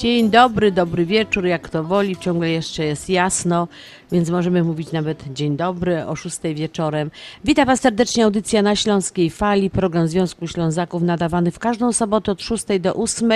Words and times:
Dzień 0.00 0.30
dobry, 0.30 0.72
dobry 0.72 1.06
wieczór, 1.06 1.46
jak 1.46 1.68
to 1.68 1.84
woli. 1.84 2.16
Ciągle 2.16 2.50
jeszcze 2.50 2.84
jest 2.84 3.08
jasno, 3.08 3.68
więc 4.12 4.30
możemy 4.30 4.64
mówić 4.64 4.92
nawet 4.92 5.24
dzień 5.32 5.56
dobry 5.56 6.06
o 6.06 6.16
6 6.16 6.38
wieczorem. 6.54 7.10
Witam 7.44 7.66
Was 7.66 7.80
serdecznie, 7.80 8.24
audycja 8.24 8.62
na 8.62 8.76
Śląskiej 8.76 9.30
Fali, 9.30 9.70
program 9.70 10.08
Związku 10.08 10.46
Ślązaków 10.46 11.02
nadawany 11.02 11.50
w 11.50 11.58
każdą 11.58 11.92
sobotę 11.92 12.32
od 12.32 12.42
6 12.42 12.64
do 12.80 12.94
8. 12.94 13.30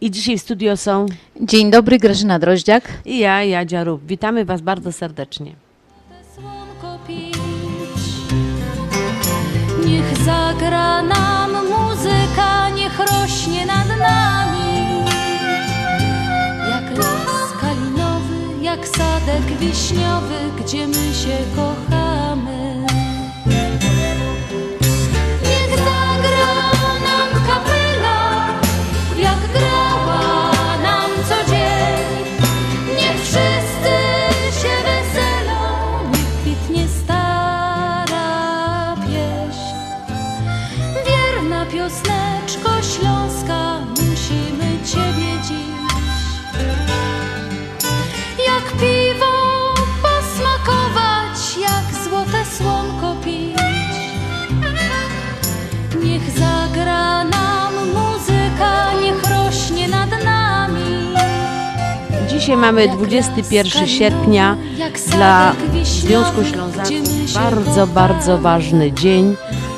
I 0.00 0.10
dzisiaj 0.10 0.38
w 0.38 0.42
studio 0.42 0.76
są 0.76 1.06
Dzień 1.40 1.70
dobry, 1.70 1.98
Grażyna 1.98 2.38
Droździak. 2.38 2.88
i 3.04 3.18
ja, 3.18 3.44
Jadzia 3.44 3.84
Rób. 3.84 4.06
Witamy 4.06 4.44
Was 4.44 4.60
bardzo 4.60 4.92
serdecznie. 4.92 5.52
Niech 9.86 10.16
zagra 10.24 11.02
nam 11.02 11.50
muzyka, 11.52 12.70
niech 12.70 12.98
rośnie 12.98 13.66
nad 13.66 13.88
nami. 13.88 14.47
Jak 18.68 18.88
sadek 18.88 19.58
wiśniowy, 19.60 20.34
gdzie 20.58 20.86
my 20.86 21.14
się 21.14 21.38
kochamy. 21.56 22.07
Dzisiaj 62.48 62.60
mamy 62.60 62.88
21 62.88 63.86
sierpnia 63.86 64.56
dla 65.06 65.54
Związku 65.84 66.44
Ślązaków 66.44 67.34
bardzo, 67.34 67.86
bardzo 67.86 68.38
ważny 68.38 68.92
dzień, 68.92 69.36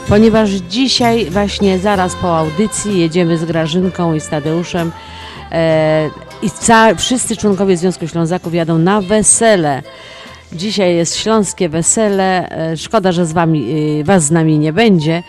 ponieważ 0.09 0.51
dzisiaj 0.51 1.31
właśnie 1.31 1.79
zaraz 1.79 2.15
po 2.15 2.39
audycji 2.39 3.01
jedziemy 3.01 3.39
z 3.39 3.45
Grażynką 3.45 4.15
i 4.15 4.21
z 4.21 4.29
Tadeuszem 4.29 4.93
e, 5.53 6.11
i 6.43 6.51
ca- 6.51 6.95
wszyscy 6.95 7.37
członkowie 7.37 7.77
Związku 7.77 8.09
Ślązaków 8.09 8.55
jadą 8.55 8.79
na 8.79 9.01
wesele. 9.01 9.83
Dzisiaj 10.53 10.97
jest 10.97 11.17
śląskie 11.17 11.69
wesele. 11.69 12.51
E, 12.73 12.77
Szkoda, 12.77 13.13
że 13.13 13.27
z 13.27 13.33
wami, 13.33 13.73
e, 14.01 14.05
was 14.05 14.25
z 14.25 14.31
nami 14.31 14.59
nie 14.59 14.73
będzie. 14.73 15.23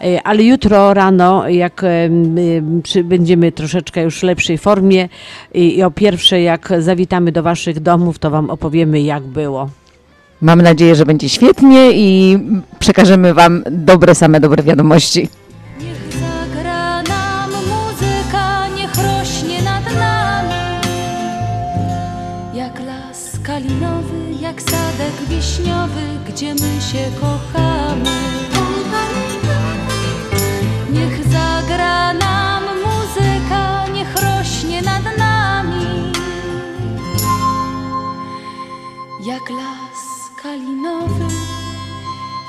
E, 0.00 0.22
Ale 0.22 0.42
jutro 0.42 0.94
rano, 0.94 1.48
jak 1.48 1.84
em, 1.84 2.36
przy, 2.82 3.04
będziemy 3.04 3.52
troszeczkę 3.52 4.02
już 4.02 4.20
w 4.20 4.22
lepszej 4.22 4.58
formie 4.58 5.08
i, 5.54 5.82
o 5.82 5.90
pierwszej, 5.90 6.44
jak 6.44 6.72
zawitamy 6.78 7.32
do 7.32 7.42
waszych 7.42 7.80
domów, 7.80 8.18
to 8.18 8.30
wam 8.30 8.50
opowiemy, 8.50 9.00
jak 9.00 9.22
było. 9.22 9.70
Mam 10.40 10.62
nadzieję, 10.62 10.94
że 10.94 11.06
będzie 11.06 11.28
świetnie 11.28 11.90
i 11.92 12.38
przekażemy 12.78 13.34
Wam 13.34 13.62
dobre, 13.70 14.14
same 14.14 14.40
dobre 14.40 14.62
wiadomości. 14.62 15.28
Niech 15.80 16.12
zagra 16.12 17.02
nam 17.02 17.50
muzyka, 17.50 18.68
niech 18.76 18.94
rośnie 18.94 19.62
nad 19.62 19.84
nami. 19.94 20.54
Jak 22.54 22.80
las 22.86 23.38
kalinowy, 23.42 24.40
jak 24.40 24.62
sadek 24.62 25.14
wiśniowy, 25.28 26.02
gdzie 26.28 26.54
my 26.54 26.80
się 26.80 27.20
kochamy. 27.20 27.95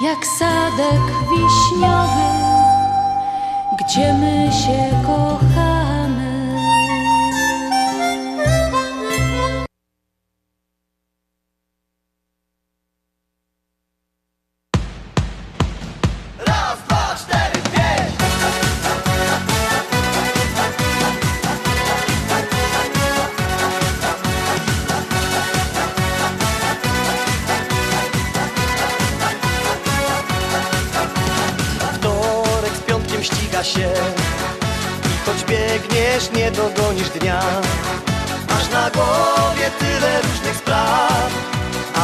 Jak 0.07 0.25
sadek 0.25 1.01
wiśniowy, 1.29 2.29
gdzie 3.79 4.13
my 4.13 4.49
się 4.51 5.05
kochamy. 5.05 5.66
Się. 33.67 33.89
I 35.11 35.25
choć 35.25 35.43
biegniesz, 35.45 36.31
nie 36.35 36.51
dogonisz 36.51 37.09
dnia. 37.09 37.41
Masz 38.49 38.69
na 38.69 38.89
głowie 38.89 39.71
tyle 39.79 40.21
różnych 40.21 40.55
spraw 40.55 41.29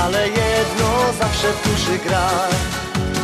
Ale 0.04 0.28
jedno 0.28 0.90
zawsze 1.20 1.48
w 1.54 1.70
duszy 1.70 2.00
gra. 2.06 2.30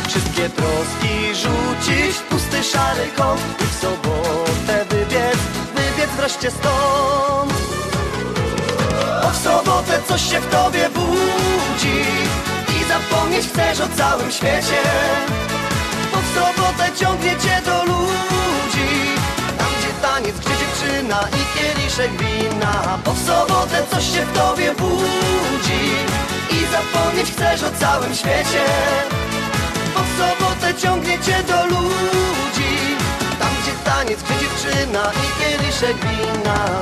Wszystkie 0.08 0.48
troski 0.48 1.14
rzucić 1.34 2.16
w 2.16 2.22
pusty 2.22 2.62
szary 2.64 3.06
kąt 3.16 3.40
I 3.60 3.64
w 3.64 3.80
sobotę 3.80 4.84
wybiec, 4.90 5.38
wybiec 5.74 6.10
wreszcie 6.16 6.50
stąd. 6.50 7.52
Bo 9.22 9.30
w 9.30 9.36
sobotę 9.36 10.00
coś 10.08 10.30
się 10.30 10.40
w 10.40 10.46
tobie 10.46 10.88
budzi 10.94 12.04
I 12.80 12.84
zapomnieć 12.84 13.46
chcesz 13.46 13.80
o 13.80 13.88
całym 13.96 14.32
świecie 14.32 14.82
w 16.22 16.34
sobotę 16.34 16.92
ciągnie 16.96 17.30
cię 17.30 17.62
do 17.64 17.84
ludzi. 17.84 18.90
Tam 19.58 19.68
gdzie 19.78 19.92
taniec, 20.02 20.36
gdzie 20.36 20.54
dziewczyna 20.62 21.20
i 21.38 21.58
kieliszek 21.58 22.10
wina. 22.10 22.98
Bo 23.04 23.12
w 23.12 23.18
sobotę 23.18 23.82
coś 23.90 24.04
się 24.04 24.24
w 24.26 24.32
tobie 24.32 24.74
budzi. 24.74 25.82
I 26.50 26.58
zapomnieć 26.72 27.32
chcesz 27.32 27.62
o 27.62 27.70
całym 27.80 28.14
świecie. 28.14 28.64
Bo 29.94 30.00
w 30.00 30.10
sobotę 30.18 30.74
ciągnie 30.82 31.18
cię 31.18 31.42
do 31.48 31.66
ludzi. 31.66 32.72
Tam 33.38 33.50
gdzie 33.62 33.72
taniec, 33.84 34.22
gdzie 34.22 34.34
dziewczyna 34.40 35.12
i 35.12 35.42
kieliszek 35.42 35.96
wina 35.96 36.80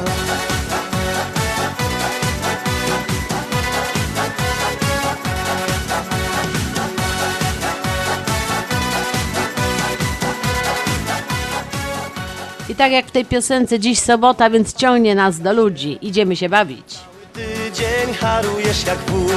tak 12.79 12.93
jak 12.93 13.07
w 13.07 13.11
tej 13.11 13.25
piosence, 13.25 13.79
dziś 13.79 13.99
sobota, 13.99 14.51
więc 14.51 14.75
ciągnie 14.75 15.15
nas 15.15 15.41
do 15.41 15.53
ludzi. 15.53 15.99
Idziemy 16.03 16.37
się 16.37 16.49
bawić. 16.49 16.99
Tydzień 17.33 18.15
harujesz 18.21 18.87
jak 18.87 18.99
wół 18.99 19.29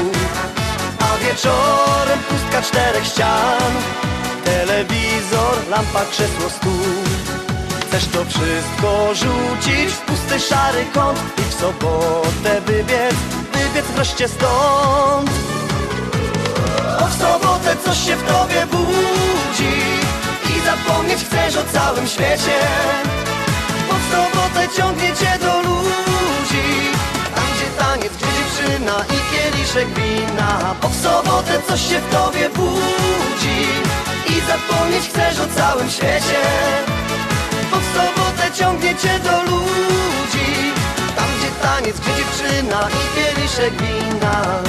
A 0.99 1.17
wieczorem 1.17 2.19
pustka 2.29 2.61
czterech 2.61 3.05
ścian 3.05 3.71
Telewizor, 4.45 5.69
lampa, 5.69 6.05
krzesło, 6.11 6.49
stół 6.49 6.71
Chcesz 7.87 8.05
to 8.05 8.25
wszystko 8.25 9.15
rzucić 9.15 9.93
w 9.93 10.01
pusty 10.01 10.39
szary 10.39 10.85
kąt 10.93 11.19
I 11.37 11.41
w 11.41 11.53
sobotę 11.53 12.61
wybiec, 12.65 13.15
wybiec 13.53 13.85
wreszcie 13.95 14.27
stąd 14.27 15.29
Bo 16.99 17.07
w 17.07 17.13
sobotę 17.13 17.75
coś 17.85 17.97
się 17.97 18.15
w 18.15 18.23
tobie 18.23 18.65
budzi 18.71 19.75
I 20.55 20.65
zapomnieć 20.65 21.19
chcesz 21.19 21.55
o 21.55 21.63
całym 21.73 22.07
świecie 22.07 22.59
sobotę 24.11 24.67
ciągnie 24.77 25.11
cię 25.19 25.39
do 25.39 25.53
ludzi. 25.61 26.67
Tam 27.35 27.45
gdzie 27.55 27.69
taniec, 27.83 28.13
gdzie 28.17 28.27
dziewczyna 28.37 28.95
i 29.15 29.17
kieliszek 29.31 29.87
wina. 29.87 30.75
Bo 30.81 30.89
w 30.89 30.95
sobotę 30.95 31.61
coś 31.67 31.81
się 31.89 31.99
w 31.99 32.09
tobie 32.09 32.49
budzi. 32.49 33.61
I 34.27 34.33
zapomnieć 34.49 35.03
chcesz 35.09 35.39
o 35.39 35.47
całym 35.55 35.89
świecie. 35.89 36.41
Bo 37.71 37.77
w 37.77 37.87
sobotę 37.95 38.51
ciągnie 38.59 38.95
cię 38.95 39.19
do 39.19 39.43
ludzi. 39.51 40.49
Tam 41.15 41.27
gdzie 41.37 41.51
taniec, 41.61 41.99
gdzie 41.99 42.13
dziewczyna 42.15 42.89
i 42.89 43.01
kieliszek 43.15 43.73
wina 43.81 44.61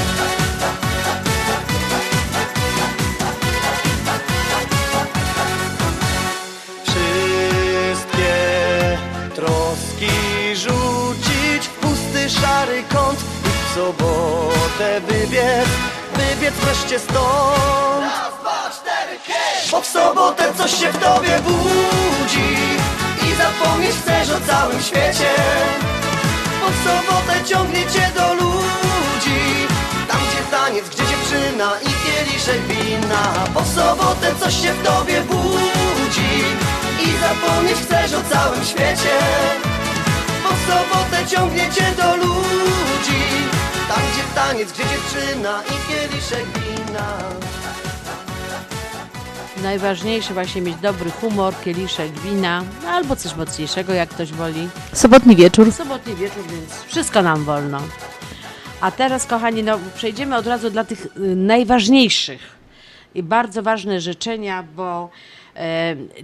szary 12.40 12.82
kąt 12.94 13.20
I 13.20 13.70
w 13.70 13.74
sobotę 13.74 15.00
wybiec, 15.00 15.68
wybiec 16.16 16.54
wreszcie 16.54 16.98
stąd. 16.98 18.12
Bo 19.70 19.80
w 19.80 19.86
sobotę 19.86 20.54
coś 20.54 20.70
się 20.70 20.92
w 20.92 20.98
tobie 20.98 21.40
budzi 21.44 22.56
I 23.26 23.34
zapomnieć 23.34 23.96
chcesz 24.02 24.30
o 24.30 24.40
całym 24.46 24.82
świecie. 24.82 25.30
Bo 26.60 26.66
w 26.70 26.76
sobotę 26.84 27.44
ciągnie 27.44 27.86
cię 27.86 28.10
do 28.14 28.34
ludzi 28.34 29.40
Tam 30.08 30.18
gdzie 30.28 30.56
taniec, 30.56 30.88
gdzie 30.88 31.04
dziewczyna 31.06 31.72
i 31.82 31.90
kieliszek 32.04 32.60
wina. 32.66 33.22
Bo 33.54 33.60
w 33.60 33.68
sobotę 33.74 34.34
coś 34.40 34.62
się 34.62 34.72
w 34.72 34.82
tobie 34.82 35.20
budzi 35.20 36.44
I 37.02 37.08
zapomnieć 37.20 37.78
chcesz 37.78 38.12
o 38.14 38.34
całym 38.34 38.64
świecie 38.64 39.18
w 40.62 40.66
sobotę 40.66 41.26
ciągnie 41.36 41.70
cię 41.70 41.84
do 41.96 42.16
ludzi 42.16 43.22
Tam 43.88 44.00
gdzie 44.12 44.34
taniec, 44.34 44.72
gdzie 44.72 44.82
dziewczyna 44.82 45.62
i 45.62 45.88
kieliszek 45.88 46.46
wina 46.46 47.18
Najważniejsze 49.62 50.34
właśnie 50.34 50.62
mieć 50.62 50.76
dobry 50.76 51.10
humor, 51.10 51.54
kieliszek 51.64 52.12
wina, 52.12 52.64
albo 52.88 53.16
coś 53.16 53.36
mocniejszego, 53.36 53.92
jak 53.92 54.08
ktoś 54.08 54.32
woli. 54.32 54.68
Sobotni 54.92 55.36
wieczór. 55.36 55.72
Sobotni 55.72 56.14
wieczór, 56.14 56.42
więc 56.50 56.82
wszystko 56.86 57.22
nam 57.22 57.44
wolno. 57.44 57.80
A 58.80 58.90
teraz, 58.90 59.26
kochani, 59.26 59.62
no, 59.62 59.78
przejdziemy 59.94 60.36
od 60.36 60.46
razu 60.46 60.70
dla 60.70 60.84
tych 60.84 61.06
y, 61.06 61.36
najważniejszych 61.36 62.40
i 63.14 63.22
bardzo 63.22 63.62
ważne 63.62 64.00
życzenia, 64.00 64.64
bo 64.76 65.10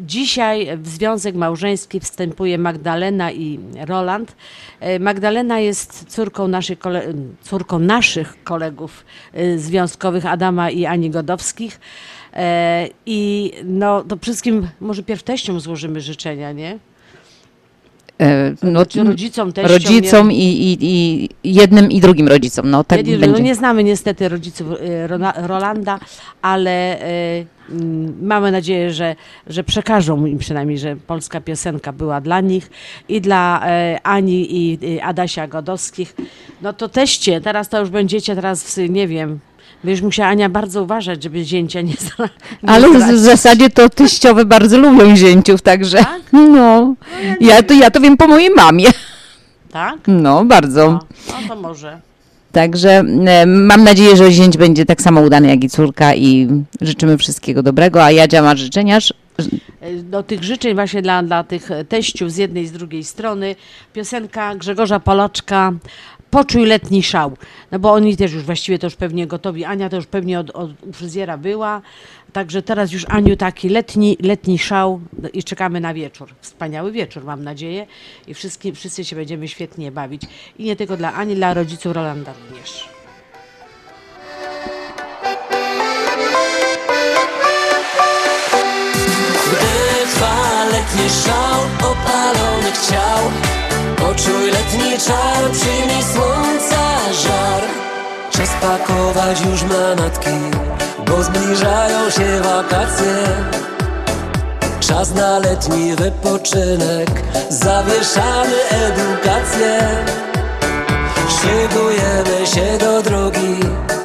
dzisiaj 0.00 0.76
w 0.76 0.88
związek 0.88 1.34
małżeński 1.34 2.00
wstępuje 2.00 2.58
Magdalena 2.58 3.32
i 3.32 3.60
Roland. 3.86 4.36
E, 4.80 4.98
Magdalena 4.98 5.60
jest 5.60 6.04
córką 6.08 6.48
kole, 6.76 7.02
córką 7.42 7.78
naszych 7.78 8.44
kolegów 8.44 9.04
y, 9.38 9.58
związkowych 9.58 10.26
Adama 10.26 10.70
i 10.70 10.86
Ani 10.86 11.10
Godowskich. 11.10 11.80
E, 12.34 12.88
I 13.06 13.52
no, 13.64 14.04
to 14.04 14.16
wszystkim 14.16 14.68
może 14.80 15.02
pierw 15.02 15.22
złożymy 15.60 16.00
życzenia, 16.00 16.52
nie? 16.52 16.78
E, 18.20 18.54
no, 18.62 18.86
Czy 18.86 19.04
rodzicom, 19.04 19.52
teściom, 19.52 19.72
rodzicom 19.72 20.32
i, 20.32 20.36
i, 20.36 20.78
i 20.80 21.54
jednym 21.54 21.90
i 21.90 22.00
drugim 22.00 22.28
rodzicom. 22.28 22.70
No 22.70 22.84
tak 22.84 23.06
Jedni-. 23.06 23.28
No 23.28 23.38
nie 23.38 23.54
znamy 23.54 23.84
niestety 23.84 24.28
rodziców 24.28 24.66
e, 24.80 25.06
Rolanda, 25.46 25.98
ale 26.42 27.00
e, 27.00 27.44
mm, 27.70 28.26
mamy 28.26 28.52
nadzieję, 28.52 28.92
że, 28.92 29.16
że 29.46 29.64
przekażą 29.64 30.26
im 30.26 30.38
przynajmniej, 30.38 30.78
że 30.78 30.96
polska 30.96 31.40
piosenka 31.40 31.92
była 31.92 32.20
dla 32.20 32.40
nich 32.40 32.70
i 33.08 33.20
dla 33.20 33.62
Ani 34.02 34.56
i 34.56 35.00
Adasia 35.00 35.46
Godowskich. 35.46 36.16
No 36.62 36.72
to 36.72 36.88
teście, 36.88 37.40
teraz 37.40 37.68
to 37.68 37.80
już 37.80 37.90
będziecie 37.90 38.34
teraz, 38.34 38.80
nie 38.88 39.08
wiem, 39.08 39.38
będziesz 39.84 40.02
musiała 40.02 40.28
Ania 40.28 40.48
bardzo 40.48 40.82
uważać, 40.82 41.22
żeby 41.22 41.44
zięcia 41.44 41.80
nie, 41.80 41.94
zra- 41.94 42.28
Ale 42.66 42.88
w, 42.88 42.92
w 43.12 43.18
zasadzie 43.18 43.70
to 43.70 43.88
teściowe 43.88 44.44
bardzo 44.44 44.78
lubią 44.78 45.16
zięciów, 45.16 45.62
także 45.62 45.98
Tak? 45.98 46.20
no, 46.56 46.94
ja 47.40 47.62
to, 47.62 47.74
ja 47.74 47.90
to 47.90 48.00
wiem 48.00 48.16
po 48.16 48.28
mojej 48.28 48.50
mamie. 48.50 48.88
Tak? 49.72 49.96
No, 50.06 50.44
bardzo. 50.44 50.90
No, 50.90 51.00
no 51.28 51.48
to 51.48 51.60
może. 51.60 52.00
Także 52.52 52.90
e, 53.26 53.46
mam 53.46 53.84
nadzieję, 53.84 54.16
że 54.16 54.32
zięć 54.32 54.56
będzie 54.56 54.86
tak 54.86 55.02
samo 55.02 55.20
udany 55.20 55.48
jak 55.48 55.64
i 55.64 55.68
córka 55.70 56.14
i 56.14 56.48
życzymy 56.80 57.18
wszystkiego 57.18 57.62
dobrego, 57.62 58.04
a 58.04 58.10
Jadzia 58.10 58.42
ma 58.42 58.56
życzeniarz. 58.56 59.14
do 60.02 60.22
tych 60.22 60.44
życzeń 60.44 60.74
właśnie 60.74 61.02
dla, 61.02 61.22
dla 61.22 61.44
tych 61.44 61.68
teściów 61.88 62.32
z 62.32 62.36
jednej 62.36 62.62
i 62.62 62.66
z 62.66 62.72
drugiej 62.72 63.04
strony. 63.04 63.56
Piosenka 63.92 64.54
Grzegorza 64.54 65.00
Polaczka 65.00 65.72
Poczuj 66.30 66.66
letni 66.66 67.02
szał. 67.02 67.36
No 67.70 67.78
bo 67.78 67.92
oni 67.92 68.16
też 68.16 68.32
już 68.32 68.42
właściwie 68.42 68.78
to 68.78 68.86
już 68.86 68.96
pewnie 68.96 69.26
gotowi. 69.26 69.64
Ania 69.64 69.88
to 69.88 69.96
już 69.96 70.06
pewnie 70.06 70.40
od, 70.40 70.50
od 70.50 70.70
u 70.82 70.92
fryzjera 70.92 71.38
była. 71.38 71.82
Także 72.32 72.62
teraz 72.62 72.92
już 72.92 73.04
Aniu 73.08 73.36
taki 73.36 73.68
letni, 73.68 74.16
letni 74.20 74.58
szał 74.58 75.00
i 75.32 75.44
czekamy 75.44 75.80
na 75.80 75.94
wieczór. 75.94 76.34
Wspaniały 76.40 76.92
wieczór 76.92 77.24
mam 77.24 77.44
nadzieję 77.44 77.86
i 78.26 78.34
wszyscy, 78.34 78.72
wszyscy 78.72 79.04
się 79.04 79.16
będziemy 79.16 79.48
świetnie 79.48 79.92
bawić. 79.92 80.22
I 80.58 80.64
nie 80.64 80.76
tylko 80.76 80.96
dla 80.96 81.14
Ani, 81.14 81.34
dla 81.34 81.54
rodziców 81.54 81.92
Rolanda 81.92 82.32
również. 82.32 82.88
Gdy 89.52 90.72
letni 90.72 91.10
szał 91.24 91.90
opalonych 91.90 92.78
ciał 92.90 93.30
Poczuj 94.00 94.50
letni 94.50 94.98
czar, 95.06 95.50
przyjmij 95.52 96.02
słońca 96.02 97.12
żar. 97.22 97.62
Czas 98.30 98.50
pakować 98.60 99.40
już 99.40 99.62
manatki 99.62 100.30
Bo 101.06 101.22
zbliżają 101.22 102.10
się 102.10 102.40
wakacje. 102.42 103.14
Czas 104.80 105.14
na 105.14 105.38
letni 105.38 105.94
wypoczynek 105.96 107.10
Zawieszamy 107.48 108.56
edukację. 108.70 109.78
Szykujemy 111.28 112.46
się 112.46 112.78
do 112.78 113.02
drogi 113.02 113.60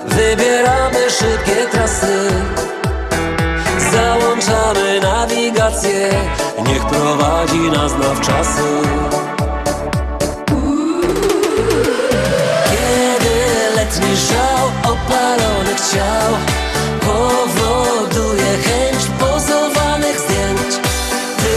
Wybieramy 0.07 1.09
szybkie 1.09 1.67
trasy. 1.71 2.29
Załączamy 3.91 4.99
nawigację 5.01 6.09
Niech 6.67 6.85
prowadzi 6.85 7.69
nas 7.71 7.91
nawczasy 7.91 8.63
ciał 15.75 16.31
Powoduje 17.01 18.57
chęć 18.65 19.01
pozowanych 19.19 20.19
zdjęć. 20.19 20.75
Ty 21.37 21.55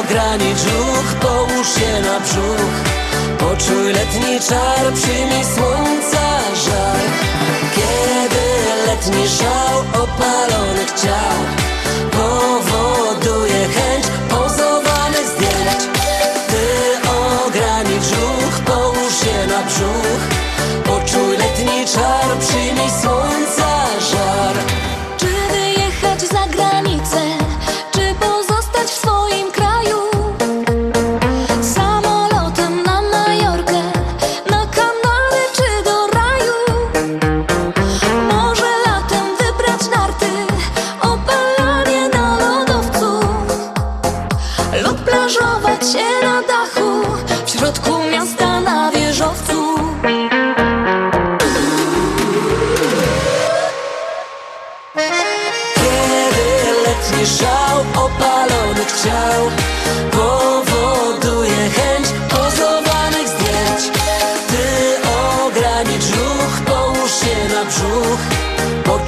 ogranicz 0.00 0.64
ruch, 0.64 1.14
połóż 1.20 1.68
się 1.74 2.00
na 2.00 2.20
brzuch. 2.20 2.98
Poczuj 3.38 3.92
letni 3.92 4.40
czar, 4.48 4.92
przyjmij 4.94 5.44
słońca 5.44 6.38
żar 6.64 7.00
Kiedy 7.74 8.44
letni 8.86 9.28
żał 9.28 10.02
opalonych 10.02 10.92
ciał 11.02 11.68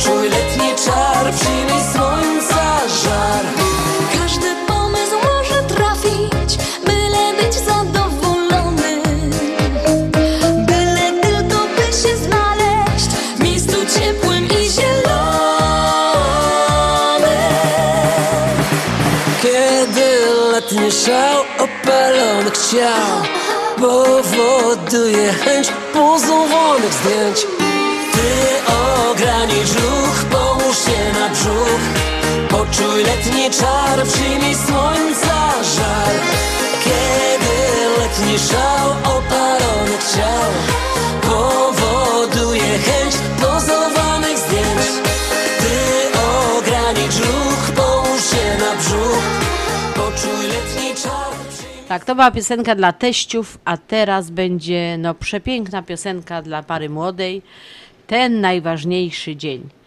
Poczuj 0.00 0.28
letni 0.28 0.75
czar, 0.85 1.35
przyjmij 1.35 1.83
słońca 1.92 2.80
żar 3.04 3.45
Każdy 4.19 4.47
pomysł 4.66 5.16
może 5.25 5.62
trafić, 5.62 6.59
byle 6.87 7.35
być 7.42 7.54
zadowolony. 7.54 9.02
Byle 10.66 11.12
tylko 11.23 11.59
by 11.76 11.83
się 11.83 12.16
znaleźć 12.16 13.11
w 13.37 13.42
miejscu 13.42 13.76
ciepłym 13.95 14.45
i 14.45 14.71
zielonym. 14.71 15.11
Kiedy 19.42 20.07
letni 20.52 20.92
szał 20.92 21.40
opalonych 21.59 22.59
ciał 22.71 23.23
Powoduje 23.76 25.33
chęć 25.33 25.69
pozowanych 25.92 26.95
zdjęć 26.95 27.47
Ty 28.12 28.73
ogranicz 28.73 29.00
Poczuj 32.50 33.04
letni 33.04 33.50
czar, 33.50 34.07
przyjmij 34.07 34.54
słońca 34.54 35.62
żar 35.76 36.14
Kiedy 36.85 37.54
letni 37.99 38.38
szał 38.38 38.90
opalonych 38.90 40.04
ciał 40.16 40.50
Powoduje 41.23 42.78
chęć 42.78 43.14
pozowanych 43.40 44.38
zdjęć 44.38 45.11
Ty 45.59 46.19
ogranicz 46.59 47.16
ruch, 47.19 47.73
połóż 47.76 48.21
się 48.30 48.59
na 48.59 48.76
brzuch 48.76 49.25
Poczuj 49.95 50.47
letni 50.47 51.02
czar, 51.02 51.35
przyjmij 51.50 51.87
Tak, 51.88 52.04
to 52.04 52.14
była 52.14 52.30
piosenka 52.30 52.75
dla 52.75 52.92
teściów, 52.92 53.59
a 53.64 53.76
teraz 53.76 54.30
będzie 54.30 54.97
no 54.99 55.14
przepiękna 55.14 55.83
piosenka 55.83 56.42
dla 56.42 56.62
pary 56.62 56.88
młodej. 56.88 57.42
Ten 58.07 58.40
najważniejszy 58.40 59.37
dzień. 59.37 59.80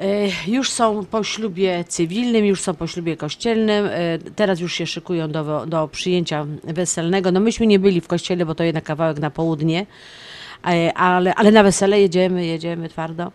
E, 0.00 0.28
Już 0.50 0.70
są 0.70 1.04
po 1.04 1.24
ślubie 1.24 1.84
cywilnym, 1.88 2.44
już 2.44 2.60
są 2.60 2.74
po 2.74 2.86
ślubie 2.86 3.16
kościelnym, 3.16 3.86
e, 3.86 4.18
teraz 4.36 4.60
już 4.60 4.74
się 4.74 4.86
szykują 4.86 5.30
do, 5.30 5.66
do 5.66 5.88
przyjęcia 5.88 6.46
weselnego. 6.64 7.32
No 7.32 7.40
myśmy 7.40 7.66
nie 7.66 7.78
byli 7.78 8.00
w 8.00 8.08
kościele, 8.08 8.46
bo 8.46 8.54
to 8.54 8.64
jednak 8.64 8.84
kawałek 8.84 9.18
na 9.18 9.30
południe, 9.30 9.86
e, 10.66 10.94
ale, 10.94 11.34
ale 11.34 11.52
na 11.52 11.62
wesele 11.62 12.00
jedziemy, 12.00 12.46
jedziemy 12.46 12.88
twardo. 12.88 13.32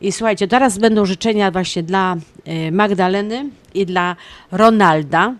I 0.00 0.12
słuchajcie, 0.12 0.48
teraz 0.48 0.78
będą 0.78 1.04
życzenia 1.04 1.50
właśnie 1.50 1.82
dla 1.82 2.16
Magdaleny 2.72 3.48
i 3.74 3.86
dla 3.86 4.16
Ronalda. 4.52 5.34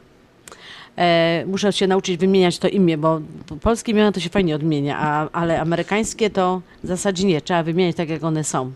Muszę 1.46 1.72
się 1.72 1.86
nauczyć 1.86 2.16
wymieniać 2.16 2.58
to 2.58 2.68
imię, 2.68 2.98
bo 2.98 3.20
polskie 3.60 3.92
imiona 3.92 4.12
to 4.12 4.20
się 4.20 4.28
fajnie 4.28 4.54
odmienia, 4.54 4.98
a, 4.98 5.28
ale 5.32 5.60
amerykańskie 5.60 6.30
to 6.30 6.60
w 6.84 6.86
zasadzie 6.86 7.26
nie, 7.26 7.40
trzeba 7.40 7.62
wymieniać 7.62 7.96
tak, 7.96 8.08
jak 8.08 8.24
one 8.24 8.44
są. 8.44 8.72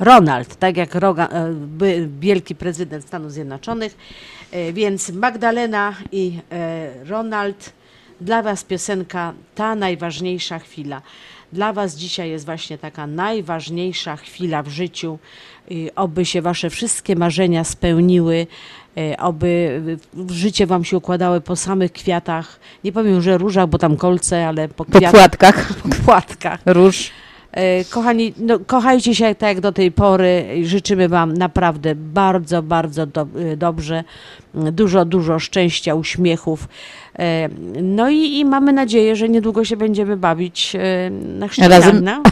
Ronald, 0.00 0.56
tak 0.56 0.76
jak 0.76 0.94
Roga, 0.94 1.28
e, 1.28 1.54
wielki 2.20 2.54
prezydent 2.54 3.04
Stanów 3.04 3.32
Zjednoczonych. 3.32 3.96
E, 4.52 4.72
Więc 4.72 5.10
Magdalena 5.10 5.94
i 6.12 6.38
e, 6.52 6.90
Ronald, 7.04 7.72
dla 8.20 8.42
Was 8.42 8.64
piosenka 8.64 9.32
Ta 9.54 9.74
najważniejsza 9.74 10.58
chwila. 10.58 11.02
Dla 11.52 11.72
Was 11.72 11.96
dzisiaj 11.96 12.30
jest 12.30 12.44
właśnie 12.44 12.78
taka 12.78 13.06
najważniejsza 13.06 14.16
chwila 14.16 14.62
w 14.62 14.68
życiu. 14.68 15.18
Oby 15.96 16.24
się 16.24 16.42
Wasze 16.42 16.70
wszystkie 16.70 17.16
marzenia 17.16 17.64
spełniły, 17.64 18.46
oby 19.18 19.80
życie 20.30 20.66
Wam 20.66 20.84
się 20.84 20.96
układały 20.96 21.40
po 21.40 21.56
samych 21.56 21.92
kwiatach. 21.92 22.60
Nie 22.84 22.92
powiem, 22.92 23.22
że 23.22 23.38
różach, 23.38 23.66
bo 23.68 23.78
tam 23.78 23.96
kolce, 23.96 24.48
ale 24.48 24.68
po 24.68 24.84
Po 24.84 24.92
kwiatach, 24.98 25.10
płatkach 25.12 25.72
po 25.82 25.88
płatkach. 26.04 26.60
róż. 26.66 27.10
E, 27.52 27.84
Kochani, 27.84 28.34
no, 28.38 28.58
kochajcie 28.58 29.14
się 29.14 29.34
tak 29.34 29.48
jak 29.48 29.60
do 29.60 29.72
tej 29.72 29.92
pory. 29.92 30.46
Życzymy 30.62 31.08
Wam 31.08 31.32
naprawdę 31.32 31.94
bardzo, 31.94 32.62
bardzo 32.62 33.06
do, 33.06 33.26
e, 33.52 33.56
dobrze. 33.56 34.04
Dużo, 34.54 35.04
dużo 35.04 35.38
szczęścia, 35.38 35.94
uśmiechów. 35.94 36.68
E, 37.18 37.48
No 37.82 38.10
i, 38.10 38.38
i 38.38 38.44
mamy 38.44 38.72
nadzieję, 38.72 39.16
że 39.16 39.28
niedługo 39.28 39.64
się 39.64 39.76
będziemy 39.76 40.16
bawić 40.16 40.76
na 41.38 41.48
no. 42.00 42.22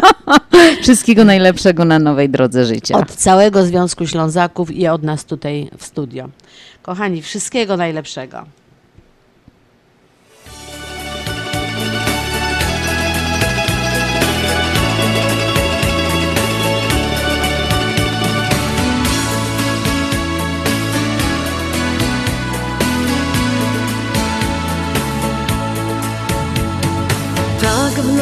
Wszystkiego 0.82 1.24
najlepszego 1.24 1.84
na 1.84 1.98
nowej 1.98 2.28
drodze 2.28 2.64
życia. 2.64 2.98
Od 2.98 3.10
całego 3.10 3.64
Związku 3.64 4.06
Ślązaków 4.06 4.70
i 4.70 4.88
od 4.88 5.02
nas 5.02 5.24
tutaj 5.24 5.70
w 5.78 5.84
studio. 5.84 6.28
Kochani, 6.82 7.22
wszystkiego 7.22 7.76
najlepszego. 7.76 8.44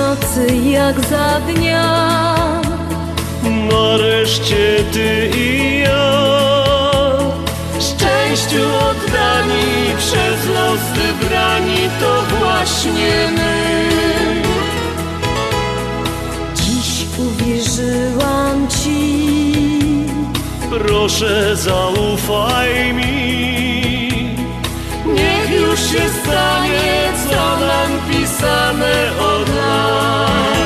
Nocy 0.09 0.47
jak 0.71 1.01
za 1.01 1.41
dnia. 1.41 1.89
Nareszcie 3.71 4.85
ty 4.93 5.31
i 5.37 5.79
ja 5.79 6.09
Szczęściu 7.81 8.63
oddani 8.91 9.69
przez 9.99 10.47
los 10.55 10.81
wybrani 10.97 11.83
To 12.01 12.23
właśnie 12.39 13.29
my. 13.37 13.85
Dziś 16.55 17.07
uwierzyłam 17.19 18.69
ci. 18.69 19.29
Proszę 20.71 21.57
zaufaj 21.57 22.95
mi. 22.95 23.39
Niech 25.07 25.51
już 25.61 25.81
się 25.81 26.05
stanie 26.23 27.13
nam 27.37 27.91
pisane 28.09 29.11
od 29.21 29.49
lat 29.49 30.58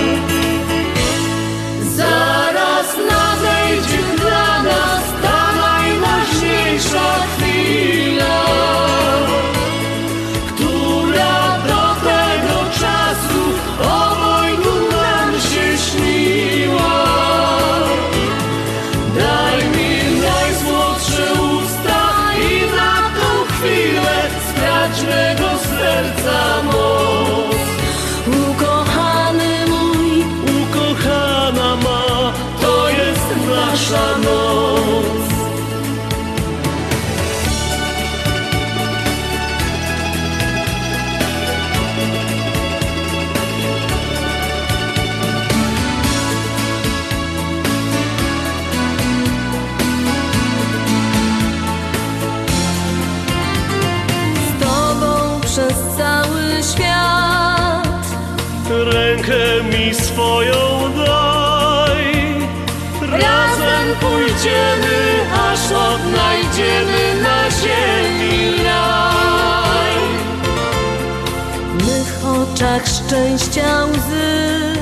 szczęścia 73.12 73.85
łzy 73.85 74.78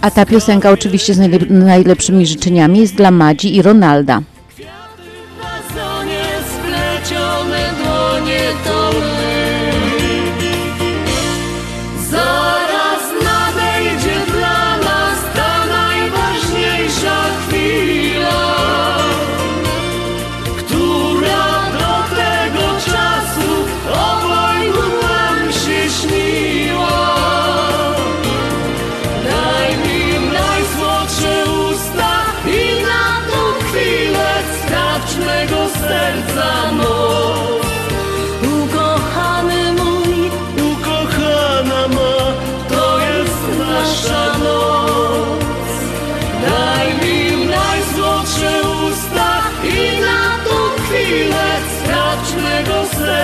A 0.00 0.10
ta 0.10 0.26
piosenka 0.26 0.70
oczywiście 0.70 1.14
z 1.14 1.18
najlep- 1.18 1.50
najlepszymi 1.50 2.26
życzeniami 2.26 2.78
jest 2.80 2.94
dla 2.94 3.10
Madzi 3.10 3.56
i 3.56 3.62
Ronalda. 3.62 4.20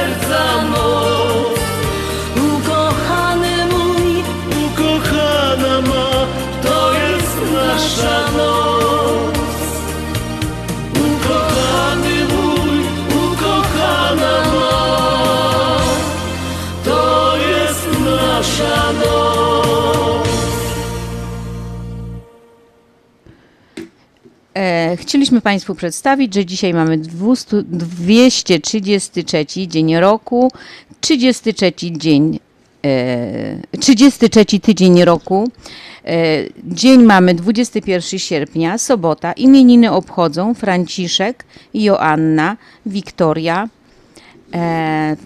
Mego 0.03 0.23
serca 0.23 1.12
chcieliśmy 25.13 25.41
Państwu 25.41 25.75
przedstawić, 25.75 26.35
że 26.35 26.47
dzisiaj 26.47 26.75
mamy 26.75 26.99
200, 26.99 27.63
233 27.63 29.69
dzień 29.69 29.97
roku, 29.97 30.53
33 31.01 31.73
dzień, 31.91 32.39
e, 32.85 33.79
33 33.81 34.61
tydzień 34.61 35.05
roku. 35.05 35.51
E, 36.05 36.17
dzień 36.65 37.03
mamy 37.03 37.35
21 37.35 38.19
sierpnia, 38.19 38.79
sobota. 38.79 39.33
Imieniny 39.33 39.93
obchodzą 39.93 40.55
Franciszek, 40.55 41.45
Joanna, 41.75 42.57
Wiktoria. 42.87 43.69
E, 44.55 45.17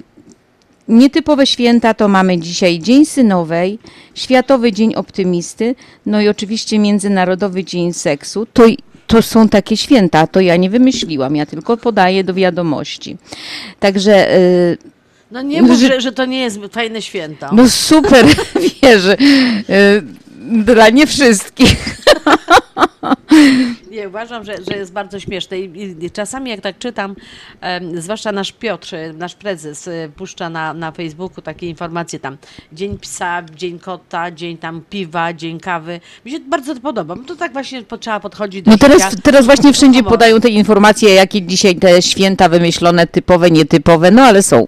Nietypowe 0.88 1.46
święta 1.46 1.94
to 1.94 2.08
mamy 2.08 2.38
dzisiaj 2.38 2.78
Dzień 2.78 3.06
Synowej, 3.06 3.78
Światowy 4.14 4.72
Dzień 4.72 4.94
Optymisty, 4.94 5.74
no 6.06 6.20
i 6.20 6.28
oczywiście 6.28 6.78
Międzynarodowy 6.78 7.64
Dzień 7.64 7.92
Seksu. 7.92 8.46
To, 8.52 8.64
to 9.06 9.22
są 9.22 9.48
takie 9.48 9.76
święta, 9.76 10.26
to 10.26 10.40
ja 10.40 10.56
nie 10.56 10.70
wymyśliłam, 10.70 11.36
ja 11.36 11.46
tylko 11.46 11.76
podaję 11.76 12.24
do 12.24 12.34
wiadomości. 12.34 13.16
Także 13.80 14.36
y, 14.38 14.78
No 15.30 15.42
nie 15.42 15.62
mów, 15.62 15.78
Że- 15.78 15.88
że, 15.88 16.00
że 16.00 16.12
to 16.12 16.24
nie 16.24 16.40
jest 16.40 16.58
fajne 16.72 17.02
święto. 17.02 17.46
no 17.52 17.68
super, 17.68 18.26
wierzę, 18.82 19.16
y, 19.70 20.02
dla 20.46 20.88
nie 20.88 21.06
wszystkich. 21.06 21.96
Nie, 23.90 24.08
uważam, 24.08 24.44
że, 24.44 24.56
że 24.70 24.76
jest 24.76 24.92
bardzo 24.92 25.20
śmieszne 25.20 25.58
I, 25.58 26.10
czasami 26.10 26.50
jak 26.50 26.60
tak 26.60 26.78
czytam, 26.78 27.16
zwłaszcza 27.94 28.32
nasz 28.32 28.52
Piotr, 28.52 28.94
e, 28.94 29.12
nasz 29.12 29.34
prezes, 29.34 29.88
e, 29.88 30.08
puszcza 30.16 30.50
na, 30.50 30.74
na 30.74 30.92
Facebooku 30.92 31.42
takie 31.42 31.68
informacje 31.68 32.18
tam, 32.18 32.36
dzień 32.72 32.98
psa, 32.98 33.42
dzień 33.56 33.78
kota, 33.78 34.30
dzień 34.30 34.58
tam 34.58 34.82
piwa, 34.90 35.32
dzień 35.32 35.60
kawy. 35.60 36.00
Mi 36.24 36.32
się 36.32 36.40
bardzo 36.40 36.74
to 36.74 36.80
podoba, 36.80 37.16
bo 37.16 37.24
to 37.24 37.36
tak 37.36 37.52
właśnie 37.52 37.82
trzeba 38.00 38.20
podchodzić 38.20 38.62
do 38.62 38.70
No 38.70 38.78
teraz, 38.78 39.10
życia. 39.10 39.22
teraz 39.22 39.46
właśnie 39.46 39.72
wszędzie 39.72 40.02
podają 40.02 40.40
te 40.40 40.48
informacje, 40.48 41.14
jakie 41.14 41.42
dzisiaj 41.42 41.76
te 41.76 42.02
święta 42.02 42.48
wymyślone, 42.48 43.06
typowe, 43.06 43.50
nietypowe, 43.50 44.10
no 44.10 44.22
ale 44.22 44.42
są. 44.42 44.66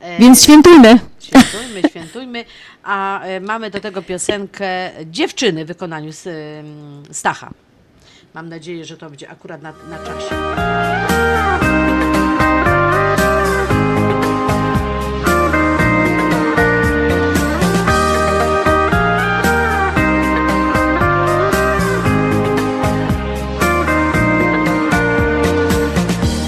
E, 0.00 0.18
Więc 0.18 0.42
świętujmy. 0.42 0.98
Świętujmy, 1.20 1.82
świętujmy. 1.90 2.44
A 2.86 3.20
e, 3.22 3.40
mamy 3.40 3.70
do 3.70 3.80
tego 3.80 4.02
piosenkę 4.02 4.90
Dziewczyny 5.06 5.64
w 5.64 5.68
wykonaniu 5.68 6.10
Stacha. 7.10 7.50
Mam 8.34 8.48
nadzieję, 8.48 8.84
że 8.84 8.96
to 8.96 9.10
będzie 9.10 9.30
akurat 9.30 9.62
na, 9.62 9.72
na 9.72 9.98
czasie. 9.98 10.34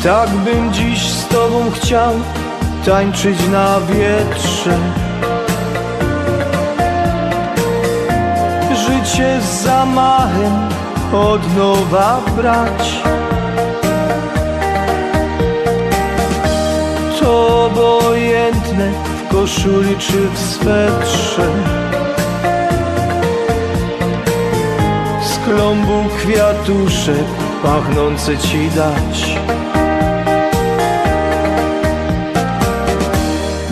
Tak 0.03 0.31
bym 0.31 0.73
dziś 0.73 1.11
z 1.11 1.29
tobą 1.29 1.71
chciał 1.71 2.15
tańczyć 2.85 3.49
na 3.49 3.81
wietrze 3.81 5.08
Życie 8.89 9.41
z 9.41 9.63
zamachem 9.63 10.69
od 11.13 11.57
nowa 11.57 12.21
brać. 12.37 13.03
To 17.21 17.65
obojętne 17.67 18.91
w 18.91 19.33
koszuli 19.33 19.97
czy 19.99 20.29
w 20.35 20.39
swetrze. 20.39 21.49
Z 25.23 25.39
klombu 25.45 26.05
kwiatuszek 26.19 27.27
pachnące 27.63 28.39
ci 28.39 28.71
dać. 28.71 29.39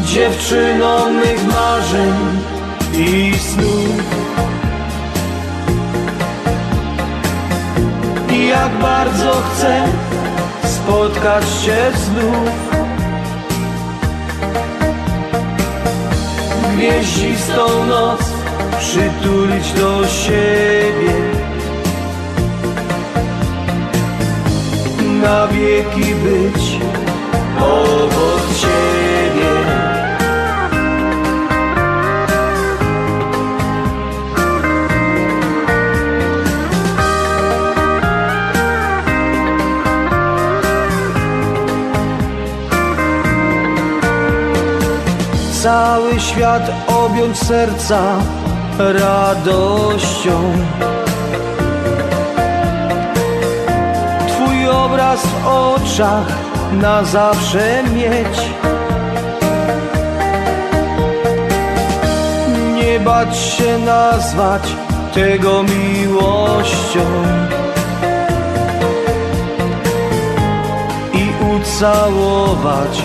Dziewczyno 0.04 1.10
mych 1.10 1.46
marzeń 1.46 2.14
i 2.92 3.38
snów 3.38 4.15
jak 8.48 8.78
bardzo 8.78 9.32
chcę 9.32 9.84
spotkać 10.64 11.44
Cię 11.64 11.90
znów. 11.94 12.76
Gwieździstą 16.76 17.86
noc 17.86 18.20
przytulić 18.78 19.72
do 19.72 20.08
siebie. 20.08 21.12
Na 25.22 25.46
wieki 25.46 26.14
być 26.14 26.78
obok 27.60 28.42
Ciebie 28.60 28.75
Cały 45.66 46.20
świat 46.20 46.70
objąć 46.86 47.38
serca 47.38 48.00
radością. 48.78 50.52
Twój 54.28 54.68
obraz 54.68 55.26
w 55.26 55.46
oczach 55.46 56.26
na 56.72 57.04
zawsze 57.04 57.82
mieć. 57.94 58.38
Nie 62.74 63.00
bać 63.00 63.36
się 63.36 63.78
nazwać 63.78 64.62
tego 65.14 65.62
miłością. 65.62 67.04
I 71.12 71.26
ucałować 71.56 73.02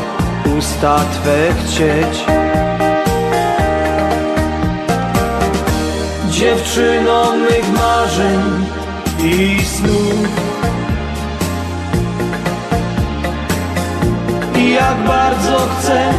usta 0.57 0.99
Twe 1.13 1.53
chcieć. 1.53 2.25
Dziewczyno 6.29 7.33
mych 7.35 7.73
marzeń 7.73 8.39
i 9.23 9.65
snów. 9.65 10.29
I 14.57 14.71
jak 14.73 14.97
bardzo 15.07 15.67
chcę 15.79 16.13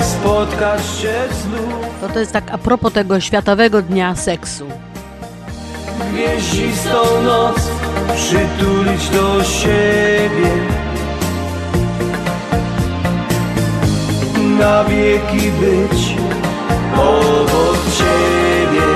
spotkać 0.00 0.80
się 0.80 1.14
znów. 1.42 1.84
To, 2.00 2.08
to 2.08 2.18
jest 2.18 2.32
tak 2.32 2.44
a 2.52 2.58
propos 2.58 2.92
tego 2.92 3.20
Światowego 3.20 3.82
Dnia 3.82 4.16
Seksu. 4.16 4.66
Gwieździstą 6.12 7.22
noc 7.24 7.56
przytulić 8.16 9.08
do 9.08 9.44
siebie 9.44 10.71
Na 14.62 14.84
wieki 14.84 15.50
być. 15.50 16.16
Obok 16.94 17.78
Ciebie. 17.98 18.92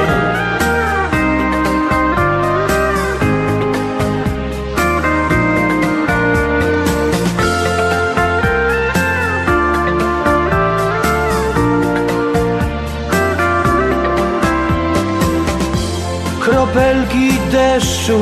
Kropelki 16.40 17.32
deszczu 17.52 18.18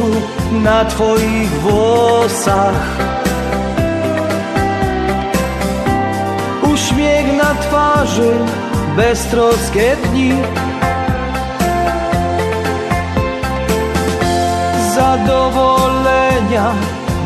na 0.52 0.84
Twoich 0.84 1.50
włosach 1.50 3.03
twarzy, 8.04 8.32
beztroskie 8.96 9.96
dni. 9.96 10.32
Zadowolenia, 14.94 16.72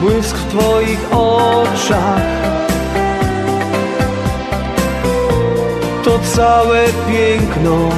błysk 0.01 0.37
w 0.37 0.49
Twoich 0.49 1.13
oczach. 1.13 2.23
To 6.05 6.19
całe 6.19 6.85
piękno 7.09 7.89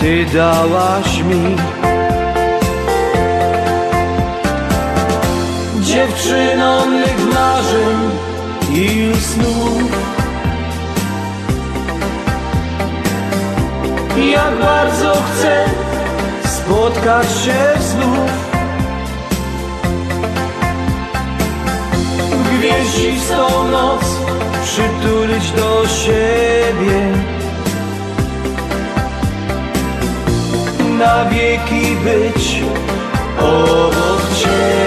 Ty 0.00 0.26
dałaś 0.34 1.22
mi. 1.22 1.56
Dziewczyno 5.80 6.86
mych 6.86 7.34
marzeń 7.34 7.98
i 8.72 9.12
snów 9.20 9.85
Jak 14.16 14.58
bardzo 14.60 15.12
chcę 15.12 15.64
spotkać 16.44 17.26
się 17.26 17.82
znów. 17.82 18.30
Gwieździstą 22.58 23.68
noc 23.70 24.04
przytulić 24.64 25.50
do 25.50 25.88
siebie. 25.88 27.12
Na 30.98 31.24
wieki 31.24 31.96
być 32.04 32.62
obok 33.38 34.22
Ciebie 34.38 34.85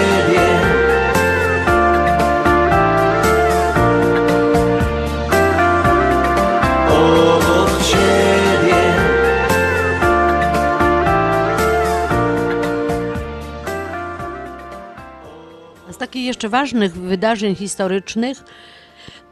jeszcze 16.30 16.48
ważnych 16.48 16.92
wydarzeń 16.92 17.54
historycznych 17.54 18.44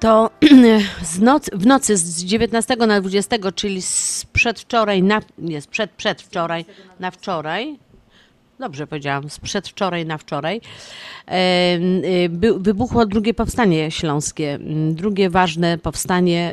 to 0.01 0.31
noc, 1.21 1.51
w 1.53 1.67
nocy 1.67 1.97
z 1.97 2.25
19 2.25 2.77
na 2.77 3.01
20, 3.01 3.37
czyli 3.55 3.83
z 3.83 4.27
przedwczoraj 4.33 5.03
na, 5.03 5.21
nie, 5.39 5.61
przed, 5.71 5.91
przedwczoraj 5.91 6.65
na 7.01 7.11
wczoraj, 7.11 7.79
dobrze 8.61 8.87
powiedziałam, 8.87 9.31
z 9.31 9.39
przedwczoraj 9.39 10.07
na 10.07 10.19
wczoraj, 10.19 10.61
y, 12.27 12.29
wybuchło 12.59 13.07
drugie 13.07 13.35
powstanie 13.35 13.91
śląskie. 13.91 14.59
Drugie 14.91 15.31
ważne 15.31 15.79
powstanie, 15.79 16.53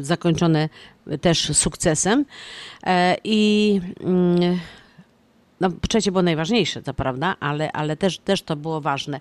y, 0.00 0.04
zakończone 0.04 0.68
też 1.20 1.56
sukcesem. 1.56 2.24
E, 2.86 3.16
I 3.24 3.80
mm, 4.00 4.58
no, 5.60 5.68
trzecie 5.88 6.12
było 6.12 6.22
najważniejsze, 6.22 6.82
co 6.82 6.94
prawda, 6.94 7.36
ale, 7.40 7.72
ale 7.72 7.96
też, 7.96 8.18
też 8.18 8.42
to 8.42 8.56
było 8.56 8.80
ważne. 8.80 9.20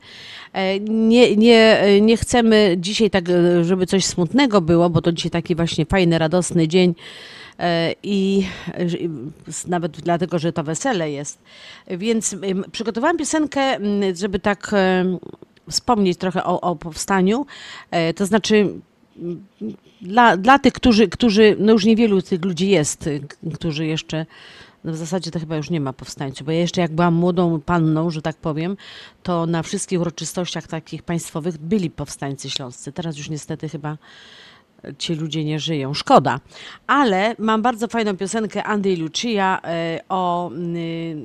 E, 0.54 0.80
Nie, 0.80 1.36
nie, 1.36 1.82
nie 2.02 2.18
chcemy 2.18 2.76
dzisiaj 2.80 3.10
tak, 3.10 3.30
e, 3.30 3.64
żeby 3.64 3.86
coś 3.86 4.06
smutnego 4.06 4.62
było, 4.62 4.90
bo 4.90 5.02
to 5.02 5.12
dzisiaj 5.12 5.32
taki 5.32 5.56
właśnie 5.56 5.86
fajny, 5.86 6.18
radosny 6.18 6.68
dzień 6.68 6.96
e, 7.60 7.94
i 8.04 8.46
i 8.94 9.10
nawet 9.68 9.92
dlatego, 9.92 10.40
że 10.40 10.54
to 10.54 10.64
wesele 10.64 11.12
jest. 11.12 11.40
Więc 11.88 12.36
przygotowałam 12.72 13.18
piosenkę, 13.18 13.78
żeby 14.16 14.40
tak 14.40 14.72
wspomnieć 15.70 16.18
trochę 16.18 16.44
o, 16.44 16.62
o 16.62 16.76
powstaniu, 16.76 17.46
to 18.16 18.26
znaczy 18.26 18.70
dla, 20.02 20.38
dla 20.38 20.60
tych, 20.60 20.74
którzy, 20.74 21.08
którzy, 21.08 21.56
no 21.60 21.74
już 21.74 21.86
niewielu 21.86 22.22
tych 22.22 22.46
ludzi 22.46 22.70
jest, 22.70 23.10
którzy 23.54 23.86
jeszcze, 23.86 24.26
no 24.86 24.92
w 24.92 24.96
zasadzie 24.96 25.32
to 25.32 25.40
chyba 25.40 25.56
już 25.56 25.70
nie 25.70 25.82
ma 25.82 25.94
powstańców, 25.94 26.46
bo 26.46 26.52
ja 26.52 26.60
jeszcze 26.60 26.82
jak 26.82 26.92
byłam 26.92 27.14
młodą 27.14 27.62
panną, 27.62 28.10
że 28.10 28.22
tak 28.22 28.36
powiem, 28.36 28.78
to 29.24 29.46
na 29.46 29.64
wszystkich 29.64 30.02
uroczystościach 30.02 30.68
takich 30.68 31.04
państwowych 31.04 31.58
byli 31.58 31.90
powstańcy 31.90 32.50
śląscy. 32.50 32.92
Teraz 32.92 33.18
już 33.18 33.30
niestety 33.30 33.70
chyba 33.70 33.98
ci 34.98 35.16
ludzie 35.16 35.44
nie 35.44 35.60
żyją. 35.60 35.94
Szkoda. 35.94 36.40
Ale 36.88 37.36
mam 37.40 37.62
bardzo 37.62 37.88
fajną 37.88 38.18
piosenkę 38.18 38.64
Andy 38.64 38.92
i 38.92 38.96
Lucia 38.96 39.62
e, 39.64 40.00
o... 40.10 40.52
y, 40.52 41.18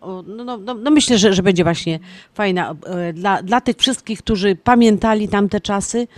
o, 0.00 0.22
no, 0.26 0.44
no, 0.44 0.56
no, 0.56 0.74
no 0.74 0.90
myślę, 0.90 1.18
że, 1.18 1.32
że 1.32 1.42
będzie 1.42 1.64
właśnie 1.64 2.00
fajna 2.34 2.74
e, 2.86 3.12
dla, 3.12 3.42
dla 3.42 3.60
tych 3.60 3.76
wszystkich, 3.76 4.18
którzy 4.18 4.56
pamiętali 4.56 5.28
tamte 5.28 5.60
czasy. 5.60 6.08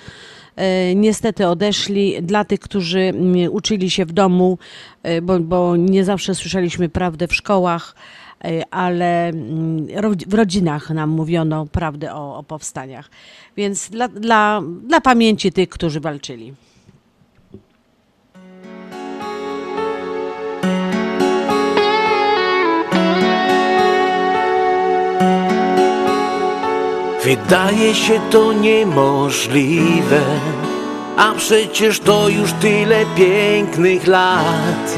E, 0.56 0.94
Niestety 0.94 1.46
odeszli 1.46 2.22
dla 2.22 2.44
tych, 2.44 2.60
którzy 2.60 3.00
mm, 3.00 3.52
uczyli 3.52 3.90
się 3.90 4.04
w 4.04 4.12
domu, 4.12 4.58
e, 5.02 5.22
bo, 5.22 5.40
bo 5.40 5.76
nie 5.76 6.04
zawsze 6.04 6.34
słyszeliśmy 6.34 6.88
prawdę 6.88 7.28
w 7.28 7.34
szkołach, 7.34 7.94
e, 8.44 8.62
ale 8.70 9.28
mm, 9.28 9.86
w 10.26 10.34
rodzinach 10.34 10.90
nam 10.90 11.10
mówiono 11.10 11.66
prawdę 11.66 12.14
o, 12.14 12.38
o 12.38 12.42
powstaniach. 12.42 13.10
Więc 13.56 13.90
dla, 13.90 14.08
dla, 14.08 14.62
dla 14.82 15.00
pamięci 15.00 15.52
tych, 15.52 15.68
którzy 15.68 16.00
walczyli. 16.00 16.54
Wydaje 27.26 27.94
się 27.94 28.20
to 28.30 28.52
niemożliwe, 28.52 30.20
a 31.16 31.32
przecież 31.36 32.00
to 32.00 32.28
już 32.28 32.52
tyle 32.52 33.04
pięknych 33.16 34.06
lat. 34.06 34.94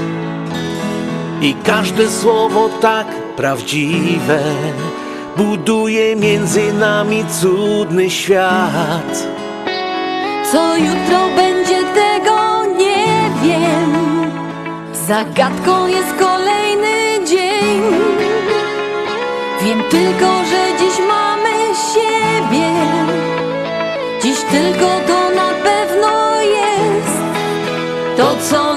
I 1.41 1.55
każde 1.55 2.11
słowo 2.11 2.69
tak 2.81 3.07
prawdziwe 3.37 4.41
buduje 5.37 6.17
między 6.17 6.73
nami 6.73 7.25
cudny 7.41 8.11
świat. 8.11 9.29
Co 10.53 10.77
jutro 10.77 11.19
będzie, 11.37 11.83
tego 11.83 12.65
nie 12.79 13.31
wiem. 13.43 13.93
Zagadką 14.93 15.87
jest 15.87 16.15
kolejny 16.19 17.27
dzień. 17.27 18.28
Wiem 19.63 19.83
tylko, 19.91 20.45
że 20.45 20.79
dziś 20.79 20.99
mamy 21.09 21.75
siebie. 21.93 22.71
Dziś 24.23 24.39
tylko 24.41 24.87
to 25.07 25.31
na 25.31 25.49
pewno 25.65 26.41
jest. 26.43 27.19
To, 28.17 28.37
co 28.51 28.77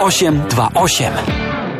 0828. 0.00 1.79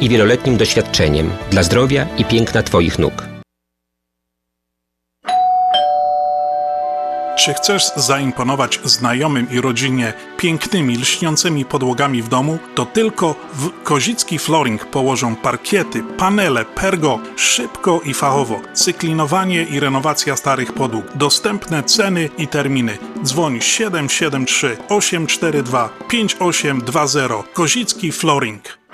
i 0.00 0.08
wieloletnim 0.08 0.56
doświadczeniem 0.56 1.30
dla 1.50 1.62
zdrowia 1.62 2.06
i 2.18 2.24
piękna 2.24 2.62
Twoich 2.62 2.98
nóg. 2.98 3.36
Czy 7.38 7.54
chcesz 7.54 7.84
zaimponować 7.96 8.80
znajomym 8.84 9.50
i 9.50 9.60
rodzinie 9.60 10.12
pięknymi, 10.36 10.96
lśniącymi 10.96 11.64
podłogami 11.64 12.22
w 12.22 12.28
domu? 12.28 12.58
To 12.74 12.86
tylko 12.86 13.34
w 13.52 13.82
Kozicki 13.82 14.38
Flooring 14.38 14.84
położą 14.84 15.36
parkiety, 15.36 16.02
panele, 16.18 16.64
pergo, 16.64 17.18
szybko 17.36 18.00
i 18.04 18.14
fachowo. 18.14 18.60
Cyklinowanie 18.72 19.62
i 19.62 19.80
renowacja 19.80 20.36
starych 20.36 20.72
podłóg. 20.72 21.04
Dostępne 21.14 21.82
ceny 21.82 22.30
i 22.38 22.48
terminy. 22.48 22.98
Dzwoń 23.24 23.60
773 23.60 24.76
842 24.88 25.88
5820. 26.08 27.52
Kozicki 27.52 28.12
Flooring. 28.12 28.85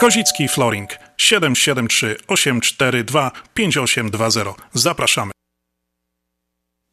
Kozicki 0.00 0.48
Flooring 0.48 0.90
773 1.16 2.16
842 2.28 3.30
5820. 3.54 4.54
Zapraszamy. 4.74 5.32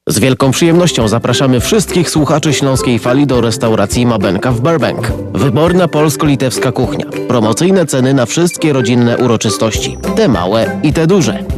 Z 0.08 0.20
wielką 0.20 0.52
przyjemnością 0.52 1.08
zapraszamy 1.08 1.60
wszystkich 1.60 2.10
słuchaczy 2.10 2.54
Śląskiej 2.54 3.00
Fali 3.00 3.28
do 3.28 3.42
restauracji 3.42 4.06
Mabenka 4.06 4.52
w 4.52 4.62
Burbank. 4.62 5.12
Wyborna 5.34 5.88
polsko-litewska 5.88 6.72
kuchnia. 6.72 7.06
Promocyjne 7.28 7.86
ceny 7.86 8.14
na 8.14 8.26
wszystkie 8.26 8.74
rodzinne 8.74 9.18
uroczystości. 9.18 9.98
Te 10.16 10.28
małe 10.28 10.80
i 10.84 10.94
te 10.94 11.08
duże. 11.08 11.57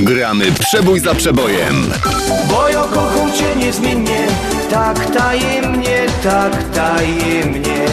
Gramy 0.00 0.52
przebój 0.52 1.00
za 1.00 1.14
przebojem. 1.14 1.92
Bo 2.48 2.68
ja 2.68 2.82
kocham 2.82 3.32
cię 3.32 3.56
niezmiennie 3.56 4.26
Tak 4.70 5.16
tajemnie, 5.16 6.06
tak 6.22 6.64
tajemnie 6.74 7.86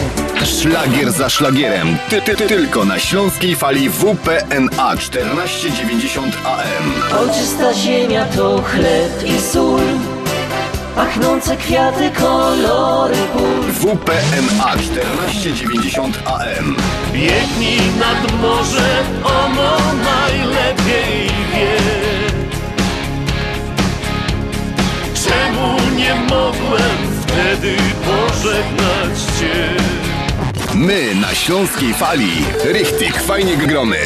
Szlagier 0.44 1.12
za 1.12 1.28
szlagierem. 1.28 1.96
Ty, 2.10 2.22
ty, 2.22 2.36
ty, 2.36 2.46
tylko 2.46 2.84
na 2.84 2.98
śląskiej 2.98 3.56
fali 3.56 3.90
WPNA 3.90 4.96
1490 4.96 6.36
AM. 6.44 7.18
Oczysta 7.28 7.74
ziemia 7.74 8.24
to 8.24 8.62
chleb 8.62 9.24
i 9.26 9.40
sól 9.40 9.80
Pachnące 10.96 11.56
kwiaty, 11.56 12.10
kolory 12.10 13.16
pól 13.32 13.62
WPNA 13.80 14.76
1490 14.76 16.18
AM. 16.24 16.76
Biegnij 17.12 17.80
nad 17.98 18.40
morze, 18.40 19.02
ono 19.24 19.76
najlepiej 20.04 20.17
wtedy 27.58 27.76
pożegnać 28.04 29.18
cię? 29.38 29.76
My 30.74 31.14
na 31.14 31.34
śląskiej 31.34 31.94
fali. 31.94 32.44
Richtig, 32.64 33.22
fajnie 33.22 33.56
gromy. 33.56 33.98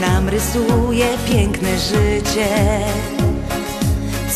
narysuje 0.00 1.06
piękne 1.28 1.78
życie, 1.78 2.48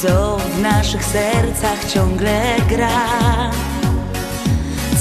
co 0.03 0.37
w 0.37 0.61
naszych 0.61 1.05
sercach 1.05 1.85
ciągle 1.92 2.57
gra. 2.68 3.50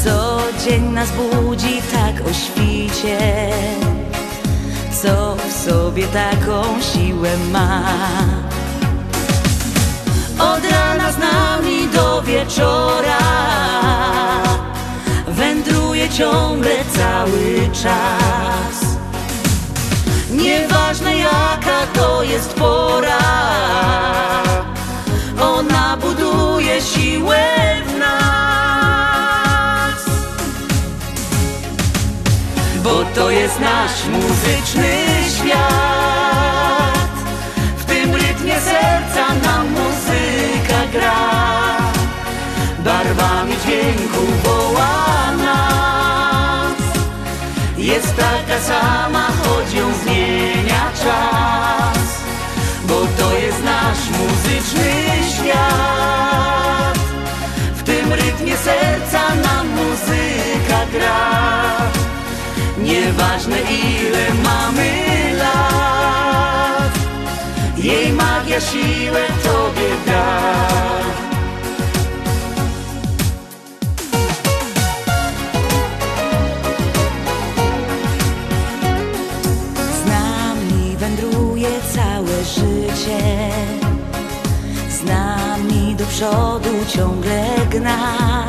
Co 0.04 0.40
dzień 0.66 0.84
nas 0.84 1.10
budzi 1.12 1.82
tak 1.94 2.28
o 2.28 2.34
świcie, 2.34 3.18
co 5.02 5.36
w 5.36 5.54
sobie 5.54 6.08
taką 6.08 6.82
siłę 6.82 7.30
ma. 7.52 7.82
Od 10.40 10.72
rana 10.72 11.12
z 11.12 11.18
nami 11.18 11.88
do 11.88 12.22
wieczora 12.22 13.18
wędruje 15.28 16.10
ciągle 16.10 16.72
cały 16.96 17.70
czas. 17.84 18.98
Nieważne 20.32 21.18
jaka 21.18 21.88
to 21.94 22.24
jest 22.24 22.54
pora, 22.54 23.20
ona 25.42 25.98
buduje 25.98 26.82
siłę 26.82 27.46
w 27.86 27.98
nas. 28.00 28.49
Bo 32.90 33.04
to 33.16 33.30
jest 33.30 33.60
nasz 33.60 34.06
muzyczny 34.06 34.90
świat. 35.36 37.10
W 37.78 37.86
tym 37.86 38.16
rytmie 38.16 38.60
serca 38.60 39.34
nam 39.44 39.68
muzyka 39.70 40.80
gra. 40.94 41.22
Barwami 42.80 43.54
dźwięku 43.64 44.26
woła 44.44 45.32
nas. 45.38 46.82
Jest 47.78 48.16
taka 48.16 48.62
sama, 48.62 49.28
choć 49.44 49.74
ją 49.74 49.94
zmienia 50.04 50.92
czas. 51.04 52.22
Bo 52.84 53.00
to 53.18 53.34
jest 53.38 53.64
nasz 53.64 54.10
muzyczny 54.20 54.92
świat. 55.36 57.00
W 57.76 57.84
tym 57.84 58.14
rytmie 58.14 58.58
serca 58.58 59.36
nam 59.36 59.68
muzyka 59.68 60.86
gra. 60.92 61.99
Nieważne 62.84 63.58
ile 63.62 64.34
mamy 64.44 64.92
lat, 65.38 66.94
jej 67.78 68.14
magia 68.14 68.62
siłę 68.62 69.22
tobie 69.44 69.90
da. 70.06 70.50
Z 79.94 80.06
nami 80.06 80.98
wędruje 80.98 81.70
całe 81.94 82.44
życie 82.44 83.50
Z 84.90 85.04
nami 85.04 85.96
do 85.96 86.06
przodu 86.06 86.70
ciągle 86.88 87.46
gna 87.72 88.49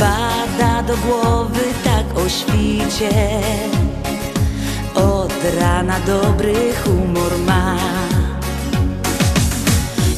Wpada 0.00 0.82
do 0.82 0.96
głowy 0.96 1.60
tak 1.84 2.18
o 2.18 2.28
świcie. 2.28 3.10
Od 4.94 5.32
rana 5.60 6.00
dobry 6.06 6.54
humor 6.84 7.32
ma. 7.46 7.76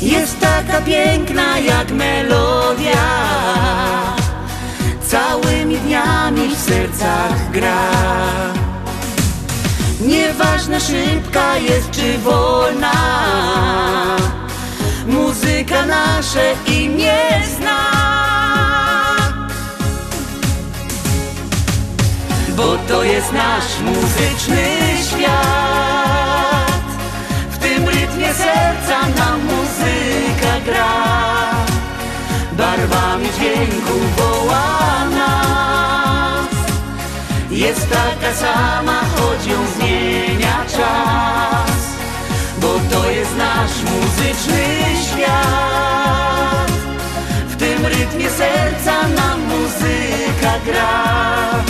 Jest 0.03 0.41
taka 0.41 0.81
piękna 0.81 1.59
jak 1.59 1.91
melodia. 1.91 3.07
Całymi 5.09 5.77
dniami 5.77 6.49
w 6.55 6.59
sercach 6.59 7.51
gra. 7.51 7.91
Nieważne 10.01 10.81
szybka 10.81 11.57
jest 11.59 11.91
czy 11.91 12.19
wolna. 12.19 12.93
Muzyka 15.07 15.87
nasze 15.87 16.55
imię 16.67 17.19
zna 17.59 18.32
Bo 22.63 22.77
to 22.89 23.03
jest 23.03 23.33
nasz 23.33 23.81
muzyczny 23.85 24.65
świat. 25.09 26.83
W 27.51 27.59
tym 27.59 27.89
rytmie 27.89 28.35
serca 28.35 29.01
nam 29.17 29.41
muzyka 29.45 30.61
gra. 30.65 30.95
Barwami 32.53 33.29
dźwięku 33.37 33.99
woła 34.17 35.05
nas. 35.11 36.49
Jest 37.51 37.91
taka 37.91 38.35
sama, 38.35 39.01
choć 39.17 39.47
ją 39.47 39.59
zmienia 39.77 40.65
czas 40.77 41.83
Bo 42.59 42.81
to 42.91 43.11
jest 43.11 43.37
nasz 43.37 43.77
muzyczny 43.91 44.65
świat. 45.07 46.73
W 47.49 47.57
tym 47.57 47.87
rytmie 47.87 48.31
serca 48.31 49.09
nam 49.09 49.41
muzyka 49.41 50.53
gra 50.65 51.62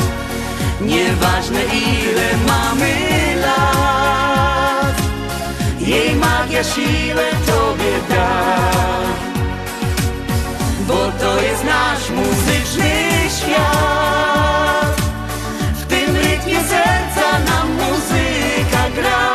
Nieważne 0.87 1.61
ile 1.65 2.37
mamy 2.47 2.95
lat 3.41 4.97
Jej 5.81 6.15
magia 6.15 6.65
siłę 6.65 7.31
tobie 7.47 7.93
da. 8.09 8.29
Bo 10.89 11.13
to 11.21 11.43
jest 11.43 11.65
nasz 11.65 12.11
muzyczny 12.11 12.91
świat. 13.39 14.97
W 15.75 15.87
tym 15.87 16.17
rytmie 16.17 16.61
serca 16.61 17.39
nam 17.47 17.69
muzyka 17.73 18.91
gra. 18.95 19.33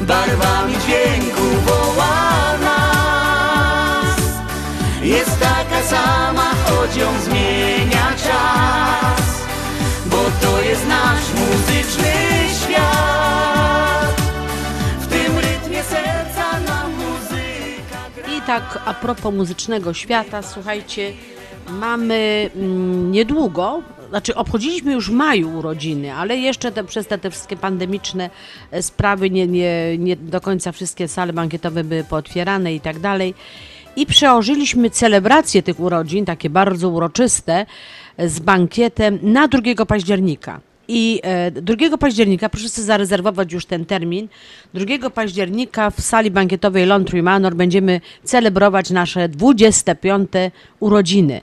Barwami 0.00 0.74
dźwięku 0.78 1.42
woła 1.66 2.22
Jest 5.02 5.40
taka 5.40 5.82
sama, 5.82 6.50
choć 6.66 6.96
ją 6.96 7.20
zmienia 7.20 8.12
czas 8.24 9.01
jest 10.64 10.88
nasz 10.88 11.34
muzyczny 11.34 12.12
świat 12.62 14.20
W 15.00 15.06
tym 15.06 15.38
rytmie 15.38 15.82
serca 15.82 16.60
nam 16.60 16.92
muzyka 16.92 18.10
gra 18.16 18.26
I 18.38 18.40
tak 18.46 18.82
a 18.84 18.94
propos 18.94 19.34
muzycznego 19.34 19.94
świata, 19.94 20.42
słuchajcie, 20.42 21.12
mamy 21.68 22.50
mm, 22.56 23.12
niedługo, 23.12 23.82
znaczy 24.08 24.34
obchodziliśmy 24.34 24.92
już 24.92 25.10
w 25.10 25.14
maju 25.14 25.58
urodziny, 25.58 26.14
ale 26.14 26.36
jeszcze 26.36 26.72
te, 26.72 26.84
przez 26.84 27.06
te, 27.06 27.18
te 27.18 27.30
wszystkie 27.30 27.56
pandemiczne 27.56 28.30
e, 28.70 28.82
sprawy 28.82 29.30
nie, 29.30 29.46
nie, 29.46 29.98
nie 29.98 30.16
do 30.16 30.40
końca 30.40 30.72
wszystkie 30.72 31.08
sale 31.08 31.32
bankietowe 31.32 31.84
były 31.84 32.04
pootwierane 32.04 32.74
i 32.74 32.80
tak 32.80 32.98
dalej. 32.98 33.34
I 33.96 34.06
przełożyliśmy 34.06 34.90
celebrację 34.90 35.62
tych 35.62 35.80
urodzin, 35.80 36.24
takie 36.24 36.50
bardzo 36.50 36.88
uroczyste, 36.88 37.66
e, 38.16 38.28
z 38.28 38.38
bankietem 38.40 39.18
na 39.22 39.48
2 39.48 39.86
października. 39.86 40.60
I 40.88 41.20
e, 41.22 41.50
2 41.50 41.98
października, 41.98 42.48
proszę 42.48 42.68
sobie 42.68 42.86
zarezerwować 42.86 43.52
już 43.52 43.66
ten 43.66 43.84
termin, 43.84 44.28
2 44.74 45.10
października 45.10 45.90
w 45.90 46.00
sali 46.00 46.30
bankietowej 46.30 46.86
Laundry 46.86 47.22
Manor 47.22 47.54
będziemy 47.54 48.00
celebrować 48.24 48.90
nasze 48.90 49.28
25. 49.28 50.30
urodziny. 50.80 51.40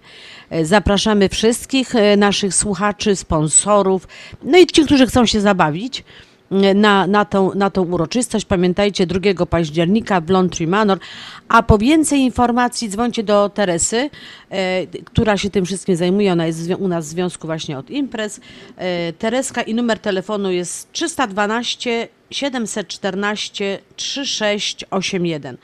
E, 0.50 0.66
Zapraszamy 0.66 1.30
wszystkich 1.30 1.96
e, 1.96 2.18
naszych 2.18 2.54
słuchaczy, 2.54 3.16
sponsorów, 3.16 4.08
no 4.44 4.58
i 4.58 4.68
ci, 4.68 4.86
którzy 4.86 5.08
chcą 5.08 5.26
się 5.26 5.42
zabawić 5.42 6.00
e, 6.00 6.29
na, 6.76 7.08
na, 7.08 7.26
tą, 7.26 7.56
na 7.56 7.70
tą 7.70 7.82
uroczystość. 7.82 8.46
Pamiętajcie, 8.46 9.08
2 9.08 9.46
października 9.46 10.22
w 10.22 10.30
Laundry 10.30 10.68
Manor. 10.68 11.00
A 11.48 11.64
po 11.64 11.78
więcej 11.78 12.20
informacji 12.20 12.90
dzwońcie 12.90 13.24
do 13.24 13.50
Teresy, 13.50 14.10
e, 14.50 14.88
która 14.88 15.38
się 15.38 15.50
tym 15.50 15.66
wszystkim 15.66 15.96
zajmuje. 15.96 16.32
Ona 16.32 16.46
jest 16.46 16.72
u 16.80 16.88
nas 16.88 17.06
w 17.06 17.10
związku 17.10 17.48
właśnie 17.48 17.78
od 17.78 17.90
imprez. 17.90 18.40
E, 18.78 19.14
Tereska 19.14 19.62
i 19.62 19.74
numer 19.74 20.00
telefonu 20.00 20.52
jest 20.52 20.92
312 20.92 22.08
714 22.32 23.80
3681. 23.96 25.58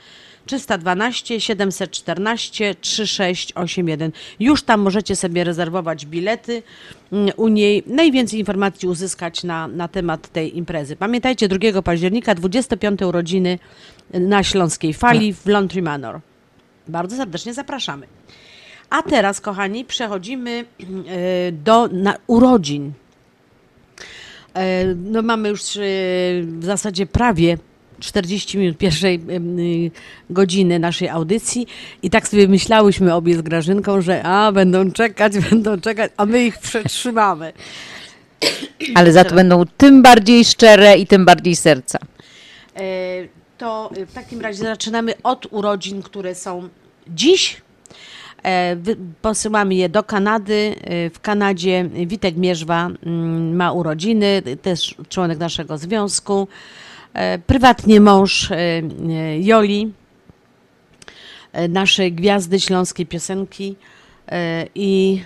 312 0.46 1.40
714 1.40 2.74
3681. 2.74 4.12
Już 4.40 4.62
tam 4.62 4.80
możecie 4.80 5.16
sobie 5.16 5.44
rezerwować 5.44 6.06
bilety 6.06 6.62
mm, 7.12 7.30
u 7.36 7.48
niej. 7.48 7.82
Najwięcej 7.86 8.38
informacji 8.38 8.88
uzyskać 8.88 9.44
na, 9.44 9.68
na 9.68 9.88
temat 9.88 10.28
tej 10.28 10.58
imprezy. 10.58 10.96
Pamiętajcie, 10.96 11.48
2 11.48 11.82
października, 11.82 12.34
25 12.34 13.02
urodziny 13.02 13.58
na 14.14 14.42
Śląskiej 14.42 14.94
Fali 14.94 15.34
w 15.34 15.46
Laundry 15.46 15.82
Manor. 15.82 16.20
Bardzo 16.88 17.16
serdecznie 17.16 17.54
zapraszamy. 17.54 18.06
A 18.90 19.02
teraz, 19.02 19.40
kochani, 19.40 19.84
przechodzimy 19.84 20.64
e, 20.80 21.52
do 21.52 21.88
urodzin. 22.26 22.92
E, 24.54 24.94
No 24.94 25.22
mamy 25.22 25.48
już 25.48 25.76
e, 25.76 25.80
w 26.42 26.64
zasadzie 26.64 27.06
prawie 27.06 27.58
40 28.00 28.58
minut 28.58 28.78
pierwszej 28.78 29.14
y, 29.14 29.90
godziny 30.30 30.78
naszej 30.78 31.08
audycji 31.08 31.66
i 32.02 32.10
tak 32.10 32.28
sobie 32.28 32.48
myślałyśmy 32.48 33.14
obie 33.14 33.36
z 33.36 33.42
Grażynką, 33.42 34.00
że 34.00 34.22
a, 34.22 34.52
będą 34.52 34.92
czekać, 34.92 35.38
będą 35.50 35.80
czekać, 35.80 36.12
a 36.16 36.26
my 36.26 36.44
ich 36.44 36.58
przetrzymamy. 36.58 37.52
Ale 38.94 39.12
za 39.12 39.24
to 39.24 39.34
będą 39.34 39.64
tym 39.76 40.02
bardziej 40.02 40.44
szczere 40.44 40.96
i 40.96 41.06
tym 41.06 41.24
bardziej 41.24 41.56
serca. 41.56 41.98
E, 42.76 42.80
To 43.58 43.90
w 44.06 44.12
takim 44.12 44.40
razie 44.40 44.62
zaczynamy 44.62 45.14
od 45.22 45.46
urodzin, 45.50 46.02
które 46.02 46.34
są 46.34 46.68
dziś. 47.08 47.62
E, 48.44 48.76
Posyłamy 49.22 49.74
je 49.74 49.88
do 49.88 50.02
Kanady. 50.02 50.74
E, 50.84 51.10
W 51.10 51.20
Kanadzie 51.20 51.88
Witek 52.06 52.36
Mierzwa 52.36 52.86
mm, 53.06 53.56
ma 53.56 53.72
urodziny, 53.72 54.42
też 54.62 54.94
członek 55.08 55.38
naszego 55.38 55.78
związku. 55.78 56.48
E, 57.16 57.38
Prywatnie 57.38 58.00
mąż 58.00 58.50
e, 58.50 58.54
e, 58.54 59.40
Joli, 59.40 59.92
naszej 61.68 62.12
gwiazdy 62.12 62.60
śląskiej 62.60 63.06
piosenki. 63.06 63.76
I 64.74 65.22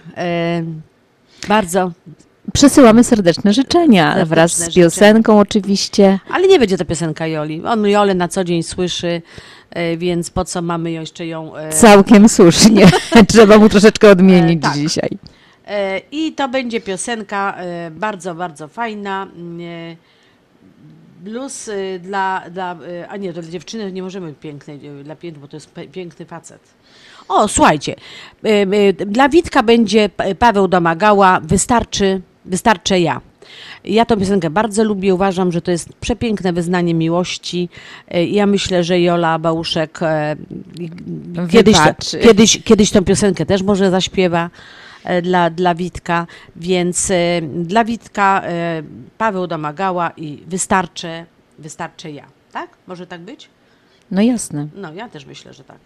bardzo 1.49 1.93
Przesyłamy 2.53 3.05
serdeczne 3.05 3.53
życzenia 3.53 4.05
Serdeczne 4.07 4.27
wraz 4.27 4.53
z 4.53 4.65
życzenia. 4.65 4.87
piosenką 4.87 5.39
oczywiście. 5.39 6.19
Ale 6.31 6.49
nie 6.49 6.59
będzie 6.59 6.79
to 6.79 6.85
piosenka 6.85 7.27
Joli. 7.27 7.63
On 7.65 7.87
Jolę 7.87 8.15
na 8.15 8.29
co 8.29 8.45
dzień 8.45 8.63
słyszy, 8.63 9.23
więc 9.97 10.31
po 10.31 10.45
co 10.45 10.63
mamy 10.63 10.91
jeszcze 10.91 11.27
ją... 11.27 11.53
Całkiem 11.71 12.29
słusznie. 12.29 12.87
Trzeba 13.29 13.59
mu 13.59 13.69
troszeczkę 13.69 14.11
odmienić 14.11 14.63
tak. 14.63 14.75
dzisiaj. 14.75 15.11
I 16.13 16.33
to 16.33 16.49
będzie 16.49 16.81
piosenka 16.81 17.57
bardzo, 17.91 18.35
bardzo 18.35 18.69
fajna. 18.69 19.27
Blues 21.21 21.69
e, 21.69 21.99
dla, 21.99 22.43
dla... 22.51 22.77
e, 23.03 23.09
A 23.09 23.17
nie, 23.17 23.33
dla 23.33 23.43
dziewczyny 23.43 23.93
nie 23.93 24.03
możemy 24.03 24.33
pięknej, 24.33 24.87
e, 24.87 25.05
dla 25.05 25.17
pięknej, 25.17 25.41
bo 25.41 25.49
to 25.49 25.57
jest 25.57 25.73
piękny 25.93 26.27
facet. 26.27 26.61
O, 27.29 27.49
słuchajcie, 27.49 27.95
dla 29.07 29.29
Witka 29.29 29.63
będzie 29.63 30.09
Pa- 30.09 30.25
Paweł 30.39 30.69
Domagała, 30.69 31.41
wystarczy, 31.41 32.21
wystarczę 32.45 33.01
ja. 33.01 33.21
Ja 33.85 34.05
tę 34.05 34.17
piosenkę 34.17 34.51
bardzo 34.51 34.85
lubię, 34.85 35.15
uważam, 35.15 35.53
że 35.53 35.63
to 35.63 35.71
jest 35.71 35.89
przepiękne 36.01 36.53
wyznanie 36.53 36.95
miłości. 36.95 37.69
Ja 38.31 38.47
myślę, 38.47 38.85
że 38.85 39.01
Jola 39.01 39.39
Bałuszek 39.39 39.99
e, 40.03 40.37
kiedyś, 41.51 41.77
Wybaczy. 41.79 42.19
kiedyś, 42.19 42.63
kiedyś 42.65 42.91
tą 42.91 43.05
piosenkę 43.05 43.47
też 43.47 43.63
może 43.63 43.91
zaśpiewa 43.91 44.51
dla, 45.23 45.51
dla 45.51 45.75
Witka, 45.75 46.27
więc 46.57 47.11
e, 47.11 47.41
dla 47.43 47.85
Witka 47.85 48.43
e, 48.45 48.83
Paweł 49.19 49.47
Domagała 49.47 50.11
i 50.17 50.45
wystarczę, 50.47 51.27
wystarczę 51.59 52.11
ja. 52.11 52.27
Tak? 52.53 52.71
Może 52.87 53.07
tak 53.07 53.21
być? 53.21 53.49
No 54.11 54.23
jasne. 54.23 54.69
No, 54.75 54.93
ja 54.93 55.09
też 55.09 55.27
myślę, 55.27 55.53
że 55.53 55.65
tak. 55.65 55.81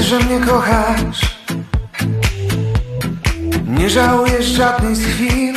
Że 0.00 0.18
mnie 0.18 0.46
kochasz. 0.46 1.38
Nie 3.66 3.90
żałujesz 3.90 4.46
żadnej 4.46 4.96
z 4.96 5.04
chwil. 5.06 5.54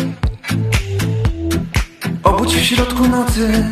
Obudź 2.23 2.55
w 2.55 2.63
środku 2.63 3.07
nocy. 3.07 3.65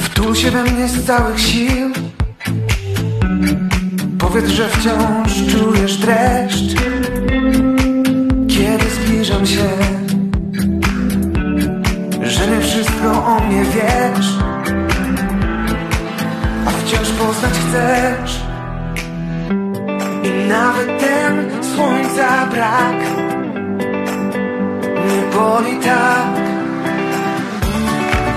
Wtul 0.00 0.34
się 0.34 0.50
we 0.50 0.62
mnie 0.62 0.88
z 0.88 1.06
całych 1.06 1.40
sił. 1.40 1.90
Powiedz, 4.18 4.48
że 4.48 4.68
wciąż 4.68 5.52
czujesz 5.52 5.96
dreszcz. 5.96 6.80
Kiedy 8.48 8.90
zbliżam 8.90 9.46
się 9.46 9.68
Że 12.22 12.48
nie 12.48 12.60
wszystko 12.60 13.26
o 13.26 13.40
mnie 13.40 13.64
wiesz 13.64 14.53
wciąż 16.84 17.10
poznać 17.10 17.52
chcesz. 17.52 18.40
I 20.22 20.48
nawet 20.48 21.00
ten 21.00 21.64
słońca 21.74 22.46
brak. 22.46 23.00
Nie 25.06 25.38
boli 25.38 25.76
tak 25.76 26.34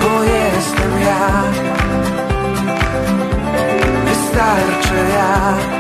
Bo 0.01 0.23
jestem 0.23 1.01
ja. 1.01 1.43
Wystarczy 4.05 4.95
ja 5.13 5.76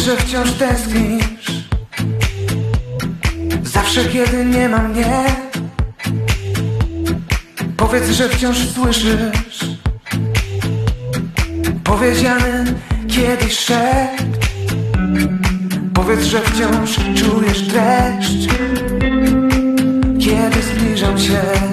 że 0.00 0.16
wciąż 0.16 0.52
tęsknisz. 0.52 1.64
Zawsze 3.62 4.04
kiedy 4.04 4.44
nie 4.44 4.68
ma 4.68 4.78
mnie 4.78 5.24
Powiedz, 7.76 8.10
że 8.10 8.28
wciąż 8.28 8.58
słyszysz. 8.58 9.64
Powiedziany 11.84 12.74
kiedyś 13.08 13.58
szept. 13.58 14.48
Powiedz, 15.94 16.24
że 16.24 16.40
wciąż 16.40 16.96
czujesz 17.14 17.62
dreszcz 17.62 18.52
Kiedy 20.18 20.62
zbliżam 20.62 21.18
się 21.18 21.67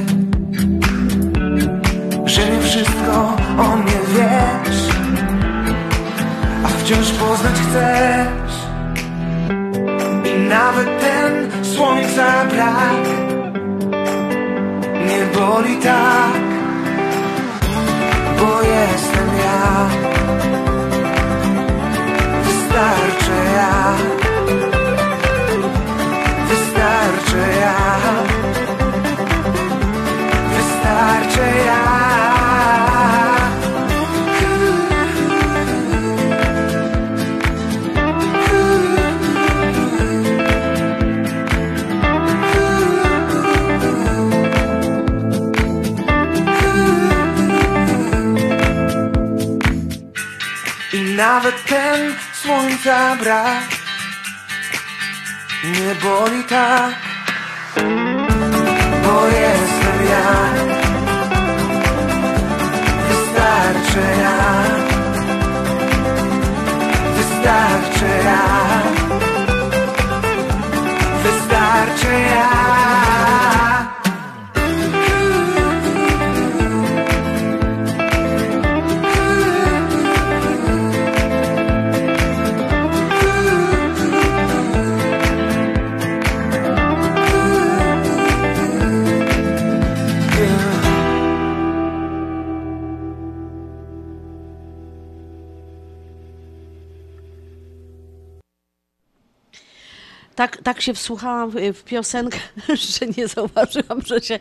wciąż 6.86 7.11
poznać 7.11 7.53
chcesz. 7.53 8.55
I 10.25 10.39
nawet 10.49 10.99
ten 10.99 11.63
słońca 11.63 12.45
brak 12.45 13.05
Nie 15.07 15.39
boli 15.39 15.75
tak 15.77 16.41
Bo 18.39 18.61
jestem 18.61 19.27
ja. 19.43 19.89
Wystarczy 22.43 23.31
ja 23.55 24.24
nawet 51.16 51.66
ten 51.66 52.16
słońca 52.34 53.16
brak. 53.16 53.63
Nie 55.63 55.95
boli 55.95 56.43
tak 56.43 56.95
Bo 59.03 59.28
jestem 59.28 60.05
ja. 60.09 60.49
Wystarczy 63.09 64.05
ja. 64.22 64.63
Wystarczy 67.18 68.05
ja. 68.26 68.41
Wystarczy 71.24 72.13
ja 72.36 72.84
tak, 100.66 100.82
się 100.82 100.93
wsłuchałam 100.93 101.49
w, 101.49 101.55
w 101.74 101.84
piosenkę, 101.84 102.39
że 102.99 103.07
nie 103.18 103.28
zauważyłam, 103.28 104.01
że 104.01 104.22
się, 104.22 104.39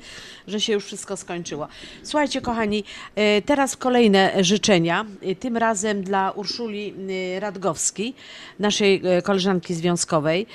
że 0.48 0.60
się 0.60 0.72
już 0.72 0.84
wszystko 0.84 1.16
skończyło. 1.16 1.68
Słuchajcie, 2.02 2.40
kochani, 2.40 2.84
e, 3.14 3.42
teraz 3.42 3.76
kolejne 3.76 4.44
życzenia. 4.44 5.06
E, 5.22 5.34
Tym 5.34 5.56
razem 5.56 6.02
dla 6.02 6.30
Urszuli 6.30 6.94
e, 7.36 7.40
Radgowskiej, 7.40 8.14
naszej 8.58 9.02
koleżanki 9.24 9.74
związkowej. 9.74 10.46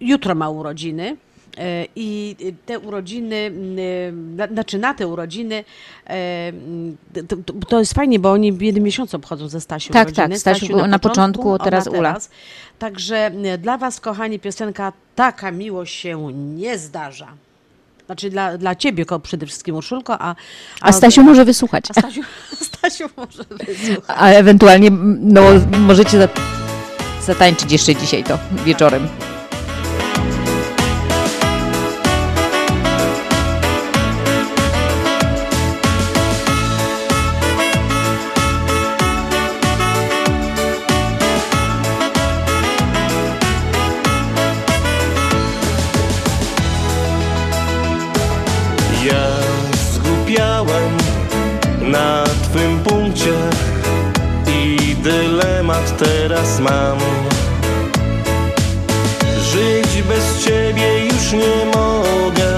Jutro 0.00 0.34
ma 0.34 0.50
urodziny. 0.50 1.16
E, 1.58 1.86
I 1.96 2.36
te 2.66 2.78
urodziny, 2.78 3.36
mm, 3.36 4.36
na- 4.36 4.46
znaczy 4.46 4.78
na 4.78 4.94
te 4.94 5.06
urodziny, 5.06 5.64
e, 6.06 6.52
to, 7.28 7.36
to, 7.68 7.78
jest 7.78 7.94
fajnie, 7.94 8.18
bo 8.18 8.32
oni 8.32 8.52
w 8.52 8.62
jednym 8.62 8.84
miesiącu 8.84 9.16
obchodzą 9.16 9.48
ze 9.48 9.60
Stasią 9.60 9.92
Tak, 9.92 10.08
urodziny. 10.08 10.28
tak, 10.28 10.38
Stasiu 10.38 10.66
był 10.66 10.86
na 10.86 10.98
początku, 10.98 11.48
ona 11.50 11.64
teraz 11.64 11.86
Ula. 11.86 12.16
Także 12.78 13.16
e, 13.26 13.58
dla 13.58 13.78
Was, 13.78 14.00
kochani, 14.00 14.38
piosenka 14.38 14.92
Taka 15.14 15.50
miłość 15.50 15.94
się 15.94 16.32
nie 16.32 16.78
zdarza. 16.78 17.28
Znaczy 18.06 18.30
dla, 18.30 18.58
dla 18.58 18.74
Ciebie 18.74 19.04
przede 19.22 19.46
wszystkim, 19.46 19.74
Urszulko, 19.76 20.16
a... 20.22 20.34
A 20.80 20.92
Stasiu 20.92 21.22
może 21.22 21.44
wysłuchać. 21.44 21.84
A 21.90 21.94
Stasiu, 22.00 22.20
Stasiu 22.72 23.04
może 23.16 23.44
wysłuchać. 23.50 24.16
A 24.18 24.28
ewentualnie 24.28 24.90
no, 25.20 25.42
możecie 25.78 26.18
za- 26.18 26.28
zatańczyć 27.26 27.72
jeszcze 27.72 27.94
dzisiaj 27.94 28.24
to 28.24 28.38
wieczorem. 28.64 29.08
Na 52.54 52.60
twym 52.60 52.78
punkcie 52.78 53.34
i 54.48 54.96
dylemat 54.96 55.98
teraz 55.98 56.60
mam. 56.60 56.98
Żyć 59.52 60.02
bez 60.02 60.44
ciebie 60.44 61.04
już 61.04 61.32
nie 61.32 61.66
mogę. 61.66 62.52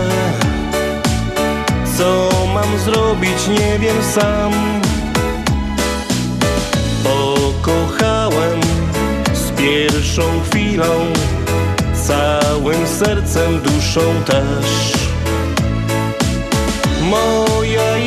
Co 1.98 2.30
mam 2.54 2.78
zrobić, 2.78 3.48
nie 3.48 3.78
wiem 3.78 3.96
sam. 4.14 4.52
Pokochałem 7.04 8.60
z 9.34 9.60
pierwszą 9.60 10.22
chwilą, 10.50 11.12
całym 12.06 12.86
sercem, 12.86 13.60
duszą 13.60 14.00
też. 14.26 14.96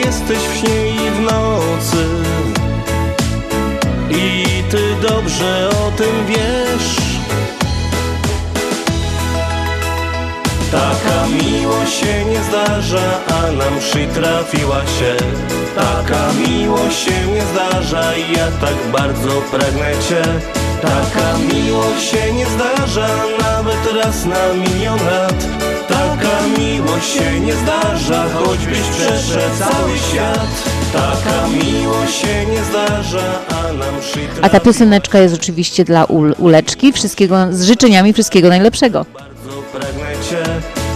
Jesteś 0.10 0.38
w 0.38 0.56
śnie 0.58 0.88
i 0.88 1.12
w 1.12 1.20
nocy. 1.22 2.06
I 4.10 4.46
ty 4.72 4.96
dobrze 5.08 5.70
o 5.70 5.92
tym 5.98 6.26
wiesz. 6.28 6.96
Taka 10.72 11.28
miłość 11.28 11.94
się 11.94 12.26
nie 12.26 12.44
zdarza, 12.44 13.20
a 13.28 13.52
nam 13.52 13.80
przytrafiła 13.80 14.82
się. 14.82 15.16
Taka 15.76 16.34
miłość 16.34 17.00
się 17.00 17.28
nie 17.34 17.42
zdarza 17.42 18.16
i 18.16 18.32
ja 18.38 18.48
tak 18.62 18.92
bardzo 18.92 19.42
pragnę 19.52 19.92
cię. 20.10 20.22
Taka 20.82 21.38
miłość 21.54 22.12
się 22.12 22.34
nie 22.34 22.46
zdarza 22.46 23.08
nawet 23.40 24.04
raz 24.04 24.26
na 24.26 24.54
milion 24.54 25.00
lat 25.06 25.69
Taka 26.40 26.62
miłość 26.62 27.14
się 27.14 27.40
nie 27.40 27.54
zdarza, 27.54 28.26
choćbyś 28.34 28.80
przeszedł 28.80 29.58
cały 29.60 29.98
świat 29.98 30.48
Taka 30.94 31.48
miłość 31.48 32.16
się 32.22 32.46
nie 32.46 32.64
zdarza, 32.64 33.40
a 33.50 33.74
nam 33.74 34.00
przytrafiła 34.02 34.46
A 34.46 34.50
ta 34.50 34.60
pioseneczka 34.60 35.20
jest 35.20 35.36
oczywiście 35.36 35.86
dla 35.86 36.06
Ul, 36.06 36.36
Uleczki. 36.38 36.94
Wszystkiego, 36.94 37.36
z 37.52 37.64
życzeniami 37.64 38.14
wszystkiego 38.14 38.50
najlepszego. 38.50 39.06
bardzo 39.14 39.62
pragnę 39.72 40.12
cię 40.30 40.44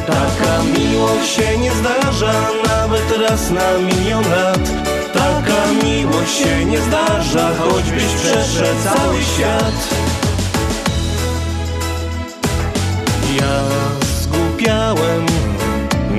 Taka 0.08 0.64
miłość 0.64 1.36
się 1.36 1.58
nie 1.58 1.72
zdarza 1.72 2.34
nawet 2.68 3.30
raz 3.30 3.52
na 3.52 3.78
milion 3.78 4.24
lat 4.32 4.60
Taka 5.14 5.86
miłość 5.86 6.38
się 6.38 6.66
nie 6.66 6.82
zdarza, 6.82 7.52
choćbyś 7.60 8.04
przeszedł 8.04 8.84
cały 8.84 9.22
świat 9.36 9.90
Ja 13.40 13.62
zgubiałem 14.22 15.33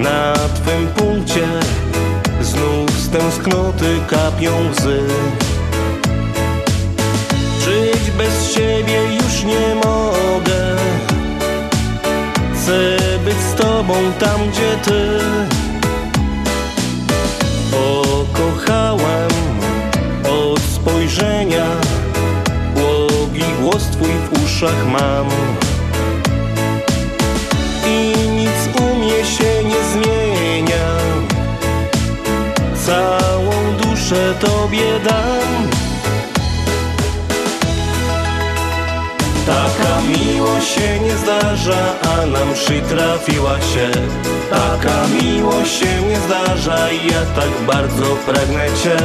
na 0.04 0.34
twym 0.34 0.86
punkcie 0.86 1.46
Znów 2.40 2.90
z 2.90 3.08
tęsknoty 3.08 4.00
kapią 4.10 4.52
łzy. 4.70 5.00
Żyć 7.64 8.10
bez 8.18 8.54
ciebie 8.54 9.14
już 9.14 9.44
nie 9.44 9.74
mogę. 9.74 10.76
Chcę 12.54 12.96
być 13.24 13.36
z 13.52 13.54
tobą 13.54 13.94
tam, 14.18 14.50
gdzie 14.50 14.76
ty. 14.84 15.18
Pokochałem 17.70 19.30
od 20.28 20.60
spojrzenia 20.60 21.66
Błogi 22.74 23.44
głos 23.60 23.82
twój 23.82 24.10
w 24.10 24.44
uszach 24.44 24.86
mam 24.86 25.26
Całą 32.86 33.76
duszę 33.82 34.34
tobie 34.40 35.00
dam. 35.04 35.70
Taka 39.46 40.00
miłość 40.00 40.68
się 40.68 41.00
nie 41.00 41.16
zdarza, 41.16 41.94
a 42.02 42.26
nam 42.26 42.54
przytrafiła 42.54 43.60
się. 43.60 43.90
Taka 44.50 45.06
miłość 45.22 45.78
się 45.78 46.02
nie 46.08 46.20
zdarza 46.20 46.90
i 46.90 47.06
ja 47.06 47.20
tak 47.36 47.50
bardzo 47.66 48.16
pragnę 48.26 48.66
cię. 48.82 48.96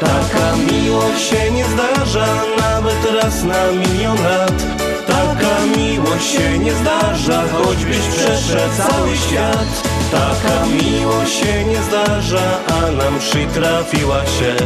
Taka 0.00 0.56
miłość 0.72 1.28
się 1.28 1.50
nie 1.50 1.64
zdarza 1.64 2.26
nawet 2.58 3.22
raz 3.22 3.44
na 3.44 3.72
milion 3.72 4.16
lat. 4.22 4.62
Taka 5.06 5.76
miłość 5.76 6.30
się 6.32 6.58
nie 6.58 6.72
zdarza, 6.72 7.42
choćbyś 7.52 7.98
przeszedł 7.98 8.74
cały 8.76 9.16
świat 9.16 9.97
Taka 10.10 10.66
miłość 10.66 11.38
się 11.38 11.64
nie 11.64 11.82
zdarza, 11.82 12.58
a 12.68 12.90
nam 12.90 13.18
przytrafiła 13.18 14.26
się. 14.26 14.56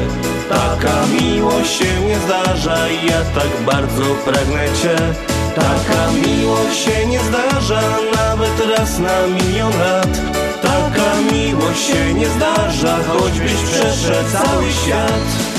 Taka 0.48 1.06
miłość 1.06 1.78
się 1.78 2.00
nie 2.00 2.18
zdarza 2.18 2.88
ja 2.88 3.24
tak 3.34 3.64
bardzo 3.66 4.04
pragnę 4.24 4.64
cię. 4.82 4.96
Taka 5.54 6.12
miłość 6.12 6.84
się 6.84 7.06
nie 7.06 7.20
zdarza 7.20 7.82
nawet 8.16 8.78
raz 8.78 8.98
na 8.98 9.26
milion 9.26 9.72
lat. 9.78 10.20
Taka 10.62 11.32
miłość 11.32 11.86
się 11.86 12.14
nie 12.14 12.28
zdarza, 12.28 12.98
choćbyś 13.08 13.52
przeszedł 13.52 14.30
cały 14.32 14.72
świat 14.72 15.51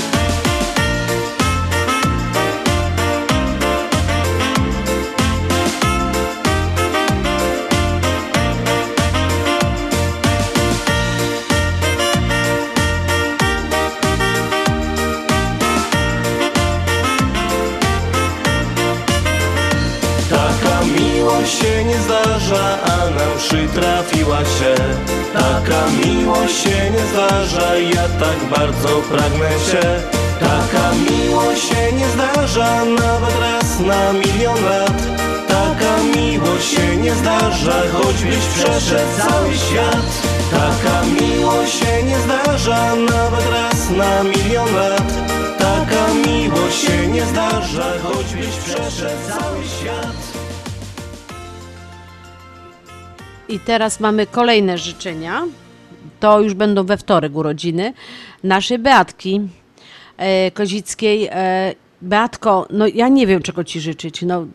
miłość 21.44 21.62
się 21.62 21.84
nie 21.84 21.98
zdarza, 21.98 22.78
a 22.84 23.10
nam 23.10 23.38
przytrafiła 23.38 24.38
się. 24.38 24.74
Taka 25.32 25.86
miłość 26.04 26.62
się 26.62 26.90
nie 26.90 27.06
zdarza, 27.12 27.76
ja 27.76 28.08
tak 28.20 28.58
bardzo 28.58 28.88
pragnę 28.88 29.50
cię 29.70 30.00
Taka 30.40 30.92
miłość 30.94 31.68
się 31.68 31.92
nie 31.92 32.08
zdarza, 32.08 32.84
nawet 32.84 33.40
raz 33.40 33.80
na 33.80 34.12
milion 34.12 34.64
lat. 34.64 35.02
Taka 35.48 36.02
miłość 36.16 36.70
się 36.70 36.96
nie 36.96 37.14
zdarza, 37.14 37.82
choćbyś 37.92 38.44
przeszedł 38.54 39.10
cały 39.18 39.54
świat. 39.54 40.06
Taka 40.50 41.02
miłość 41.20 41.78
się 41.78 42.02
nie 42.02 42.18
zdarza, 42.18 42.94
nawet 42.96 43.50
raz 43.50 43.90
na 43.90 44.22
milion 44.22 44.74
lat. 44.74 45.12
Taka 45.58 46.14
miłość 46.26 46.86
się 46.86 47.06
nie 47.06 47.26
zdarza, 47.26 47.92
choćbyś 48.02 48.56
przeszedł 48.56 49.22
cały 49.28 49.64
świat 49.64 50.34
I 53.48 53.60
teraz 53.60 54.00
mamy 54.00 54.26
kolejne 54.26 54.78
życzenia. 54.78 55.42
To 56.20 56.40
już 56.40 56.54
będą 56.54 56.84
we 56.84 56.96
wtorek 56.96 57.36
urodziny 57.36 57.92
naszej 58.42 58.78
Beatki 58.78 59.40
e, 60.16 60.50
Kozickiej. 60.50 61.28
E, 61.30 61.74
Beatko, 62.02 62.66
no 62.70 62.86
ja 62.86 63.08
nie 63.08 63.26
wiem, 63.26 63.42
czego 63.42 63.64
ci 63.64 63.80
życzyć. 63.80 64.22
No, 64.22 64.46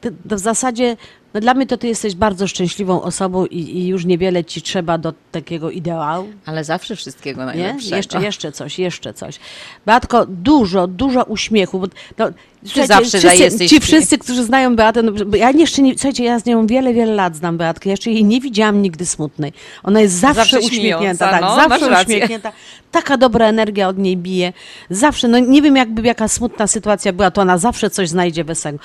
ty, 0.00 0.14
w 0.24 0.38
zasadzie, 0.38 0.96
no 1.34 1.40
dla 1.40 1.54
mnie 1.54 1.66
to 1.66 1.76
ty 1.76 1.88
jesteś 1.88 2.14
bardzo 2.14 2.48
szczęśliwą 2.48 3.02
osobą 3.02 3.46
i, 3.46 3.58
i 3.58 3.86
już 3.86 4.04
niewiele 4.04 4.44
ci 4.44 4.62
trzeba 4.62 4.98
do 4.98 5.12
takiego 5.32 5.70
ideału. 5.70 6.28
Ale 6.46 6.64
zawsze 6.64 6.96
wszystkiego 6.96 7.40
Nie? 7.40 7.46
najlepszego. 7.46 7.96
Jeszcze, 7.96 8.22
jeszcze 8.22 8.52
coś, 8.52 8.78
jeszcze 8.78 9.14
coś. 9.14 9.40
Beatko, 9.86 10.26
dużo, 10.26 10.86
dużo 10.86 11.24
uśmiechu. 11.24 11.78
Bo, 11.78 11.86
no, 12.18 12.30
słuchajcie, 12.64 12.94
zawsze 12.94 13.18
wszyscy, 13.18 13.36
jesteś- 13.42 13.70
Ci 13.70 13.80
wszyscy, 13.80 14.18
którzy 14.18 14.44
znają 14.44 14.76
Beatę, 14.76 15.02
no, 15.02 15.12
ja 15.36 15.50
jeszcze 15.50 15.82
nie, 15.82 15.92
słuchajcie, 15.92 16.24
ja 16.24 16.38
z 16.38 16.46
nią 16.46 16.66
wiele, 16.66 16.94
wiele 16.94 17.14
lat 17.14 17.36
znam 17.36 17.56
Beatkę, 17.56 17.90
jeszcze 17.90 18.10
jej 18.10 18.24
nie 18.24 18.40
widziałam 18.40 18.82
nigdy 18.82 19.06
smutnej. 19.06 19.52
Ona 19.82 20.00
jest 20.00 20.14
zawsze, 20.14 20.34
Zawsze 20.40 20.58
uśmiechnięta, 20.58 20.98
śmiejąca, 20.98 21.30
tak, 21.30 21.40
no, 21.40 21.56
zawsze 21.56 22.02
uśmiechnięta. 22.02 22.52
Taka 22.90 23.16
dobra 23.16 23.46
energia 23.46 23.88
od 23.88 23.98
niej 23.98 24.16
bije. 24.16 24.52
Zawsze, 24.90 25.28
no 25.28 25.38
nie 25.38 25.62
wiem 25.62 25.76
jakby 25.76 26.02
jaka 26.02 26.28
smutna 26.28 26.66
sytuacja 26.66 27.12
była, 27.12 27.30
to 27.30 27.40
ona 27.42 27.58
zawsze 27.58 27.90
coś 27.90 28.08
znajdzie 28.08 28.44
wesołego. 28.44 28.78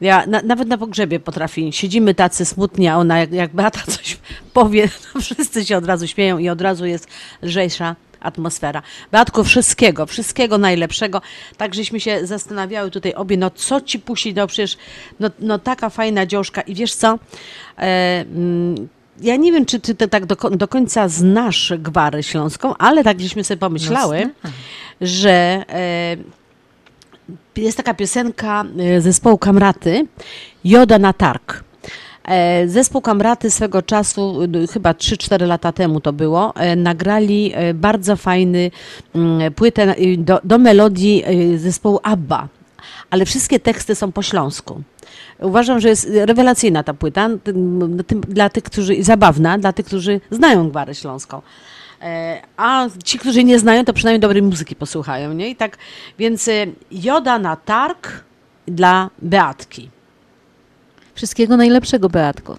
Ja 0.00 0.26
na, 0.26 0.42
nawet 0.42 0.68
na 0.68 0.78
pogrzebie 0.78 1.20
potrafi, 1.20 1.72
siedzimy 1.72 2.14
tacy 2.14 2.44
smutni, 2.44 2.88
a 2.88 2.96
ona 2.96 3.18
jak, 3.18 3.32
jak 3.32 3.54
Beata 3.54 3.80
coś 3.86 4.18
powie, 4.52 4.88
to 5.12 5.20
wszyscy 5.20 5.64
się 5.64 5.76
od 5.76 5.86
razu 5.86 6.06
śmieją 6.06 6.38
i 6.38 6.48
od 6.48 6.60
razu 6.60 6.86
jest 6.86 7.06
lżejsza 7.42 7.96
atmosfera. 8.20 8.82
Beatko, 9.12 9.44
wszystkiego, 9.44 10.06
wszystkiego 10.06 10.58
najlepszego. 10.58 11.22
Tak 11.56 11.74
żeśmy 11.74 12.00
się 12.00 12.26
zastanawiały 12.26 12.90
tutaj 12.90 13.14
obie, 13.14 13.36
no 13.36 13.50
co 13.50 13.80
ci 13.80 13.98
pusi, 13.98 14.34
no 14.34 14.46
przecież 14.46 14.76
no, 15.20 15.30
no 15.38 15.58
taka 15.58 15.90
fajna 15.90 16.26
dziążka 16.26 16.60
i 16.60 16.74
wiesz 16.74 16.94
co, 16.94 17.18
e, 17.78 18.20
mm, 18.20 18.88
ja 19.20 19.36
nie 19.36 19.52
wiem, 19.52 19.66
czy 19.66 19.80
ty 19.80 19.94
tak 20.08 20.26
do, 20.26 20.36
do 20.36 20.68
końca 20.68 21.08
znasz 21.08 21.72
Gwarę 21.78 22.22
Śląską, 22.22 22.74
ale 22.76 23.04
tak 23.04 23.20
żeśmy 23.20 23.44
sobie 23.44 23.58
pomyślały, 23.58 24.30
No, 24.44 24.50
że 25.00 25.64
e, 25.68 26.16
jest 27.56 27.76
taka 27.76 27.94
piosenka 27.94 28.64
e, 28.78 29.00
zespołu 29.00 29.38
Kamraty, 29.38 30.06
Joda 30.64 30.98
na 30.98 31.12
targ. 31.12 31.64
E, 32.24 32.68
Zespół 32.68 33.00
Kamraty 33.00 33.50
swego 33.50 33.82
czasu, 33.82 34.38
chyba 34.72 34.92
3-4 34.92 35.46
lata 35.46 35.72
temu 35.72 36.00
to 36.00 36.12
było, 36.12 36.54
e, 36.54 36.76
nagrali 36.76 37.52
e, 37.54 37.74
bardzo 37.74 38.16
fajny 38.16 38.70
mm, 39.14 39.52
płytę 39.54 39.94
do, 40.18 40.40
do 40.44 40.58
melodii 40.58 41.24
zespołu 41.56 42.00
ABBA, 42.02 42.48
ale 43.10 43.24
wszystkie 43.24 43.60
teksty 43.60 43.94
są 43.94 44.12
po 44.12 44.22
śląsku. 44.22 44.82
Uważam, 45.40 45.80
że 45.80 45.88
jest 45.88 46.10
rewelacyjna 46.14 46.82
ta 46.82 46.94
płyta, 46.94 47.28
dla 48.28 48.48
tych, 48.48 48.64
którzy, 48.64 49.02
zabawna, 49.02 49.58
dla 49.58 49.72
tych, 49.72 49.86
którzy 49.86 50.20
znają 50.30 50.70
Gwarę 50.70 50.94
Śląską. 50.94 51.42
A 52.56 52.86
ci, 53.04 53.18
którzy 53.18 53.44
nie 53.44 53.58
znają, 53.58 53.84
to 53.84 53.92
przynajmniej 53.92 54.20
dobrej 54.20 54.42
muzyki 54.42 54.76
posłuchają, 54.76 55.32
nie? 55.32 55.50
I 55.50 55.56
tak, 55.56 55.78
więc 56.18 56.50
Joda 56.90 57.38
na 57.38 57.56
targ 57.56 58.24
dla 58.66 59.10
Beatki. 59.22 59.90
Wszystkiego 61.20 61.56
najlepszego, 61.56 62.08
Beatko. 62.08 62.56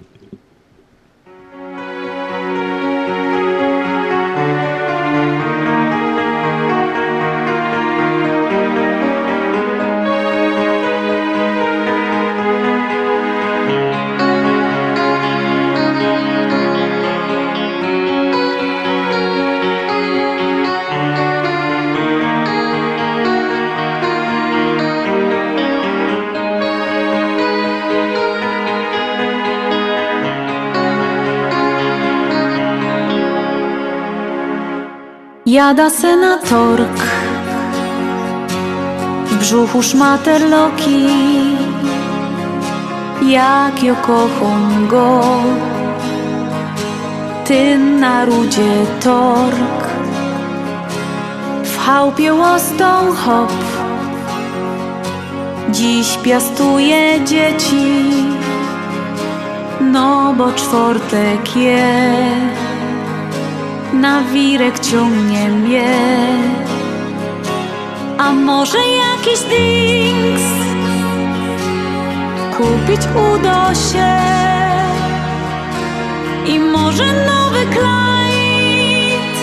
Jada 35.51 35.89
senatork 35.89 36.97
W 39.25 39.35
brzuchu 39.39 39.81
szmaterloki 39.83 41.07
Jak 43.21 43.83
jo 43.83 43.95
kocham 43.95 44.87
go 44.87 45.21
Ty 47.45 47.77
na 47.77 48.25
rudzie 48.25 48.85
tork 49.03 49.87
W 51.63 51.79
chałupie 51.85 52.33
łostą 52.33 53.15
hop. 53.15 53.51
Dziś 55.69 56.17
piastuje 56.17 57.25
dzieci 57.25 58.03
No 59.81 60.33
bo 60.37 60.51
czwartek 60.51 61.55
je 61.55 61.91
na 63.93 64.21
wirek 64.21 64.79
ciągnie 64.79 65.49
mnie. 65.49 65.93
A 68.17 68.31
może 68.31 68.77
jakiś 68.77 69.39
drinks 69.39 70.43
Kupić 72.57 73.01
uda 73.33 73.75
się? 73.75 74.17
I 76.53 76.59
może 76.59 77.05
nowy 77.05 77.65
klajt 77.65 79.37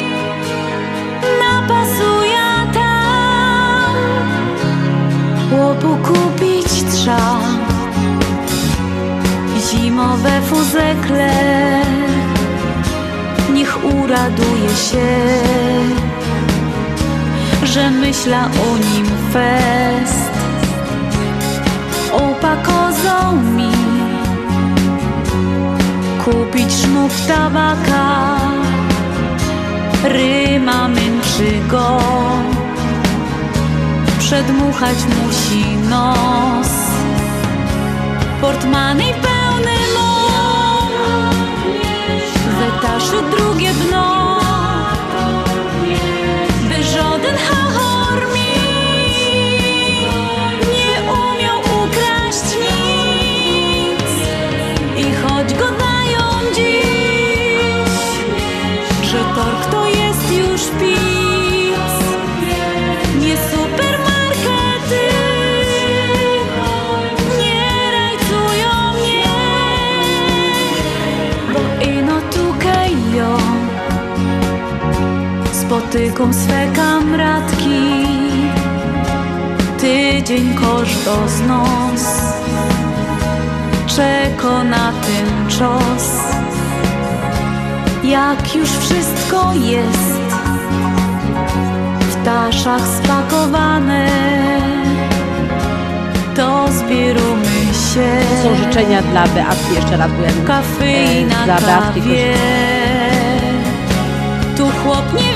Napasuje 1.40 2.72
tam? 2.74 3.94
Chłopu 5.50 5.96
kupić 6.08 6.82
trza 6.82 7.40
Zimowe 9.70 10.40
fuzekle 10.40 11.32
niech 13.58 13.84
uraduje 13.84 14.68
się, 14.68 15.08
że 17.62 17.90
myśla 17.90 18.44
o 18.44 18.76
nim 18.76 19.06
fest. 19.32 20.30
Opakozą 22.12 23.42
mi 23.56 23.72
kupić 26.24 26.72
sznur 26.72 27.10
tabaka, 27.28 28.38
ryma 30.04 30.88
mym 30.88 31.20
przygo, 31.20 31.98
przedmuchać 34.18 34.98
musi 35.16 35.76
nos. 35.90 36.72
Portmany 38.40 39.04
pełny 39.04 39.78
mą 39.94 40.17
Wytaszy 42.80 43.22
drugie 43.22 43.74
dno 43.74 44.17
z 81.26 81.40
nos 81.40 82.04
Czeko 83.86 84.64
na 84.64 84.92
tym 84.92 85.48
czas. 85.48 86.18
Jak 88.04 88.54
już 88.54 88.70
wszystko 88.70 89.52
jest 89.54 90.18
W 92.00 92.24
taszach 92.24 92.80
spakowane 93.02 94.08
To 96.36 96.64
zbieramy 96.72 97.58
się. 97.94 98.20
To 98.42 98.48
są 98.48 98.64
życzenia 98.64 99.02
dla 99.02 99.26
Beatki, 99.28 99.74
jeszcze 99.74 99.96
raz, 99.96 100.10
nie- 100.10 100.46
Kawy 100.46 100.84
e, 100.84 101.26
na 101.26 101.44
dla 101.44 101.60
Beatki 101.60 102.00
kawie 102.00 102.34
Tu 104.56 104.64
chłop 104.84 105.04
nie 105.14 105.27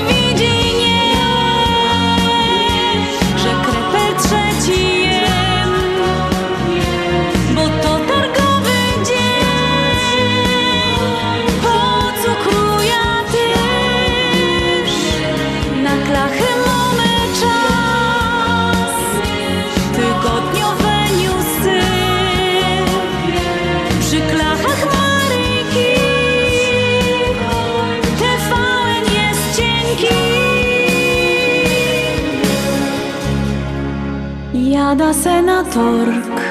Jada 34.93 35.13
senatork. 35.13 36.41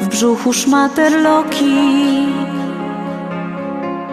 W 0.00 0.08
brzuchu 0.08 0.52
szmaterloki 0.52 1.76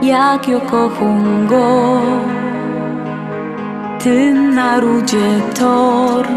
Jak 0.01 0.47
jo 0.47 0.61
kocham 0.61 1.47
go 1.47 2.01
Ty 4.03 4.33
na 4.33 4.79
rudzie 4.79 5.41
tor. 5.59 6.27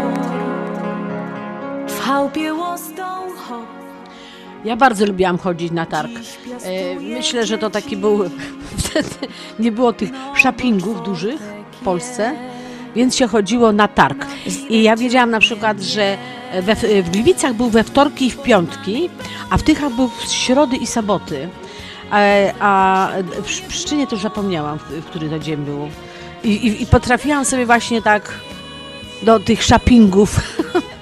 W 1.87 1.99
chałupie 1.99 2.53
łostą 2.53 3.03
hop 3.37 3.65
Ja 4.65 4.75
bardzo 4.75 5.05
lubiłam 5.05 5.37
chodzić 5.37 5.71
na 5.71 5.85
targ. 5.85 6.11
E, 6.63 6.99
Myślę, 6.99 7.45
że 7.45 7.57
to 7.57 7.69
taki 7.69 7.97
był. 7.97 8.23
Wtedy 8.77 9.27
nie 9.59 9.71
było 9.71 9.93
tych 9.93 10.09
shoppingów 10.35 11.03
dużych 11.03 11.41
w 11.71 11.83
Polsce, 11.83 12.33
więc 12.95 13.15
się 13.15 13.27
chodziło 13.27 13.71
na 13.71 13.87
targ. 13.87 14.25
I 14.69 14.83
ja 14.83 14.95
wiedziałam 14.95 15.29
na 15.31 15.39
przykład, 15.39 15.81
że 15.81 16.17
we, 16.61 16.75
w 17.03 17.09
Gliwicach 17.09 17.53
był 17.53 17.69
we 17.69 17.83
wtorki 17.83 18.25
i 18.25 18.31
w 18.31 18.41
piątki, 18.41 19.09
a 19.49 19.57
w 19.57 19.63
Tychach 19.63 19.93
był 19.93 20.07
w 20.07 20.31
środy 20.31 20.75
i 20.77 20.87
soboty. 20.87 21.49
E, 22.13 22.53
A 22.59 23.09
w 23.43 23.47
Sz- 23.49 23.67
Pszczynie 23.69 24.07
to 24.07 24.15
już 24.15 24.23
zapomniałam, 24.23 24.79
w, 24.79 24.81
w 24.83 25.05
który 25.05 25.29
to 25.29 25.39
dzień 25.39 25.57
było. 25.57 25.87
I, 26.43 26.49
i, 26.49 26.83
I 26.83 26.85
potrafiłam 26.85 27.45
sobie 27.45 27.65
właśnie 27.65 28.01
tak 28.01 28.31
do 29.23 29.39
tych 29.39 29.63
shoppingów 29.63 30.39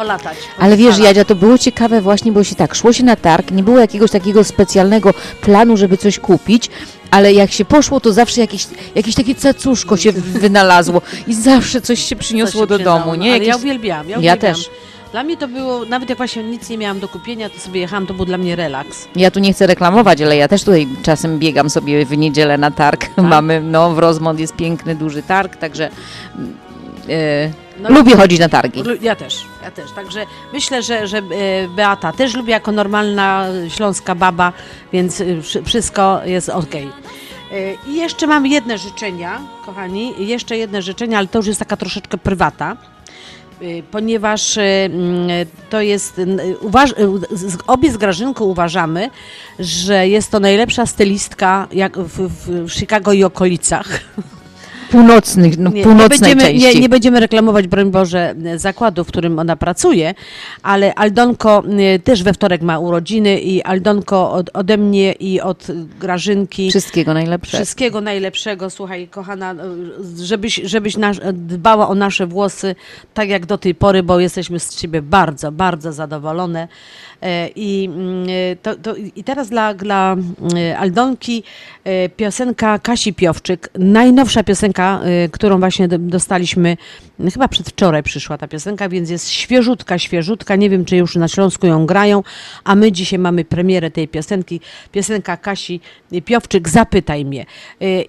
polatać. 0.00 0.36
po 0.56 0.62
Ale 0.62 0.76
wiesz. 0.76 0.98
Jadzia, 0.98 1.24
to 1.24 1.34
było 1.34 1.58
ciekawe 1.58 2.00
właśnie, 2.00 2.32
bo 2.32 2.44
się 2.44 2.54
tak, 2.54 2.74
szło 2.74 2.92
się 2.92 3.04
na 3.04 3.16
targ, 3.16 3.50
nie 3.50 3.62
było 3.62 3.78
jakiegoś 3.78 4.10
takiego 4.10 4.44
specjalnego 4.44 5.14
planu, 5.40 5.76
żeby 5.76 5.96
coś 5.96 6.18
kupić, 6.18 6.70
ale 7.10 7.32
jak 7.32 7.52
się 7.52 7.64
poszło, 7.64 8.00
to 8.00 8.12
zawsze 8.12 8.40
jakieś, 8.40 8.66
jakieś 8.94 9.14
takie 9.14 9.34
cacuszko 9.34 9.96
się 9.96 10.12
wynalazło 10.12 11.02
i 11.26 11.34
zawsze 11.34 11.80
coś 11.80 12.04
się 12.04 12.16
przyniosło 12.16 12.60
się 12.60 12.66
do 12.66 12.74
przydało, 12.76 12.98
domu, 12.98 13.10
no, 13.10 13.16
nie? 13.16 13.38
Ja 13.38 13.56
uwielbiałam, 13.56 14.08
ja, 14.08 14.12
Ja 14.12 14.18
uwielbiałam. 14.18 14.56
też. 14.56 14.70
Dla 15.12 15.22
mnie 15.24 15.36
to 15.36 15.48
było, 15.48 15.84
nawet 15.84 16.08
jak 16.08 16.18
właśnie 16.18 16.42
nic 16.42 16.70
nie 16.70 16.78
miałam 16.78 17.00
do 17.00 17.08
kupienia, 17.08 17.50
to 17.50 17.58
sobie 17.60 17.80
jechałam, 17.80 18.06
to 18.06 18.14
był 18.14 18.24
dla 18.24 18.38
mnie 18.38 18.56
relaks. 18.56 19.08
Ja 19.16 19.30
tu 19.30 19.40
nie 19.40 19.52
chcę 19.52 19.66
reklamować, 19.66 20.22
ale 20.22 20.36
ja 20.36 20.48
też 20.48 20.64
tutaj 20.64 20.88
czasem 21.02 21.38
biegam 21.38 21.70
sobie 21.70 22.06
w 22.06 22.18
niedzielę 22.18 22.58
na 22.58 22.70
targ. 22.70 23.06
Tak? 23.16 23.24
Mamy, 23.24 23.60
no 23.60 23.94
w 23.94 23.98
Rozmont 23.98 24.40
jest 24.40 24.56
piękny, 24.56 24.94
duży 24.94 25.22
targ, 25.22 25.56
także 25.56 25.90
e, 27.08 27.50
No, 27.80 27.90
lubię 27.90 28.16
chodzić 28.16 28.38
na 28.40 28.48
targi. 28.48 28.82
Ja 29.00 29.16
też, 29.16 29.44
ja 29.62 29.70
też. 29.70 29.90
Także 29.92 30.26
myślę, 30.52 30.82
że, 30.82 31.06
że 31.08 31.18
e, 31.18 31.22
Beata 31.68 32.12
też 32.12 32.34
lubi 32.34 32.50
jako 32.50 32.72
normalna 32.72 33.46
śląska 33.68 34.14
baba, 34.14 34.52
więc 34.92 35.20
e, 35.20 35.42
wszy- 35.42 35.62
wszystko 35.62 36.20
jest 36.24 36.48
ok. 36.48 36.74
I 37.88 37.94
jeszcze 37.94 38.26
mam 38.26 38.46
jedne 38.46 38.78
życzenia, 38.78 39.40
kochani, 39.66 40.14
jeszcze 40.26 40.56
jedne 40.56 40.82
życzenia, 40.82 41.18
ale 41.18 41.26
to 41.26 41.38
już 41.38 41.46
jest 41.46 41.58
taka 41.58 41.76
troszeczkę 41.76 42.18
prywata. 42.18 42.76
Ponieważ 43.90 44.58
mm, 44.58 45.28
to 45.70 45.80
jest, 45.80 46.20
uważ, 46.60 46.94
obie 47.66 47.92
z 47.92 47.96
Grażynką 47.96 48.44
uważamy, 48.44 49.10
że 49.58 50.08
jest 50.08 50.30
to 50.30 50.40
najlepsza 50.40 50.86
stylistka 50.86 51.68
jak 51.72 51.98
w, 51.98 52.28
w 52.66 52.72
Chicago 52.72 53.12
i 53.12 53.24
okolicach. 53.24 53.86
Północnych, 54.90 55.58
no, 55.58 55.70
Nie, 55.70 55.82
północnej 55.82 56.30
nie, 56.30 56.36
będziemy, 56.36 56.60
części. 56.60 56.76
nie, 56.76 56.80
nie 56.80 56.88
będziemy 56.88 57.20
reklamować, 57.20 57.68
broń 57.68 57.90
Boże, 57.90 58.34
zakładu, 58.56 59.04
w 59.04 59.08
którym 59.08 59.38
ona 59.38 59.56
pracuje, 59.56 60.14
ale 60.62 60.94
Aldonko 60.94 61.62
y, 61.96 61.98
też 61.98 62.22
we 62.22 62.32
wtorek 62.32 62.62
ma 62.62 62.78
urodziny 62.78 63.40
i 63.40 63.62
Aldonko 63.62 64.32
od, 64.32 64.50
ode 64.52 64.76
mnie 64.76 65.12
i 65.12 65.40
od 65.40 65.66
Grażynki. 66.00 66.70
Wszystkiego 66.70 67.14
najlepszego. 67.14 67.56
Wszystkiego 67.56 68.00
najlepszego, 68.00 68.70
słuchaj, 68.70 69.08
kochana, 69.08 69.54
y, 69.54 70.24
żebyś, 70.24 70.60
żebyś 70.64 70.96
nasz, 70.96 71.20
dbała 71.32 71.88
o 71.88 71.94
nasze 71.94 72.26
włosy 72.26 72.74
tak 73.14 73.28
jak 73.28 73.46
do 73.46 73.58
tej 73.58 73.74
pory, 73.74 74.02
bo 74.02 74.20
jesteśmy 74.20 74.60
z 74.60 74.76
ciebie 74.76 75.02
bardzo, 75.02 75.52
bardzo 75.52 75.92
zadowolone. 75.92 76.68
E, 77.22 77.50
I, 77.56 77.84
mm, 77.84 78.26
e, 78.28 78.56
to, 78.56 78.76
to, 78.76 78.96
I 79.16 79.24
teraz 79.24 79.48
dla, 79.48 79.74
dla 79.74 80.16
e, 80.56 80.78
Aldonki 80.78 81.42
piosenka 82.16 82.78
Kasi 82.78 83.14
Piowczyk, 83.14 83.70
najnowsza 83.78 84.44
piosenka, 84.44 85.00
którą 85.32 85.58
właśnie 85.60 85.88
do- 85.88 85.98
dostaliśmy, 85.98 86.76
chyba 87.32 87.48
przedwczoraj 87.48 88.02
przyszła 88.02 88.38
ta 88.38 88.48
piosenka, 88.48 88.88
więc 88.88 89.10
jest 89.10 89.30
świeżutka, 89.30 89.98
świeżutka, 89.98 90.56
nie 90.56 90.70
wiem 90.70 90.84
czy 90.84 90.96
już 90.96 91.16
na 91.16 91.28
Śląsku 91.28 91.66
ją 91.66 91.86
grają, 91.86 92.22
a 92.64 92.74
my 92.74 92.92
dzisiaj 92.92 93.18
mamy 93.18 93.44
premierę 93.44 93.90
tej 93.90 94.08
piosenki, 94.08 94.60
piosenka 94.92 95.36
Kasi 95.36 95.80
Piowczyk, 96.24 96.68
Zapytaj 96.68 97.24
mnie. 97.24 97.46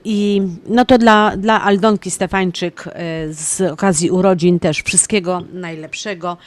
I 0.06 0.42
no 0.68 0.86
to 0.86 0.98
dla, 0.98 1.38
dla 1.38 1.62
Aldonki 1.64 2.12
Stefańczyk 2.12 2.86
z 3.30 3.62
okazji 3.62 4.12
urodzin 4.12 4.60
też 4.60 4.82
wszystkiego 4.84 5.42
najlepszego. 5.54 6.38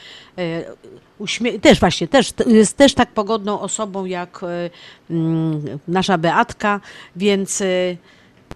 Uśmie- 1.19 1.59
też 1.59 1.79
właśnie, 1.79 2.07
też, 2.07 2.33
jest 2.47 2.77
też 2.77 2.93
tak 2.93 3.11
pogodną 3.11 3.59
osobą 3.59 4.05
jak 4.05 4.41
e, 4.43 4.69
mm, 5.09 5.79
nasza 5.87 6.17
Beatka, 6.17 6.79
więc 7.15 7.61
e, 7.61 7.65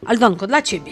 Aldonko, 0.05 0.47
dla 0.47 0.61
Ciebie. 0.61 0.91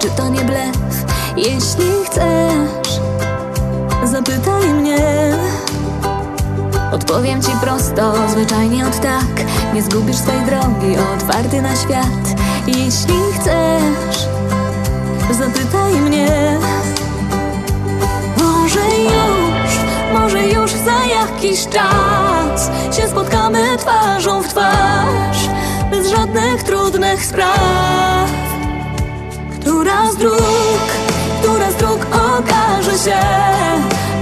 Czy 0.00 0.10
to 0.10 0.28
nie 0.28 0.40
blef? 0.40 0.76
Jeśli 1.36 2.04
chcesz, 2.04 3.00
zapytaj 4.04 4.74
mnie. 4.74 4.98
Odpowiem 6.92 7.42
ci 7.42 7.50
prosto, 7.60 8.28
zwyczajnie 8.28 8.86
od 8.86 9.00
tak. 9.00 9.46
Nie 9.74 9.82
zgubisz 9.82 10.16
swej 10.16 10.40
drogi, 10.40 10.96
otwarty 11.14 11.62
na 11.62 11.76
świat. 11.76 12.40
Jeśli 12.66 13.14
chcesz, 13.34 14.28
zapytaj 15.30 15.92
mnie. 15.92 16.58
Może 18.36 18.80
już, 19.04 19.72
może 20.12 20.48
już 20.48 20.70
za 20.70 21.04
jakiś 21.06 21.66
czas 21.66 22.70
Się 22.96 23.08
spotkamy 23.08 23.76
twarzą 23.78 24.42
w 24.42 24.48
twarz 24.48 25.48
Bez 25.90 26.08
żadnych 26.08 26.62
trudnych 26.62 27.24
spraw 27.24 28.30
Która 29.90 30.12
z 30.12 30.16
dróg, 30.16 30.42
która 31.42 31.70
z 31.70 31.74
dróg 31.74 32.06
okaże 32.12 32.92
się 32.92 33.20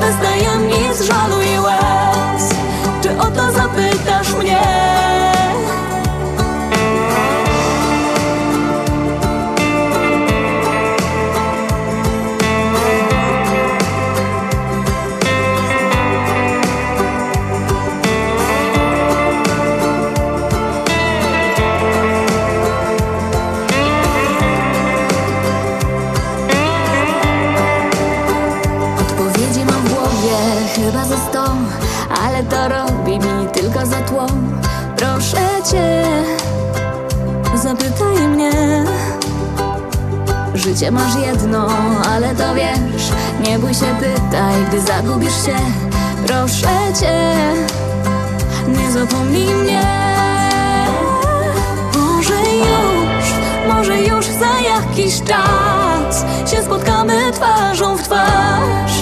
Bez 0.00 0.16
tajemnic, 0.22 1.02
żalu 1.02 1.42
i 1.42 1.58
łez 1.60 2.54
Czy 3.02 3.18
o 3.18 3.24
to 3.24 3.52
zapytasz 3.52 4.34
mnie? 4.34 5.37
Życie 40.78 40.90
masz 40.90 41.16
jedno, 41.16 41.68
ale 42.14 42.34
to 42.34 42.54
wiesz. 42.54 43.12
Nie 43.46 43.58
bój 43.58 43.74
się, 43.74 43.86
pytaj, 44.00 44.54
gdy 44.68 44.80
zagubisz 44.80 45.46
się. 45.46 45.56
Proszę 46.26 46.68
cię, 47.00 47.34
nie 48.68 48.92
zapomnij 48.92 49.54
mnie. 49.54 49.82
Może 51.94 52.34
już, 52.34 53.26
może 53.68 53.98
już 53.98 54.26
za 54.26 54.60
jakiś 54.68 55.22
czas 55.22 56.24
Się 56.50 56.62
spotkamy 56.62 57.32
twarzą 57.32 57.96
w 57.96 58.02
twarz 58.02 58.92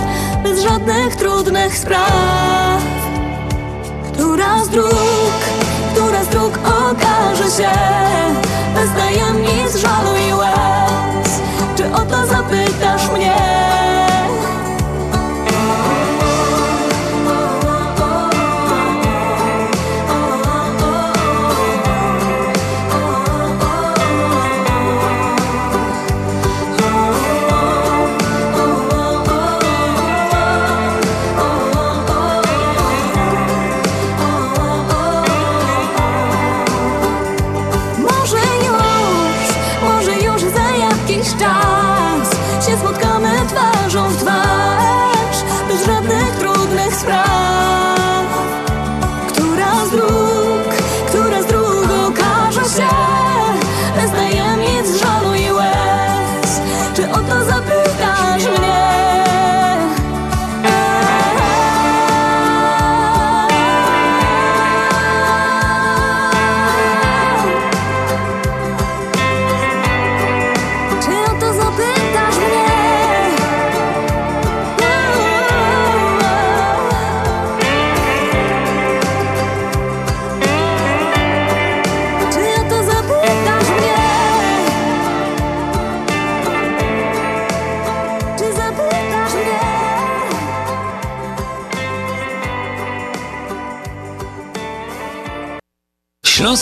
Bez 0.43 0.61
żadnych 0.61 1.17
trudnych 1.17 1.79
spraw. 1.79 2.83
Która 4.13 4.65
z 4.65 4.69
dróg, 4.69 5.41
która 5.93 6.25
z 6.25 6.29
dróg 6.29 6.59
okaże 6.59 7.45
się? 7.45 7.71
Bez 8.75 8.91
tajemnic 8.97 9.77
spraw 9.79 10.86
o 11.97 12.01
to 12.01 12.27
zapytasz 12.27 13.11
mnie. 13.13 13.96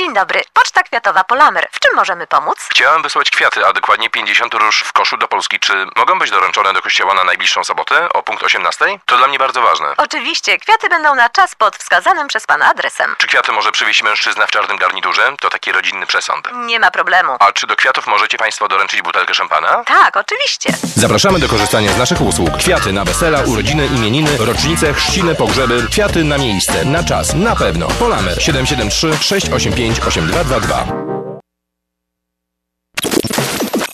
Dzień 0.00 0.14
dobry, 0.14 0.42
Poczta 0.52 0.82
Kwiatowa 0.82 1.24
Polamer. 1.24 1.68
W 1.72 1.80
czym 1.80 1.94
możemy 1.96 2.26
pomóc? 2.26 2.56
Chciałem 2.70 3.02
wysłać 3.02 3.30
kwiaty, 3.30 3.66
a 3.66 3.72
dokładnie 3.72 4.10
50 4.10 4.54
róż 4.54 4.82
w 4.86 4.92
koszu 4.92 5.16
do 5.16 5.28
Polski. 5.28 5.58
Czy 5.60 5.86
mogą 5.96 6.18
być 6.18 6.30
doręczone 6.30 6.72
do 6.72 6.82
kościoła 6.82 7.14
na 7.14 7.24
najbliższą 7.24 7.64
sobotę 7.64 8.08
o 8.08 8.22
punkt 8.22 8.42
18? 8.42 8.84
To 9.06 9.16
dla 9.16 9.28
mnie 9.28 9.38
bardzo 9.38 9.62
ważne. 9.62 9.86
Oczywiście, 9.96 10.58
kwiaty 10.58 10.88
będą 10.88 11.14
na 11.14 11.28
czas 11.28 11.54
pod 11.54 11.76
wskazanym 11.76 12.28
przez 12.28 12.46
Pana 12.46 12.66
adresem. 12.66 13.14
Czy 13.18 13.26
kwiaty 13.26 13.52
może 13.52 13.72
przywieźć 13.72 14.02
mężczyzna 14.02 14.46
w 14.46 14.50
czarnym 14.50 14.76
garniturze? 14.78 15.32
To 15.40 15.50
taki 15.50 15.72
rodzinny 15.72 16.06
przesąd. 16.06 16.48
Nie 16.54 16.80
ma 16.80 16.90
problemu. 16.90 17.36
A 17.40 17.52
czy 17.52 17.66
do 17.66 17.76
kwiatów 17.76 18.06
możecie 18.06 18.38
Państwo 18.38 18.68
doręczyć 18.68 19.02
butelkę 19.02 19.34
szampana? 19.34 19.84
Tak, 19.86 20.16
oczywiście. 20.16 20.72
Zapraszamy 20.96 21.38
do 21.38 21.48
korzystania 21.48 21.92
z 21.92 21.98
naszych 21.98 22.20
usług. 22.20 22.50
Kwiaty 22.58 22.92
na 22.92 23.04
wesela, 23.04 23.38
urodziny, 23.46 23.86
imieniny, 23.86 24.30
rocznice, 24.38 24.94
chrzciny, 24.94 25.34
pogrzeby. 25.34 25.86
Kwiaty 25.90 26.24
na 26.24 26.38
miejsce, 26.38 26.84
na 26.84 27.04
czas, 27.04 27.34
na 27.34 27.56
pewno. 27.56 27.88
Polamer 27.88 28.42
773 28.42 29.18
685 29.22 29.89
8222. 29.98 31.10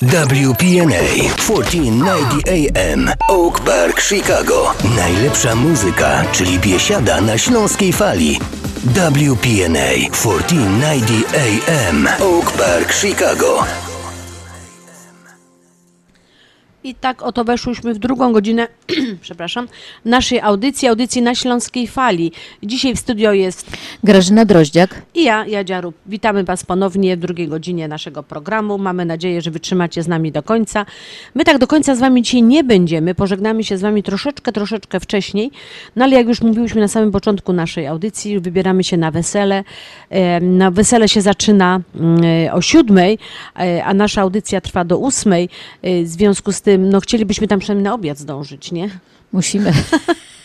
WPNA 0.03 1.35
1490 1.37 2.49
AM 2.49 3.11
Oak 3.29 3.61
Park, 3.61 4.01
Chicago. 4.01 4.75
Najlepsza 4.97 5.55
muzyka, 5.55 6.25
czyli 6.33 6.59
biesiada 6.59 7.21
na 7.21 7.39
śląskiej 7.39 7.93
fali. 7.93 8.39
WPNA 8.85 9.91
1490 10.13 11.35
AM 11.35 12.09
Oak 12.21 12.53
Park, 12.53 12.93
Chicago. 12.93 13.65
I 16.87 16.95
tak 16.95 17.23
oto 17.23 17.45
weszłyśmy 17.45 17.95
w 17.95 17.99
drugą 17.99 18.33
godzinę, 18.33 18.69
przepraszam, 19.23 19.69
naszej 20.05 20.41
audycji, 20.41 20.89
audycji 20.89 21.23
na 21.23 21.35
Śląskiej 21.35 21.87
Fali. 21.87 22.33
Dzisiaj 22.63 22.95
w 22.95 22.99
studio 22.99 23.33
jest 23.33 23.71
Grażyna 24.05 24.45
Droździak. 24.45 25.03
i 25.15 25.25
ja, 25.25 25.47
Jadzia 25.47 25.81
Rób. 25.81 25.95
Witamy 26.07 26.45
Was 26.45 26.65
ponownie 26.65 27.17
w 27.17 27.21
drugiej 27.21 27.49
godzinie 27.49 27.89
naszego 27.89 28.23
programu. 28.23 28.79
Mamy 28.79 29.05
nadzieję, 29.05 29.41
że 29.43 29.51
wytrzymacie 29.51 30.03
z 30.03 30.09
nami 30.09 30.33
do 30.33 30.43
końca. 30.43 30.87
My 31.35 31.45
tak 31.45 31.59
do 31.59 31.67
końca 31.67 31.95
z 31.95 31.99
Wami 32.01 32.23
dzisiaj 32.23 32.43
nie 32.43 32.65
będziemy. 32.65 33.15
Pożegnamy 33.15 33.65
się 33.65 33.79
z 33.79 33.81
Wami 33.83 34.03
troszeczkę, 34.03 34.53
troszeczkę 34.53 35.01
wcześniej. 35.01 35.51
No 35.97 36.05
ale 36.05 36.17
jak 36.17 36.29
już 36.29 36.41
mówiłyśmy 36.41 36.81
na 36.81 36.89
samym 36.89 37.11
początku 37.13 37.53
naszej 37.53 37.87
audycji, 37.87 38.41
wybieramy 38.41 38.85
się 38.85 38.97
na 38.97 39.11
wesele. 39.11 39.65
E, 40.11 40.41
Na 40.41 40.71
wesele 40.71 41.09
się 41.09 41.21
zaczyna 41.21 41.81
mm, 41.95 42.21
o 42.55 42.61
siódmej, 42.63 43.19
e, 43.59 43.85
a 43.85 43.95
nasza 43.95 44.23
audycja 44.23 44.61
trwa 44.61 44.85
do 44.85 44.99
ósmej. 44.99 45.49
E, 45.83 46.03
W 46.03 46.09
związku 46.09 46.53
z 46.53 46.61
tym, 46.61 46.76
no 46.79 47.01
chcielibyśmy 47.01 47.49
tam 47.49 47.59
przynajmniej 47.59 47.85
na 47.85 47.95
obiad 47.95 48.19
zdążyć, 48.19 48.73
nie? 48.73 48.91
Musimy. 49.33 49.73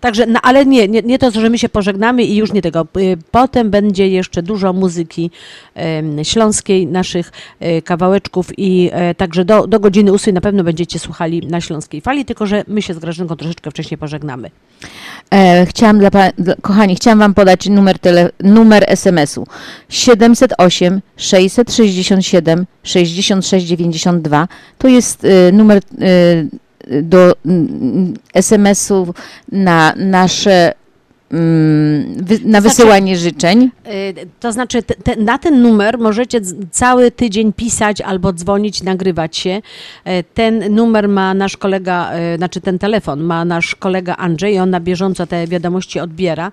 Także, 0.00 0.26
no, 0.26 0.40
ale 0.42 0.66
nie, 0.66 0.88
nie, 0.88 1.02
nie 1.02 1.18
to, 1.18 1.30
że 1.30 1.50
my 1.50 1.58
się 1.58 1.68
pożegnamy 1.68 2.22
i 2.22 2.36
już 2.36 2.52
nie 2.52 2.62
tego. 2.62 2.86
Y, 2.96 3.16
Potem 3.30 3.70
będzie 3.70 4.08
jeszcze 4.08 4.42
dużo 4.42 4.72
muzyki 4.72 5.30
śląskiej, 6.22 6.86
naszych 6.86 7.32
e, 7.60 7.82
kawałeczków 7.82 8.58
i 8.58 8.90
e, 8.92 9.14
także 9.14 9.44
do, 9.44 9.66
do 9.66 9.80
godziny 9.80 10.12
8 10.12 10.34
na 10.34 10.40
pewno 10.40 10.64
będziecie 10.64 10.98
słuchali 10.98 11.46
na 11.46 11.60
Śląskiej 11.60 12.00
Fali, 12.00 12.24
tylko 12.24 12.46
że 12.46 12.64
my 12.68 12.82
się 12.82 12.94
z 12.94 12.98
Grażynką 12.98 13.36
troszeczkę 13.36 13.70
wcześniej 13.70 13.98
pożegnamy. 13.98 14.50
E, 15.30 15.66
chciałam 15.66 15.98
dla, 15.98 16.10
dla, 16.38 16.54
kochani, 16.62 16.96
chciałam 16.96 17.18
Wam 17.18 17.34
podać 17.34 17.68
numer, 17.68 17.98
tele, 17.98 18.30
numer 18.40 18.84
SMS-u 18.86 19.46
708 19.88 21.00
667 21.16 22.66
6692. 22.82 24.48
To 24.78 24.88
jest 24.88 25.24
e, 25.24 25.52
numer 25.52 25.78
e, 25.78 25.80
do 27.02 27.32
mm, 27.46 28.14
SMS-u 28.34 29.14
na 29.52 29.94
nasze 29.96 30.72
mm, 31.32 32.16
na 32.44 32.60
Znaczy- 32.60 32.62
wysyłanie 32.68 33.16
życzeń. 33.16 33.70
Y, 33.86 34.14
To 34.40 34.52
znaczy, 34.52 34.82
te, 34.82 34.94
te, 34.94 35.16
na 35.16 35.38
ten 35.38 35.62
numer 35.62 35.98
możecie 35.98 36.40
cały 36.70 37.10
tydzień 37.10 37.52
pisać 37.52 38.00
albo 38.00 38.32
dzwonić, 38.32 38.82
nagrywać 38.82 39.36
się. 39.36 39.62
E, 40.04 40.22
Ten 40.22 40.74
numer 40.74 41.08
ma 41.08 41.34
nasz 41.34 41.56
kolega, 41.56 42.10
e, 42.12 42.36
znaczy 42.36 42.60
ten 42.60 42.78
telefon 42.78 43.20
ma 43.22 43.44
nasz 43.44 43.74
kolega 43.74 44.16
Andrzej, 44.16 44.58
on 44.58 44.70
na 44.70 44.80
bieżąco 44.80 45.26
te 45.26 45.46
wiadomości 45.46 46.00
odbiera. 46.00 46.52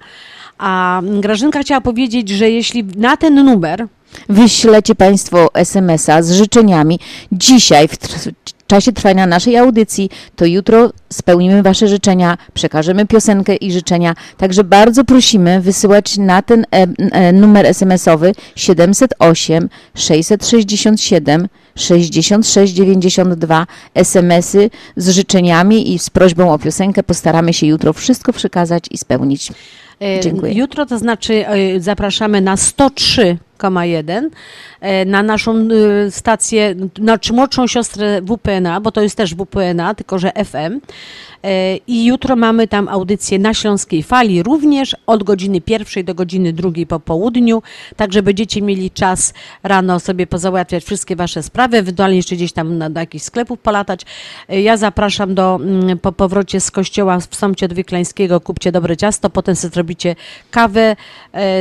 A 0.57 1.01
Grażynka 1.19 1.59
chciała 1.59 1.81
powiedzieć, 1.81 2.29
że 2.29 2.49
jeśli 2.49 2.83
na 2.83 3.17
ten 3.17 3.45
numer 3.45 3.87
Wyślecie 4.29 4.95
Państwo 4.95 5.49
SMS-a 5.53 6.23
z 6.23 6.31
życzeniami 6.31 6.99
dzisiaj 7.31 7.87
w 7.87 7.97
czasie 8.71 8.91
trwania 8.91 9.27
naszej 9.27 9.57
audycji, 9.57 10.09
to 10.35 10.45
jutro 10.45 10.91
spełnimy 11.13 11.63
Wasze 11.63 11.87
życzenia, 11.87 12.37
przekażemy 12.53 13.05
piosenkę 13.05 13.55
i 13.55 13.71
życzenia. 13.71 14.15
Także 14.37 14.63
bardzo 14.63 15.03
prosimy 15.03 15.61
wysyłać 15.61 16.17
na 16.17 16.41
ten 16.41 16.65
e 16.71 16.87
e 17.11 17.33
numer 17.33 17.65
SMS-owy 17.65 18.33
708 18.55 19.69
667 19.95 21.47
6692 21.75 23.67
SMS-y 23.93 24.69
z 24.95 25.09
życzeniami 25.09 25.93
i 25.93 25.99
z 25.99 26.09
prośbą 26.09 26.53
o 26.53 26.59
piosenkę. 26.59 27.03
Postaramy 27.03 27.53
się 27.53 27.67
jutro 27.67 27.93
wszystko 27.93 28.33
przekazać 28.33 28.83
i 28.91 28.97
spełnić. 28.97 29.51
E, 30.01 30.19
Dziękuję. 30.19 30.53
Jutro 30.53 30.85
to 30.85 30.97
znaczy 30.97 31.47
e, 31.47 31.79
zapraszamy 31.79 32.41
na 32.41 32.57
103 32.57 33.37
1.1 33.69 34.29
e, 34.81 35.05
na 35.05 35.23
naszą 35.23 35.55
e, 35.55 36.11
stację, 36.11 36.75
znaczy 36.97 37.33
młodszą 37.33 37.67
siostrę 37.67 38.21
WPNA, 38.21 38.81
bo 38.81 38.91
to 38.91 39.01
jest 39.01 39.17
też 39.17 39.35
WPNA, 39.35 39.95
tylko 39.95 40.19
że 40.19 40.31
FM. 40.45 40.79
E, 41.43 41.77
I 41.77 42.05
jutro 42.05 42.35
mamy 42.35 42.67
tam 42.67 42.87
audycję 42.87 43.39
na 43.39 43.53
Śląskiej 43.53 44.03
Fali 44.03 44.43
również 44.43 44.95
od 45.07 45.23
godziny 45.23 45.61
pierwszej 45.61 46.03
do 46.03 46.15
godziny 46.15 46.53
drugiej 46.53 46.87
po 46.87 46.99
południu, 46.99 47.61
Także 47.95 48.23
będziecie 48.23 48.61
mieli 48.61 48.91
czas 48.91 49.33
rano 49.63 49.99
sobie 49.99 50.27
pozałatwiać 50.27 50.83
wszystkie 50.83 51.15
wasze 51.15 51.43
sprawy, 51.43 51.77
ewentualnie 51.77 52.17
jeszcze 52.17 52.35
gdzieś 52.35 52.51
tam 52.53 52.77
na, 52.77 52.89
do 52.89 52.99
jakichś 52.99 53.25
sklepów 53.25 53.59
polatać. 53.59 54.01
Ja 54.49 54.77
zapraszam 54.77 55.35
do, 55.35 55.55
mm, 55.55 55.99
po 55.99 56.11
powrocie 56.11 56.59
z 56.59 56.71
kościoła 56.71 57.19
w 57.19 57.35
Sącie 57.35 57.65
Odwiklańskiego, 57.65 58.41
kupcie 58.41 58.71
dobre 58.71 58.97
ciasto, 58.97 59.29
potem 59.29 59.55
sobie 59.55 59.73
zrobicie 59.73 60.15
kawę 60.51 60.95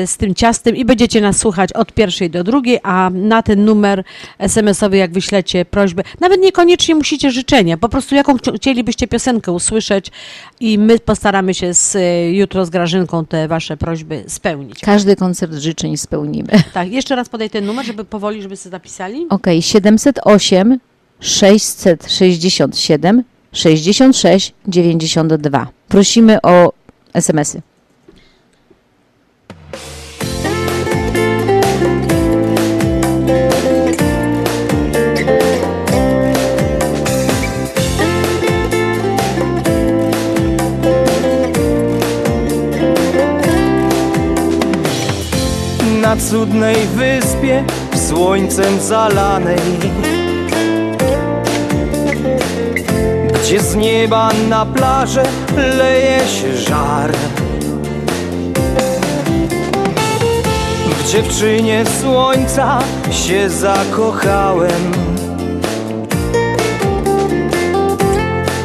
z 0.07 0.16
tym 0.16 0.34
ciastem 0.34 0.76
i 0.76 0.84
będziecie 0.84 1.20
nas 1.20 1.36
słuchać 1.36 1.72
od 1.72 1.89
pierwszej 1.93 2.30
do 2.30 2.45
drugiej, 2.45 2.78
a 2.82 3.11
na 3.14 3.43
ten 3.43 3.64
numer 3.64 4.05
SMS-owy, 4.38 4.97
jak 4.97 5.12
wyślecie 5.12 5.64
prośbę, 5.64 6.03
nawet 6.20 6.41
niekoniecznie 6.41 6.95
musicie 6.95 7.30
życzenia, 7.30 7.76
po 7.76 7.88
prostu 7.88 8.14
jaką 8.14 8.36
chci- 8.36 8.57
chcielibyście 8.57 9.09
piosenkę 9.09 9.53
usłyszeć 9.53 10.07
i 10.61 10.78
my 10.78 10.99
postaramy 10.99 11.55
się 11.55 11.74
z, 11.74 11.97
e, 11.97 12.30
jutro 12.32 12.66
z 12.66 12.70
Grażynką 12.70 13.26
te 13.26 13.49
wasze 13.49 13.76
prośby 13.76 14.24
spełnić. 14.26 14.80
Każdy 14.80 15.16
koncert 15.16 15.55
życzeń 15.55 15.97
spełnimy. 15.97 16.49
Tak, 16.72 16.93
jeszcze 16.93 17.16
raz 17.16 17.28
podaj 17.28 17.51
ten 17.51 17.66
numer, 17.66 17.86
żeby 17.86 18.05
powoli, 18.05 18.43
żeby 18.43 18.57
sobie 18.57 18.70
zapisali. 18.70 19.26
Ok, 19.30 19.47
708 19.61 20.78
667 21.20 23.24
66 23.53 24.53
92. 24.68 25.68
Prosimy 25.88 26.43
o 26.43 26.72
SMS-y. 27.14 27.62
Cudnej 46.21 46.77
wyspie, 46.87 47.64
słońcem 48.09 48.81
zalanej. 48.81 49.59
Gdzie 53.35 53.61
z 53.61 53.77
nieba 53.77 54.31
na 54.49 54.66
plażę 54.66 55.23
leje 55.57 56.21
się 56.29 56.57
żar. 56.57 57.12
W 60.87 61.12
dziewczynie 61.12 61.85
słońca 62.01 62.79
się 63.11 63.51
zakochałem. 63.51 65.11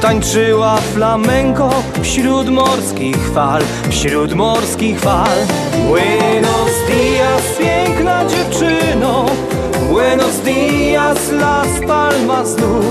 Tańczyła 0.05 0.77
flamenko 0.77 1.69
wśród 2.01 2.49
morskich 2.49 3.17
fal, 3.33 3.61
wśród 3.89 4.33
morskich 4.33 4.99
fal. 4.99 5.37
Buenos 5.87 6.73
dias, 6.87 7.44
piękna 7.57 8.25
dziewczyno, 8.25 9.25
Buenos 9.91 10.39
dias, 10.39 11.31
Las 11.31 11.87
Palmas 11.87 12.49
znów. 12.49 12.85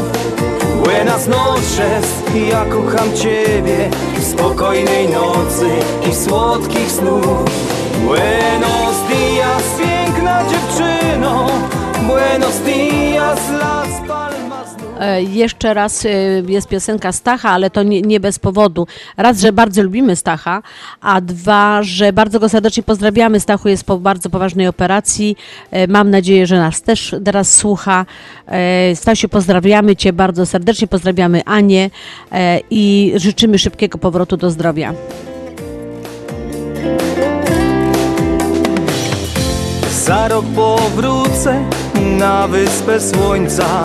Buenas 0.84 1.26
noches, 1.28 2.06
ja 2.50 2.64
kocham 2.64 3.12
Ciebie 3.16 3.90
spokojnej 4.22 5.08
nocy 5.08 5.68
i 6.10 6.14
słodkich 6.14 6.90
snów. 6.92 7.24
Buenos 8.04 8.96
dias, 9.08 9.62
piękna 9.78 10.44
dziewczyno, 10.50 11.46
Buenos 12.06 12.58
dias, 12.58 13.40
Las 13.50 13.88
Palmas 14.08 14.13
Jeszcze 15.20 15.74
raz 15.74 16.06
e, 16.06 16.08
jest 16.48 16.68
piosenka 16.68 17.12
Stacha, 17.12 17.50
ale 17.50 17.70
to 17.70 17.82
nie, 17.82 18.02
nie 18.02 18.20
bez 18.20 18.38
powodu. 18.38 18.86
Raz, 19.16 19.40
że 19.40 19.52
bardzo 19.52 19.82
lubimy 19.82 20.16
Stacha, 20.16 20.62
a 21.00 21.20
dwa, 21.20 21.82
że 21.82 22.12
bardzo 22.12 22.40
go 22.40 22.48
serdecznie 22.48 22.82
pozdrawiamy. 22.82 23.40
Stachu 23.40 23.68
jest 23.68 23.84
po 23.84 23.98
bardzo 23.98 24.30
poważnej 24.30 24.68
operacji. 24.68 25.36
E, 25.70 25.86
Mam 25.86 26.10
nadzieję, 26.10 26.46
że 26.46 26.58
nas 26.58 26.82
też 26.82 27.14
teraz 27.24 27.56
słucha. 27.56 28.06
E, 28.46 28.96
Stasiu, 28.96 29.28
pozdrawiamy 29.28 29.96
Cię 29.96 30.12
bardzo 30.12 30.46
serdecznie, 30.46 30.88
pozdrawiamy 30.88 31.44
Anię 31.44 31.90
e, 32.32 32.60
i 32.70 33.12
życzymy 33.16 33.58
szybkiego 33.58 33.98
powrotu 33.98 34.36
do 34.36 34.50
zdrowia. 34.50 34.94
Za 39.90 40.28
rok 40.28 40.44
powrócę 40.56 41.64
na 42.18 42.48
wyspę 42.48 43.00
słońca 43.00 43.82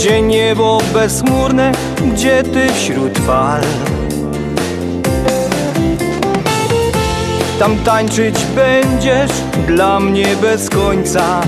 Gdzie 0.00 0.22
niebo 0.22 0.78
bezchmurne, 0.94 1.72
gdzie 2.12 2.42
ty 2.42 2.72
wśród 2.72 3.18
fal 3.18 3.60
Tam 7.58 7.78
tańczyć 7.78 8.34
będziesz 8.54 9.30
dla 9.66 10.00
mnie 10.00 10.26
bez 10.42 10.70
końca 10.70 11.40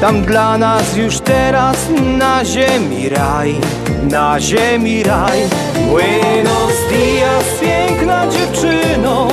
Tam 0.00 0.22
dla 0.22 0.58
nas 0.58 0.96
już 0.96 1.18
teraz 1.20 1.76
na 2.18 2.44
ziemi 2.44 3.08
raj, 3.08 3.54
na 4.10 4.40
ziemi 4.40 5.02
raj. 5.02 5.38
Buenos 5.88 6.76
dias, 6.90 7.44
piękna 7.60 8.26
dziewczyno, 8.28 9.28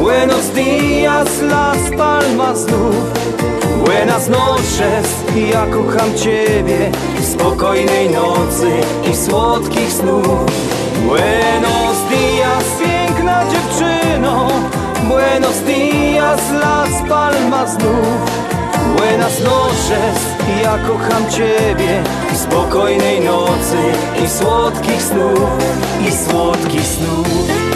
Buenos 0.00 0.50
dias, 0.50 1.28
Las 1.42 1.98
Palmas 1.98 2.58
znów. 2.60 3.26
Buenas 3.86 4.28
noches, 4.28 5.06
ja 5.52 5.66
kocham 5.66 6.14
Ciebie 6.14 6.90
spokojnej 7.22 8.10
nocy 8.10 8.70
i 9.10 9.16
słodkich 9.16 9.92
snów. 9.92 10.26
Buenos 11.06 11.96
dias, 12.10 12.64
piękna 12.82 13.44
dziewczyno, 13.50 14.48
Buenos 15.08 15.60
dias, 15.60 16.40
Las 16.50 17.08
Palmas 17.08 17.70
znów. 17.70 18.18
Buenas 18.96 19.40
noches, 19.40 20.18
ja 20.62 20.78
kocham 20.78 21.30
Ciebie 21.30 22.02
spokojnej 22.34 23.20
nocy 23.20 23.78
i 24.24 24.28
słodkich 24.28 25.02
snów, 25.02 25.50
i 26.08 26.12
słodkich 26.12 26.86
snów. 26.86 27.75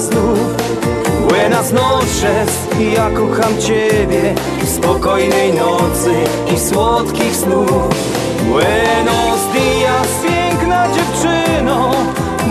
Znów 0.00 0.38
Buenas 1.28 1.72
noches, 1.72 2.50
ja 2.96 3.10
kocham 3.10 3.58
Ciebie 3.58 4.34
Spokojnej 4.66 5.52
nocy 5.52 6.14
i 6.54 6.58
słodkich 6.58 7.36
snów. 7.36 7.88
Buenos 8.48 9.40
dias, 9.52 10.08
piękna 10.22 10.86
dziewczyno. 10.88 11.90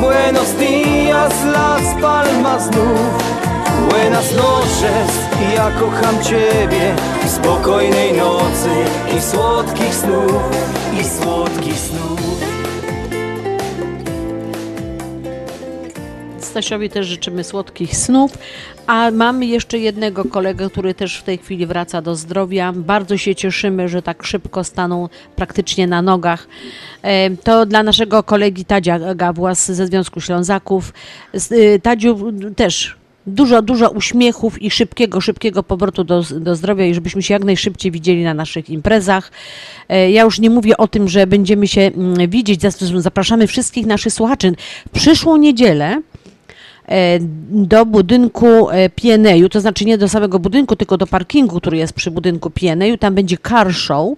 Buenos 0.01 0.53
dias, 0.53 1.33
Las 1.45 2.01
Palmas 2.01 2.63
znów. 2.63 3.23
Buenas 3.89 4.31
noches, 4.35 5.11
ja 5.55 5.71
kocham 5.79 6.23
Ciebie 6.23 6.95
Spokojnej 7.27 8.13
nocy 8.13 8.69
i 9.17 9.21
słodkich 9.21 9.95
snów. 9.95 10.41
I 11.01 11.03
słodkich 11.03 11.79
snów 11.79 12.52
Stasiowi 16.53 16.89
też 16.89 17.07
życzymy 17.07 17.43
słodkich 17.43 17.97
snów, 17.97 18.37
a 18.87 19.11
mamy 19.11 19.45
jeszcze 19.45 19.77
jednego 19.79 20.25
kolegę, 20.25 20.69
który 20.69 20.93
też 20.93 21.17
w 21.17 21.23
tej 21.23 21.37
chwili 21.37 21.65
wraca 21.65 22.01
do 22.01 22.15
zdrowia. 22.15 22.73
Bardzo 22.75 23.17
się 23.17 23.35
cieszymy, 23.35 23.89
że 23.89 24.01
tak 24.01 24.23
szybko 24.23 24.63
staną 24.63 25.09
praktycznie 25.35 25.87
na 25.87 26.01
nogach. 26.01 26.47
To 27.43 27.65
dla 27.65 27.83
naszego 27.83 28.23
kolegi 28.23 28.65
Tadzia 28.65 29.15
Gawła 29.15 29.55
z- 29.55 29.71
ze 29.71 29.87
Związku 29.87 30.21
Ślązaków. 30.21 30.93
Y, 31.51 31.79
Tadziu 31.83 32.31
też 32.55 32.95
dużo, 33.27 33.61
dużo 33.61 33.89
uśmiechów 33.89 34.61
i 34.61 34.71
szybkiego, 34.71 35.21
szybkiego 35.21 35.63
powrotu 35.63 36.03
do, 36.03 36.23
do 36.39 36.55
zdrowia 36.55 36.85
i 36.85 36.93
żebyśmy 36.93 37.23
się 37.23 37.33
jak 37.33 37.43
najszybciej 37.43 37.91
widzieli 37.91 38.23
na 38.23 38.33
naszych 38.33 38.69
imprezach. 38.69 39.31
E, 39.89 40.11
Ja 40.11 40.23
już 40.23 40.39
nie 40.39 40.49
mówię 40.49 40.77
o 40.77 40.87
tym, 40.87 41.07
że 41.07 41.27
będziemy 41.27 41.67
się 41.67 41.81
mm, 41.81 42.29
widzieć. 42.29 42.61
Zapraszamy 42.97 43.47
wszystkich 43.47 43.85
naszych 43.85 44.13
słuchaczy. 44.13 44.53
W 44.87 44.89
przyszłą 44.89 45.37
niedzielę 45.37 46.01
do 47.49 47.85
budynku 47.85 48.69
e, 48.69 48.89
PNA-u, 48.89 49.49
to 49.49 49.61
znaczy 49.61 49.85
nie 49.85 49.97
do 49.97 50.09
samego 50.09 50.39
budynku, 50.39 50.75
tylko 50.75 50.97
do 50.97 51.07
parkingu, 51.07 51.59
który 51.59 51.77
jest 51.77 51.93
przy 51.93 52.11
budynku 52.11 52.49
PNA-u. 52.49 52.97
Tam 52.97 53.15
będzie 53.15 53.37
car 53.49 53.73
show, 53.73 54.17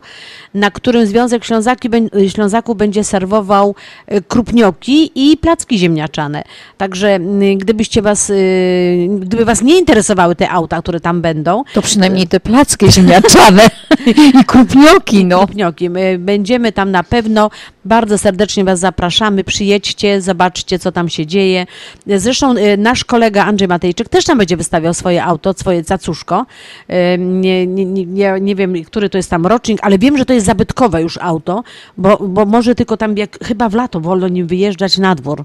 na 0.54 0.72
którym 0.72 1.06
Związek 1.06 1.46
Ślązaki, 1.46 1.90
bę- 1.90 2.30
Ślązaków 2.30 2.78
będzie 2.78 3.04
serwował 3.04 3.76
e, 4.08 4.22
krupnioki 4.22 5.12
i 5.16 5.38
placki 5.38 5.78
ziemniaczane. 5.78 6.44
Także 6.78 7.10
m, 7.16 7.40
gdybyście 7.58 8.02
was, 8.02 8.30
y, 8.30 9.08
gdyby 9.20 9.46
was 9.46 9.62
nie 9.62 9.80
interesowały 9.80 10.36
te 10.36 10.50
auta, 10.50 10.82
które 10.82 11.00
tam 11.00 11.22
będą, 11.22 11.64
To 11.74 11.82
przynajmniej 11.82 12.28
te 12.28 12.40
placki 12.40 12.92
ziemniaczane 12.92 13.68
i 14.06 14.46
krupnioki, 14.46 15.26
no. 15.26 15.38
Krupnioki. 15.38 15.90
My 15.90 16.18
będziemy 16.20 16.72
tam 16.72 16.92
na 16.92 17.04
pewno. 17.04 17.50
Bardzo 17.86 18.18
serdecznie 18.18 18.64
Was 18.64 18.80
zapraszamy. 18.80 19.44
Przyjedźcie, 19.44 20.22
zobaczcie, 20.22 20.80
co 20.80 20.92
tam 20.92 21.10
się 21.10 21.26
dzieje. 21.26 21.66
Zresztą 22.08 22.58
y, 22.58 22.65
nasz 22.78 23.06
kolega 23.06 23.46
Andrzej 23.46 23.68
Matejczyk 23.68 24.10
też 24.10 24.26
tam 24.26 24.38
będzie 24.38 24.58
wystawiał 24.58 24.94
swoje 24.94 25.24
auto, 25.24 25.54
swoje 25.54 25.84
cacuszko. 25.84 26.46
Y, 26.90 27.18
Nie, 27.18 27.68
nie, 27.68 27.86
nie, 27.86 28.06
nie- 28.42 28.56
wiem, 28.56 28.84
który 28.86 29.10
to 29.10 29.18
jest 29.18 29.30
tam 29.30 29.46
rocznik, 29.46 29.80
ale 29.82 29.98
wiem, 29.98 30.18
że 30.18 30.26
to 30.26 30.34
jest 30.34 30.46
zabytkowe 30.46 31.02
już 31.02 31.18
auto, 31.22 31.64
bo, 31.98 32.18
bo 32.18 32.46
może 32.46 32.76
tylko 32.76 32.98
tam 32.98 33.18
jak, 33.18 33.44
chyba 33.44 33.70
w 33.70 33.74
lato 33.74 34.00
wolno 34.00 34.28
nim 34.28 34.48
wyjeżdżać 34.48 34.98
na 34.98 35.16
dwór. 35.16 35.44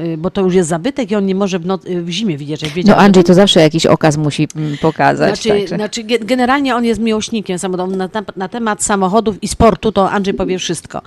Y, 0.00 0.16
Bo 0.18 0.30
to 0.30 0.40
już 0.40 0.54
jest 0.54 0.68
zabytek 0.68 1.10
i 1.10 1.16
on 1.16 1.26
nie 1.26 1.34
może 1.34 1.58
w, 1.58 1.66
noc, 1.66 1.86
y, 1.86 2.02
w 2.02 2.08
zimie 2.10 2.38
wyjeżdżać. 2.38 2.70
No 2.70 2.74
Wiedział, 2.76 2.98
Andrzej 2.98 3.24
to 3.24 3.34
zawsze 3.34 3.60
jakiś 3.60 3.86
okaz 3.86 4.16
musi 4.16 4.48
mm, 4.56 4.76
pokazać. 4.78 5.28
znaczy, 5.36 5.48
także. 5.48 5.76
znaczy, 5.76 6.04
ge- 6.04 6.24
generalnie 6.24 6.74
on 6.76 6.84
jest 6.84 7.00
miłośnikiem 7.00 7.58
samochodów. 7.58 7.96
Na, 7.96 8.08
na 8.36 8.48
temat 8.48 8.82
samochodów 8.82 9.42
i 9.42 9.48
sportu 9.48 9.92
to 9.92 10.10
Andrzej 10.10 10.34
powie 10.34 10.58
wszystko. 10.58 11.02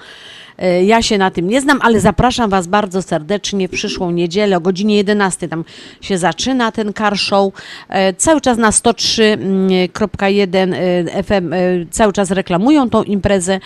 E, 0.57 0.83
Ja 0.83 1.01
się 1.01 1.17
na 1.17 1.31
tym 1.31 1.47
nie 1.47 1.61
znam, 1.61 1.79
ale 1.81 1.99
zapraszam 1.99 2.49
Was 2.49 2.67
bardzo 2.67 3.01
serdecznie 3.01 3.67
w 3.67 3.71
przyszłą 3.71 4.11
niedzielę 4.11 4.57
o 4.57 4.61
godzinie 4.61 4.97
11. 4.97 5.47
Tam 5.47 5.65
się 6.01 6.17
zaczyna 6.17 6.71
ten 6.71 6.93
car 6.93 7.17
show. 7.17 7.53
E, 7.89 8.13
Cały 8.13 8.41
czas 8.41 8.57
na 8.57 8.71
103.1 8.71 10.73
e, 10.73 11.23
FM 11.23 11.53
cały 11.91 12.13
czas 12.13 12.31
reklamują 12.31 12.89
tą 12.89 13.03
imprezę, 13.03 13.59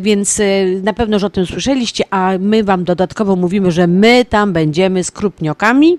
więc 0.00 0.40
na 0.82 0.92
pewno, 0.92 1.18
że 1.18 1.26
o 1.26 1.30
tym 1.30 1.46
słyszeliście, 1.46 2.04
a 2.10 2.32
my 2.40 2.64
Wam 2.64 2.84
dodatkowo 2.84 3.36
mówimy, 3.36 3.70
że 3.70 3.86
my 3.86 4.24
tam 4.24 4.52
będziemy 4.52 5.04
z 5.04 5.10
krupniokami 5.10 5.98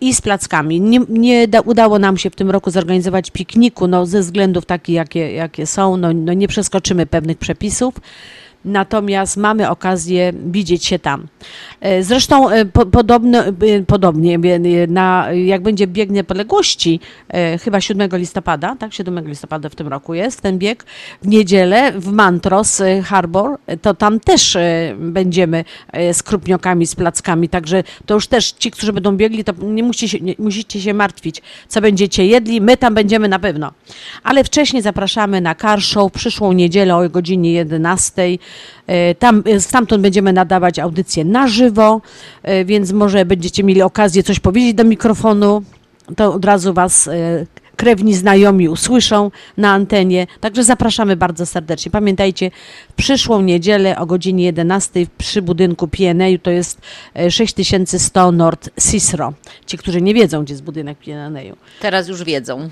i 0.00 0.14
z 0.14 0.20
plackami. 0.20 0.80
Nie, 0.80 1.00
nie 1.08 1.48
da, 1.48 1.60
udało 1.60 1.98
nam 1.98 2.16
się 2.16 2.30
w 2.30 2.36
tym 2.36 2.50
roku 2.50 2.70
zorganizować 2.70 3.30
pikniku, 3.30 3.86
no, 3.86 4.06
ze 4.06 4.20
względów 4.20 4.66
takich, 4.66 4.94
jakie, 4.94 5.32
jakie 5.32 5.66
są. 5.66 5.96
No, 5.96 6.12
no, 6.12 6.32
nie 6.32 6.48
przeskoczymy 6.48 7.06
pewnych 7.06 7.38
przepisów. 7.38 7.94
Natomiast 8.64 9.36
mamy 9.36 9.70
okazję 9.70 10.32
widzieć 10.46 10.84
się 10.84 10.98
tam. 10.98 11.26
E, 11.80 12.02
Zresztą 12.02 12.50
e, 12.50 12.64
po, 12.64 12.86
podobno, 12.86 13.44
e, 13.44 13.52
podobnie, 13.86 14.38
na, 14.88 15.32
jak 15.32 15.62
będzie 15.62 15.86
bieg 15.86 16.10
niepodległości, 16.10 17.00
chyba 17.60 17.80
7 17.80 18.10
listopada, 18.12 18.76
tak, 18.78 18.94
7 18.94 19.28
listopada 19.28 19.68
w 19.68 19.74
tym 19.74 19.88
roku 19.88 20.14
jest 20.14 20.40
ten 20.40 20.58
bieg, 20.58 20.84
w 21.22 21.28
niedzielę 21.28 21.92
w 21.92 22.12
Mantros 22.12 22.82
Harbor, 23.04 23.58
to 23.82 23.94
tam 23.94 24.20
też 24.20 24.56
będziemy 24.98 25.64
z 26.12 26.22
krupniokami, 26.22 26.86
z 26.86 26.94
plackami, 26.94 27.48
także 27.48 27.82
to 28.06 28.14
już 28.14 28.26
też 28.26 28.52
ci, 28.52 28.70
którzy 28.70 28.92
będą 28.92 29.16
biegli, 29.16 29.44
to 29.44 29.52
nie 29.62 29.82
musicie, 29.82 30.08
się, 30.08 30.24
nie 30.24 30.34
musicie 30.38 30.80
się 30.80 30.94
martwić, 30.94 31.42
co 31.68 31.80
będziecie 31.80 32.26
jedli, 32.26 32.60
my 32.60 32.76
tam 32.76 32.94
będziemy 32.94 33.28
na 33.28 33.38
pewno. 33.38 33.72
Ale 34.22 34.44
wcześniej 34.44 34.82
zapraszamy 34.82 35.40
na 35.40 35.54
car 35.54 35.82
show 35.82 36.12
w 36.12 36.14
przyszłą 36.14 36.52
niedzielę 36.52 36.96
o 36.96 37.08
godzinie 37.08 37.52
11. 37.52 38.38
E, 38.86 39.14
Tam, 39.14 39.42
e, 39.46 39.60
stamtąd 39.60 40.02
będziemy 40.02 40.32
nadawać 40.32 40.78
audycję 40.78 41.24
na 41.24 41.48
żywo, 41.48 42.00
e, 42.42 42.64
więc 42.64 42.92
może 42.92 43.24
będziecie 43.24 43.64
mieli 43.64 43.82
okazję 43.82 44.22
coś 44.22 44.40
powiedzieć 44.40 44.74
do 44.74 44.84
mikrofonu, 44.84 45.62
to 46.16 46.34
od 46.34 46.44
razu 46.44 46.74
Was 46.74 47.08
krewni 47.78 48.14
znajomi 48.14 48.68
usłyszą 48.68 49.30
na 49.56 49.72
antenie. 49.72 50.26
Także 50.40 50.64
zapraszamy 50.64 51.16
bardzo 51.16 51.46
serdecznie. 51.46 51.92
Pamiętajcie, 51.92 52.50
przyszłą 52.96 53.42
niedzielę 53.42 53.98
o 53.98 54.06
godzinie 54.06 54.44
11 54.44 55.06
przy 55.18 55.42
budynku 55.42 55.88
PNA 55.88 56.26
to 56.42 56.50
jest 56.50 56.80
e, 57.14 57.30
6100 57.30 58.32
North 58.32 58.70
Cicero. 58.90 59.32
Ci, 59.66 59.78
którzy 59.78 60.02
nie 60.02 60.14
wiedzą, 60.14 60.44
gdzie 60.44 60.54
jest 60.54 60.64
budynek 60.64 60.98
PNA. 60.98 61.40
Teraz 61.80 62.08
już 62.08 62.24
wiedzą. 62.24 62.68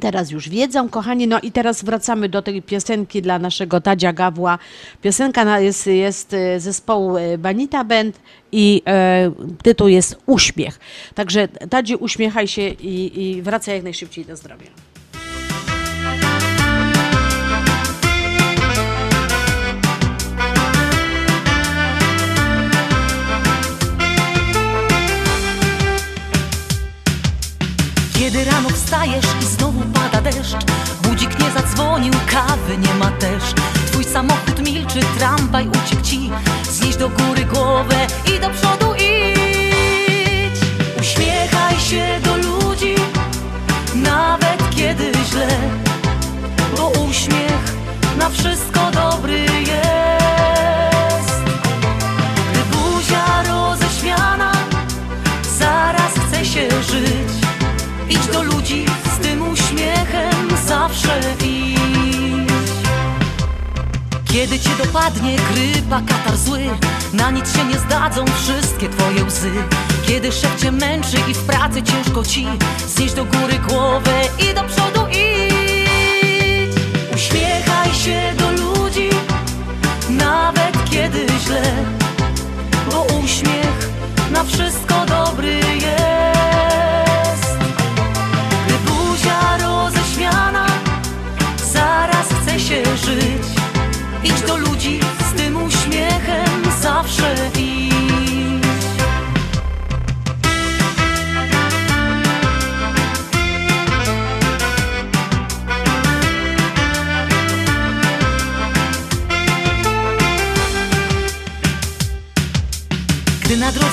Teraz 0.00 0.30
już 0.30 0.48
wiedzą, 0.48 0.88
kochani. 0.88 1.26
No 1.26 1.40
i 1.40 1.52
teraz 1.52 1.84
wracamy 1.84 2.28
do 2.28 2.42
tej 2.42 2.62
piosenki 2.62 3.22
dla 3.22 3.38
naszego 3.38 3.80
Tadzia 3.80 4.12
Gawła. 4.12 4.58
Piosenka 5.02 5.60
jest, 5.60 5.86
jest 5.86 6.34
e, 6.34 6.60
zespołu 6.60 7.16
e, 7.16 7.38
Banita 7.38 7.84
Band 7.84 8.20
i 8.52 8.82
e, 8.86 9.30
tytuł 9.62 9.88
jest 9.88 10.16
Uśmiech. 10.26 10.80
Także 11.14 11.48
Tadziu, 11.48 11.96
uśmiechaj 12.00 12.48
się 12.48 12.68
i, 12.68 13.22
i 13.22 13.42
wracaj 13.42 13.74
jak 13.74 13.84
najszybciej 13.84 14.24
do 14.24 14.36
zdrowia. 14.36 14.66
Kiedy 28.18 28.44
rano 28.44 28.68
wstajesz 28.68 29.26
i 29.42 29.44
znowu 29.44 29.63
pada 30.14 30.30
deszcz. 30.30 30.56
Budzik 31.02 31.38
nie 31.40 31.50
zadzwonił, 31.50 32.12
kawy 32.26 32.78
nie 32.78 32.94
ma 32.94 33.10
też. 33.10 33.42
Twój 33.86 34.04
samochód 34.04 34.58
milczy, 34.66 35.00
tramwaj 35.18 35.68
uciekł 35.68 36.02
ci. 36.02 36.30
Znieś 36.70 36.96
do 36.96 37.08
góry 37.08 37.44
głowę 37.44 38.06
i 38.36 38.40
do 38.40 38.50
przodu 38.50 38.94
idź. 38.94 40.60
Uśmiechaj 41.00 41.80
się 41.80 42.20
do 42.24 42.36
ludzi 42.36 42.94
Nawet 43.94 44.70
kiedy 44.76 45.12
źle. 45.30 45.48
Bo 46.76 46.88
uśmiech 46.88 47.74
na 48.18 48.30
wszystko 48.30 48.90
dobry 48.90 49.40
jest 49.40 50.23
Kiedy 64.34 64.58
cię 64.60 64.70
dopadnie 64.84 65.36
grypa, 65.36 66.00
katar 66.08 66.36
zły 66.36 66.60
Na 67.12 67.30
nic 67.30 67.56
się 67.56 67.64
nie 67.64 67.78
zdadzą 67.78 68.24
wszystkie 68.24 68.88
twoje 68.88 69.24
łzy. 69.24 69.52
Kiedy 70.06 70.32
szef 70.32 70.60
cię 70.60 70.72
męczy 70.72 71.16
i 71.30 71.34
w 71.34 71.42
pracy 71.42 71.82
ciężko 71.82 72.24
ci 72.24 72.46
Znieś 72.88 73.12
do 73.12 73.24
góry 73.24 73.58
głowę 73.68 74.12
i 74.50 74.54
do 74.54 74.62
przodu 74.64 75.06
idź. 75.10 76.74
Uśmiechaj 77.14 77.94
się 77.94 78.34
do 78.38 78.50
ludzi 78.52 79.08
Nawet 80.10 80.90
kiedy 80.90 81.26
źle 81.46 81.62
Bo 82.90 83.02
uśmiech 83.02 83.90
na 84.30 84.44
wszystko 84.44 85.06
dobry 85.06 85.63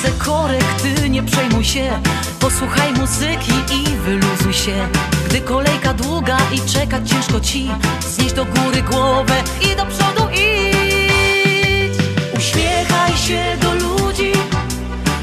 Gdy 0.02 0.10
na 0.10 0.18
drodze 0.18 0.26
korekty, 0.26 1.10
nie 1.10 1.24
przejmuj 1.24 1.64
się. 1.64 1.92
Posłuchaj 2.40 2.94
muzyki 2.94 3.52
i 3.74 3.98
wyluzuj 3.98 4.54
się. 4.54 4.88
Gdy 5.26 5.42
kolejka 5.42 5.94
długa 5.94 6.38
i 6.52 6.70
czekać 6.70 7.10
ciężko 7.10 7.40
ci 7.40 7.70
Znieś 8.10 8.34
do 8.34 8.46
góry 8.46 8.82
głowę 8.82 9.34
i 9.62 9.76
do 9.76 9.86
przodu 9.86 10.28
idź 10.34 11.98
Uśmiechaj 12.38 13.18
się 13.18 13.44
do 13.62 13.74
ludzi 13.74 14.32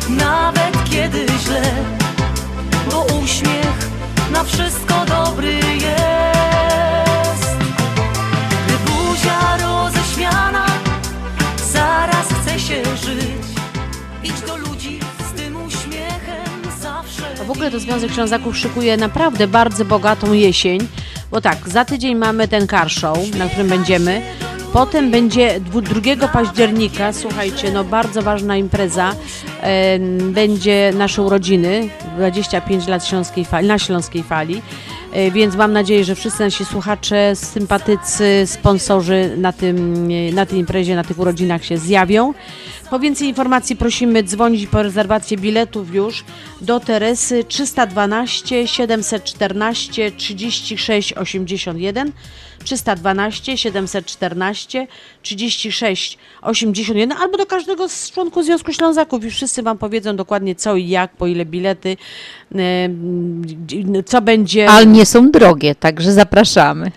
Nawet 0.09 0.85
kiedy 0.91 1.27
źle 1.45 1.63
Bo 2.91 3.07
uśmiech 3.23 3.89
na 4.33 4.45
wszystko 4.45 5.05
dobry 5.07 5.55
jest 5.55 6.08
w 17.49 17.51
ogóle 17.51 17.71
to 17.71 17.81
Związek 17.81 18.13
Ślązaków 18.13 18.59
szykuje 18.59 18.97
naprawdę 18.97 19.47
bardzo 19.47 19.85
bogatą 19.85 20.33
jesień, 20.33 20.81
bo 21.31 21.41
tak, 21.41 21.69
za 21.69 21.85
tydzień 21.85 22.15
mamy 22.17 22.49
ten 22.49 22.69
car 22.69 22.91
show, 22.91 23.19
na 23.39 23.49
którym 23.49 23.69
będziemy. 23.69 24.23
Potem 24.73 25.11
będzie 25.11 25.61
dwu- 25.61 25.81
2 25.83 26.29
października, 26.29 27.13
słuchajcie, 27.13 27.73
no 27.73 27.85
bardzo 27.85 28.23
ważna 28.23 28.57
impreza, 28.57 29.15
będzie 30.23 30.93
nasze 30.97 31.23
urodziny, 31.23 31.89
25 32.17 32.87
lat 32.89 33.07
Śląskiej 33.07 33.45
Fali, 33.45 33.69
na 33.69 33.79
Śląskiej 33.79 34.23
Fali, 34.23 34.63
E, 35.13 35.31
więc 35.31 35.57
mam 35.57 35.73
nadzieję, 35.73 36.05
że 36.05 36.15
wszyscy 36.15 36.41
nasi 36.41 36.65
słuchacze, 36.65 37.37
sympatycy, 37.37 38.43
sponsorzy 38.47 39.35
na, 39.37 39.53
tym, 39.53 40.09
e, 40.31 40.33
na 40.33 40.47
tej 40.47 40.59
imprezie, 40.59 40.97
na 40.97 41.05
tych 41.05 41.19
urodzinach 41.19 41.65
się 41.65 41.79
zjawią. 41.79 42.35
Po 42.91 42.99
więcej 42.99 43.29
informacji 43.29 43.77
prosimy 43.77 44.23
dzwonić 44.23 44.67
po 44.67 44.83
rezerwację 44.83 45.37
biletów 45.37 45.95
już 45.95 46.25
do 46.61 46.81
Teresy 46.81 47.45
312 47.45 48.69
714 48.69 50.13
36 50.13 51.13
81 51.13 52.13
312 52.65 53.59
714 53.59 54.87
36 55.23 56.19
81 56.43 57.13
albo 57.13 57.39
do 57.39 57.47
każdego 57.47 57.89
z 57.89 58.11
członków 58.11 58.45
Związku 58.45 58.73
Ślązaków 58.73 59.25
i 59.25 59.31
wszyscy 59.31 59.63
Wam 59.63 59.79
powiedzą 59.79 60.17
dokładnie 60.17 60.55
co 60.55 60.77
i 60.77 60.89
jak, 60.89 61.17
po 61.17 61.27
ile 61.27 61.45
bilety, 61.45 61.97
co 64.07 64.23
będzie. 64.23 64.71
Ale 64.71 64.87
nie 64.87 65.07
są 65.07 65.31
drogie, 65.31 65.75
także 65.75 66.13
zapraszamy. 66.13 66.91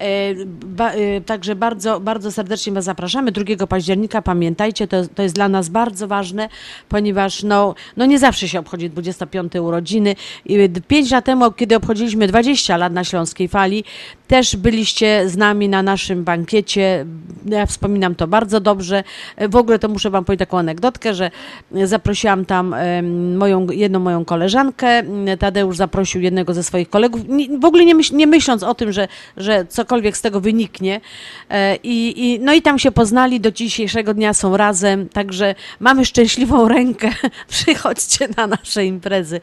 E, 0.00 0.34
Ba, 0.66 0.90
e, 0.90 1.20
także 1.20 1.54
bardzo, 1.54 2.00
bardzo 2.00 2.32
serdecznie 2.32 2.72
Was 2.72 2.84
zapraszamy. 2.84 3.32
2 3.32 3.66
października, 3.66 4.22
pamiętajcie, 4.22 4.88
to, 4.88 4.96
to 5.14 5.22
jest 5.22 5.34
dla 5.34 5.48
nas 5.48 5.68
bardzo 5.68 6.08
ważne, 6.08 6.48
ponieważ 6.88 7.42
no, 7.42 7.74
no 7.96 8.06
nie 8.06 8.18
zawsze 8.18 8.48
się 8.48 8.58
obchodzi 8.58 8.90
25 8.90 9.52
urodziny. 9.54 10.14
I 10.46 10.68
Pięć 10.88 11.10
lat 11.10 11.24
temu, 11.24 11.52
kiedy 11.52 11.76
obchodziliśmy 11.76 12.26
20 12.26 12.76
lat 12.76 12.92
na 12.92 13.04
Śląskiej 13.04 13.48
Fali, 13.48 13.84
też 14.28 14.56
byliście 14.56 15.28
z 15.28 15.36
nami 15.36 15.68
na 15.68 15.82
naszym 15.82 16.24
bankiecie. 16.24 17.06
Ja 17.46 17.66
wspominam 17.66 18.14
to 18.14 18.26
bardzo 18.26 18.60
dobrze. 18.60 19.04
E, 19.36 19.48
W 19.48 19.56
ogóle 19.56 19.78
to 19.78 19.88
muszę 19.88 20.10
Wam 20.10 20.24
powiedzieć 20.24 20.48
taką 20.48 20.58
anegdotkę, 20.58 21.14
że 21.14 21.30
zaprosiłam 21.84 22.44
tam 22.44 22.74
moją, 23.36 23.66
jedną 23.70 23.98
moją 23.98 24.24
koleżankę. 24.24 25.02
Tadeusz 25.38 25.76
zaprosił 25.76 26.20
jednego 26.20 26.54
ze 26.54 26.62
swoich 26.62 26.90
kolegów. 26.90 27.20
W 27.60 27.64
ogóle 27.64 27.84
nie, 27.84 27.94
myśl, 27.94 28.16
nie 28.16 28.26
myśląc 28.26 28.62
o 28.62 28.74
tym, 28.74 28.92
że, 28.92 29.08
że 29.36 29.66
cokolwiek 29.86 30.16
z 30.16 30.20
tego 30.20 30.40
wyniknie. 30.40 31.00
E, 31.50 31.76
I, 31.76 32.24
i, 32.24 32.40
no 32.40 32.54
i 32.54 32.62
tam 32.62 32.78
się 32.78 32.92
poznali, 32.92 33.40
do 33.40 33.50
dzisiejszego 33.50 34.14
dnia 34.14 34.34
są 34.34 34.56
razem, 34.56 35.08
także 35.08 35.54
mamy 35.80 36.04
szczęśliwą 36.04 36.68
rękę. 36.76 37.10
Przychodźcie 37.48 38.28
na 38.36 38.46
nasze 38.46 38.86
imprezy. 38.86 39.40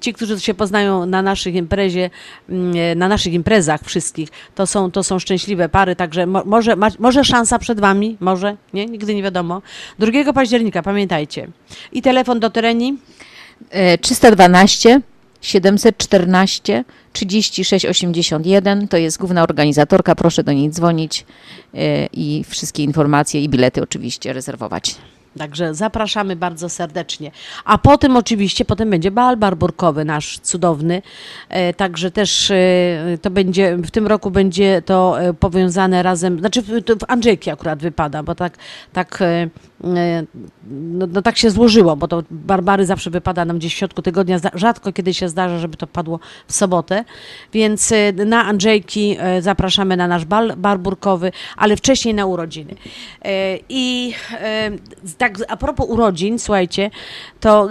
Ci, 0.00 0.12
którzy 0.12 0.40
się 0.40 0.54
poznają 0.54 1.06
na 1.06 1.22
naszych 1.22 1.54
imprezie, 1.54 2.10
mm, 2.48 2.98
na 2.98 3.08
naszych 3.08 3.32
imprezach 3.32 3.80
wszystkich, 3.84 4.28
to 4.54 4.66
są, 4.66 4.90
to 4.90 5.02
są 5.02 5.18
szczęśliwe 5.18 5.68
pary, 5.68 5.96
także 5.96 6.26
mo, 6.26 6.42
może, 6.44 6.76
ma, 6.76 6.88
może 6.98 7.24
szansa 7.24 7.58
przed 7.58 7.80
wami, 7.80 8.16
może, 8.20 8.56
nie, 8.74 8.86
nigdy 8.86 9.14
nie 9.14 9.22
wiadomo. 9.22 9.62
2 9.98 10.32
października, 10.32 10.82
pamiętajcie. 10.82 11.48
I 11.92 12.02
telefon 12.02 12.40
do 12.40 12.50
tereni? 12.50 12.98
E, 13.70 13.98
312 13.98 15.00
714 15.46 16.84
3681 17.12 18.88
to 18.88 18.96
jest 18.96 19.18
główna 19.18 19.42
organizatorka, 19.42 20.14
proszę 20.14 20.44
do 20.44 20.52
niej 20.52 20.70
dzwonić 20.70 21.26
e, 21.74 22.06
i 22.06 22.44
wszystkie 22.48 22.82
informacje 22.82 23.42
i 23.42 23.48
bilety 23.48 23.82
oczywiście 23.82 24.32
rezerwować. 24.32 24.96
Także 25.38 25.74
zapraszamy 25.74 26.36
bardzo 26.36 26.68
serdecznie. 26.68 27.30
A 27.64 27.78
potem 27.78 28.16
oczywiście, 28.16 28.64
potem 28.64 28.90
będzie 28.90 29.10
bal 29.10 29.36
barburkowy 29.36 30.04
nasz 30.04 30.38
cudowny. 30.38 31.02
E, 31.48 31.74
także 31.74 32.10
też 32.10 32.50
e, 32.50 33.18
to 33.22 33.30
będzie, 33.30 33.76
w 33.76 33.90
tym 33.90 34.06
roku 34.06 34.30
będzie 34.30 34.82
to 34.82 35.16
powiązane 35.40 36.02
razem, 36.02 36.38
znaczy 36.38 36.62
w, 36.62 36.68
Andrzejki 37.08 37.50
akurat 37.50 37.82
wypada, 37.82 38.22
bo 38.22 38.34
tak, 38.34 38.56
tak, 38.92 39.22
no, 39.80 41.06
no 41.06 41.22
tak 41.22 41.36
się 41.36 41.50
złożyło, 41.50 41.96
bo 41.96 42.08
to 42.08 42.22
Barbary 42.30 42.86
zawsze 42.86 43.10
wypada 43.10 43.44
nam 43.44 43.58
gdzieś 43.58 43.74
w 43.74 43.76
środku 43.76 44.02
tygodnia, 44.02 44.38
Za- 44.38 44.50
rzadko 44.54 44.92
kiedy 44.92 45.14
się 45.14 45.28
zdarza, 45.28 45.58
żeby 45.58 45.76
to 45.76 45.86
padło 45.86 46.20
w 46.46 46.52
sobotę, 46.52 47.04
więc 47.52 47.92
e, 47.92 48.12
na 48.12 48.44
Andrzejki 48.44 49.16
e, 49.18 49.42
zapraszamy 49.42 49.96
na 49.96 50.08
nasz 50.08 50.24
bal 50.24 50.52
barburkowy, 50.56 51.32
ale 51.56 51.76
wcześniej 51.76 52.14
na 52.14 52.26
urodziny. 52.26 52.74
E, 53.24 53.58
I 53.68 54.14
e, 54.40 54.70
tak 55.18 55.38
a 55.48 55.56
propos 55.56 55.86
urodzin, 55.88 56.38
słuchajcie, 56.38 56.90
to 57.40 57.68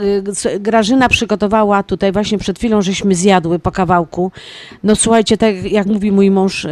Grażyna 0.60 1.10
przygotowała 1.10 1.84
tutaj 1.84 2.12
właśnie 2.12 2.38
przed 2.38 2.58
chwilą, 2.58 2.82
żeśmy 2.82 3.16
zjadły 3.16 3.60
po 3.60 3.72
kawałku. 3.72 4.32
No 4.84 4.96
słuchajcie, 4.96 5.38
tak 5.38 5.72
jak 5.72 5.88
mówi 5.88 6.12
mój 6.12 6.32
mąż, 6.32 6.68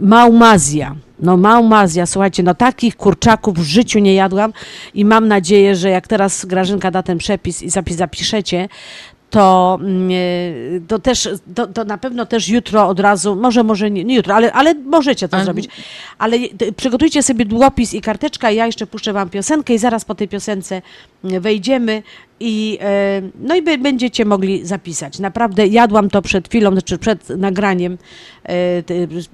maumazja. 0.00 0.94
No 1.18 1.36
maumazja, 1.36 2.06
słuchajcie, 2.06 2.42
no 2.42 2.54
takich 2.54 2.96
kurczaków 2.96 3.58
w 3.58 3.62
życiu 3.62 3.98
nie 3.98 4.14
jadłam 4.14 4.52
i 4.94 5.04
mam 5.04 5.28
nadzieję, 5.28 5.76
że 5.76 5.90
jak 5.90 6.08
teraz 6.08 6.44
Grażynka 6.44 6.90
da 6.90 7.02
ten 7.02 7.18
przepis 7.18 7.62
i 7.62 7.70
zapis 7.70 7.96
zapiszecie, 7.96 8.68
to, 9.34 9.78
mm, 9.80 10.10
e, 10.10 10.80
to 10.88 10.98
też, 10.98 11.28
to, 11.54 11.66
to 11.66 11.84
na 11.84 11.98
pewno 11.98 12.26
też 12.26 12.48
jutro 12.48 12.88
od 12.88 13.00
razu, 13.00 13.36
może, 13.36 13.62
może 13.62 13.90
nie, 13.90 14.04
nie 14.04 14.16
jutro, 14.16 14.34
ale, 14.34 14.52
ale 14.52 14.74
możecie 14.74 15.28
to 15.28 15.44
zrobić. 15.44 15.68
Ale 16.18 16.36
przygotujcie 16.76 17.22
sobie 17.22 17.44
długopis 17.44 17.94
i 17.94 18.00
karteczka, 18.00 18.50
ja 18.50 18.66
jeszcze 18.66 18.86
puszczę 18.86 19.12
wam 19.12 19.30
piosenkę 19.30 19.74
i 19.74 19.78
zaraz 19.78 20.04
po 20.04 20.14
tej 20.14 20.28
piosence 20.28 20.82
mm, 21.24 21.42
wejdziemy 21.42 22.02
i 22.44 22.78
e, 22.80 23.22
no 23.40 23.54
i 23.54 23.78
będziecie 23.78 24.24
mogli 24.24 24.66
zapisać. 24.66 25.18
Naprawdę 25.18 25.66
jadłam 25.66 26.10
to 26.10 26.22
przed 26.22 26.48
chwilą, 26.48 26.70
znaczy 26.72 26.98
przed 26.98 27.28
nagraniem, 27.28 27.98
e, 28.48 28.54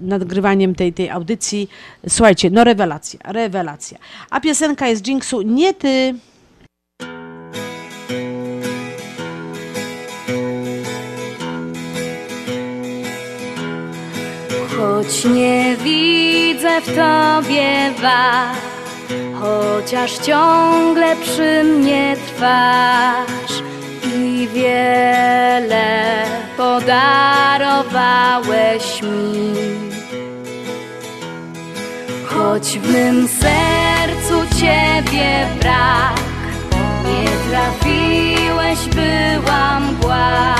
nagrywaniem 0.01 0.74
tej, 0.74 0.93
tej 0.93 1.11
audycji. 1.11 1.69
Słuchajcie, 2.09 2.51
no 2.51 2.65
rewelacja, 2.65 3.20
rewelacja. 3.24 3.99
A 4.31 4.41
piosenka 4.41 4.89
jest 4.89 5.07
Jinxu, 5.07 5.43
nie 5.43 5.74
ty. 5.74 6.15
Choć 14.77 15.24
nie 15.24 15.77
widzę 15.85 16.81
w 16.81 16.87
tobie 16.87 17.93
wad, 18.03 18.70
chociaż 19.41 20.19
ciągle 20.19 21.16
przy 21.16 21.65
mnie 21.65 22.16
trwasz 22.27 23.62
i 24.16 24.49
wiele 24.55 26.24
podarowałeś 26.57 29.03
mi. 29.03 29.55
Choć 32.27 32.78
w 32.78 32.93
mym 32.93 33.28
sercu 33.28 34.47
ciebie 34.61 35.47
brak, 35.61 36.20
nie 37.05 37.31
trafiłeś, 37.51 38.78
była 38.89 39.81
mgła. 39.81 40.55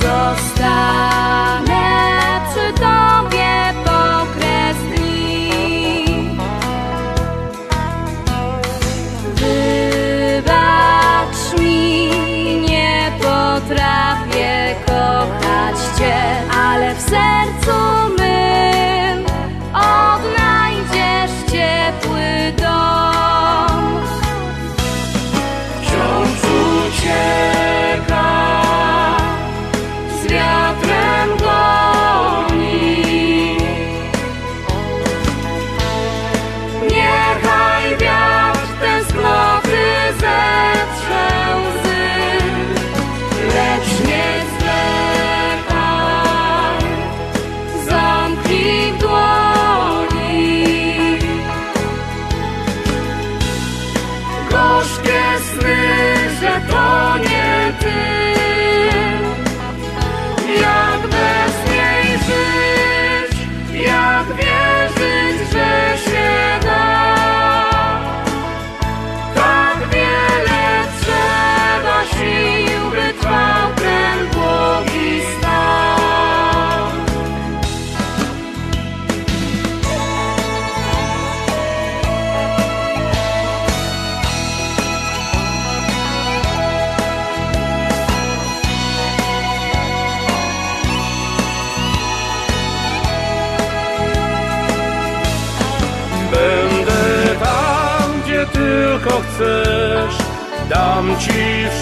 Zostanę 0.00 1.33
ale 17.12 17.53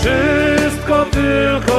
wszystko, 0.02 1.04
tylko 1.04 1.71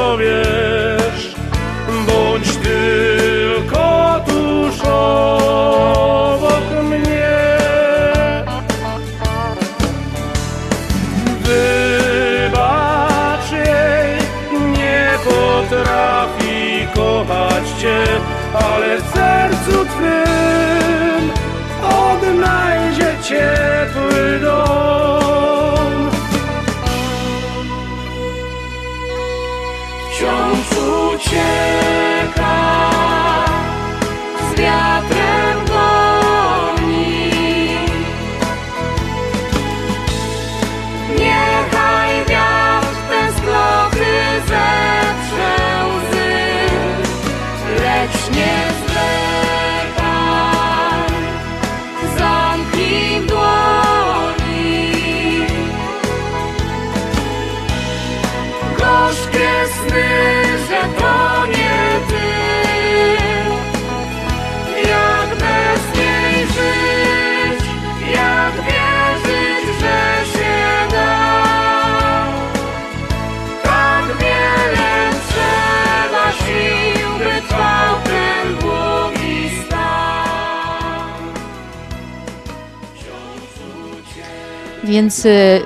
Więc 84.94 85.26
y, 85.26 85.62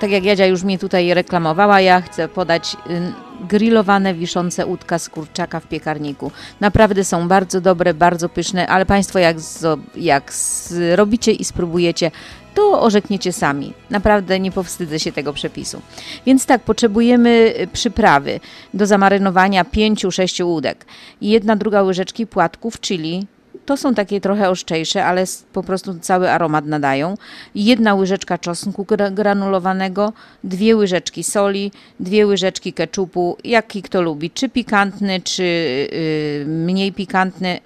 tak 0.00 0.10
jak 0.10 0.24
Jadzia 0.24 0.46
już 0.46 0.62
mnie 0.62 0.78
tutaj 0.78 1.14
reklamowała, 1.14 1.80
ja 1.80 2.00
chcę 2.00 2.28
podać 2.28 2.76
y, 2.90 3.46
grillowane 3.48 4.14
wiszące 4.14 4.66
łódka 4.66 4.98
z 4.98 5.08
kurczaka 5.08 5.60
w 5.60 5.66
piekarniku. 5.66 6.30
Naprawdę 6.60 7.04
są 7.04 7.28
bardzo 7.28 7.60
dobre, 7.60 7.94
bardzo 7.94 8.28
pyszne, 8.28 8.66
ale 8.66 8.86
Państwo 8.86 9.18
jak, 9.18 9.36
jak 9.96 10.32
zrobicie 10.32 11.32
i 11.32 11.44
spróbujecie, 11.44 12.10
to 12.54 12.82
orzekniecie 12.82 13.32
sami. 13.32 13.72
Naprawdę 13.90 14.40
nie 14.40 14.52
powstydzę 14.52 15.00
się 15.00 15.12
tego 15.12 15.32
przepisu. 15.32 15.82
Więc 16.26 16.46
tak, 16.46 16.62
potrzebujemy 16.62 17.54
y, 17.60 17.66
przyprawy 17.66 18.40
do 18.74 18.86
zamarynowania 18.86 19.64
5-6 19.64 20.44
łódek. 20.44 20.86
Jedna 21.20 21.56
druga 21.56 21.82
łyżeczki 21.82 22.26
płatków, 22.26 22.80
czyli 22.80 23.26
to 23.66 23.76
są 23.76 23.94
takie 23.94 24.20
trochę 24.20 24.50
ostrzejsze, 24.50 25.04
ale 25.04 25.24
po 25.52 25.62
prostu 25.62 25.94
cały 26.00 26.30
aromat 26.30 26.66
nadają. 26.66 27.14
Jedna 27.54 27.94
łyżeczka 27.94 28.38
czosnku 28.38 28.84
gra- 28.84 29.10
granulowanego, 29.10 30.12
dwie 30.44 30.76
łyżeczki 30.76 31.24
soli, 31.24 31.72
dwie 32.00 32.26
łyżeczki 32.26 32.72
keczupu, 32.72 33.36
jaki 33.44 33.82
kto 33.82 34.02
lubi, 34.02 34.30
czy 34.30 34.48
pikantny, 34.48 35.20
czy 35.20 35.42
y, 35.42 36.44
mniej 36.48 36.92
pikantny, 36.92 37.58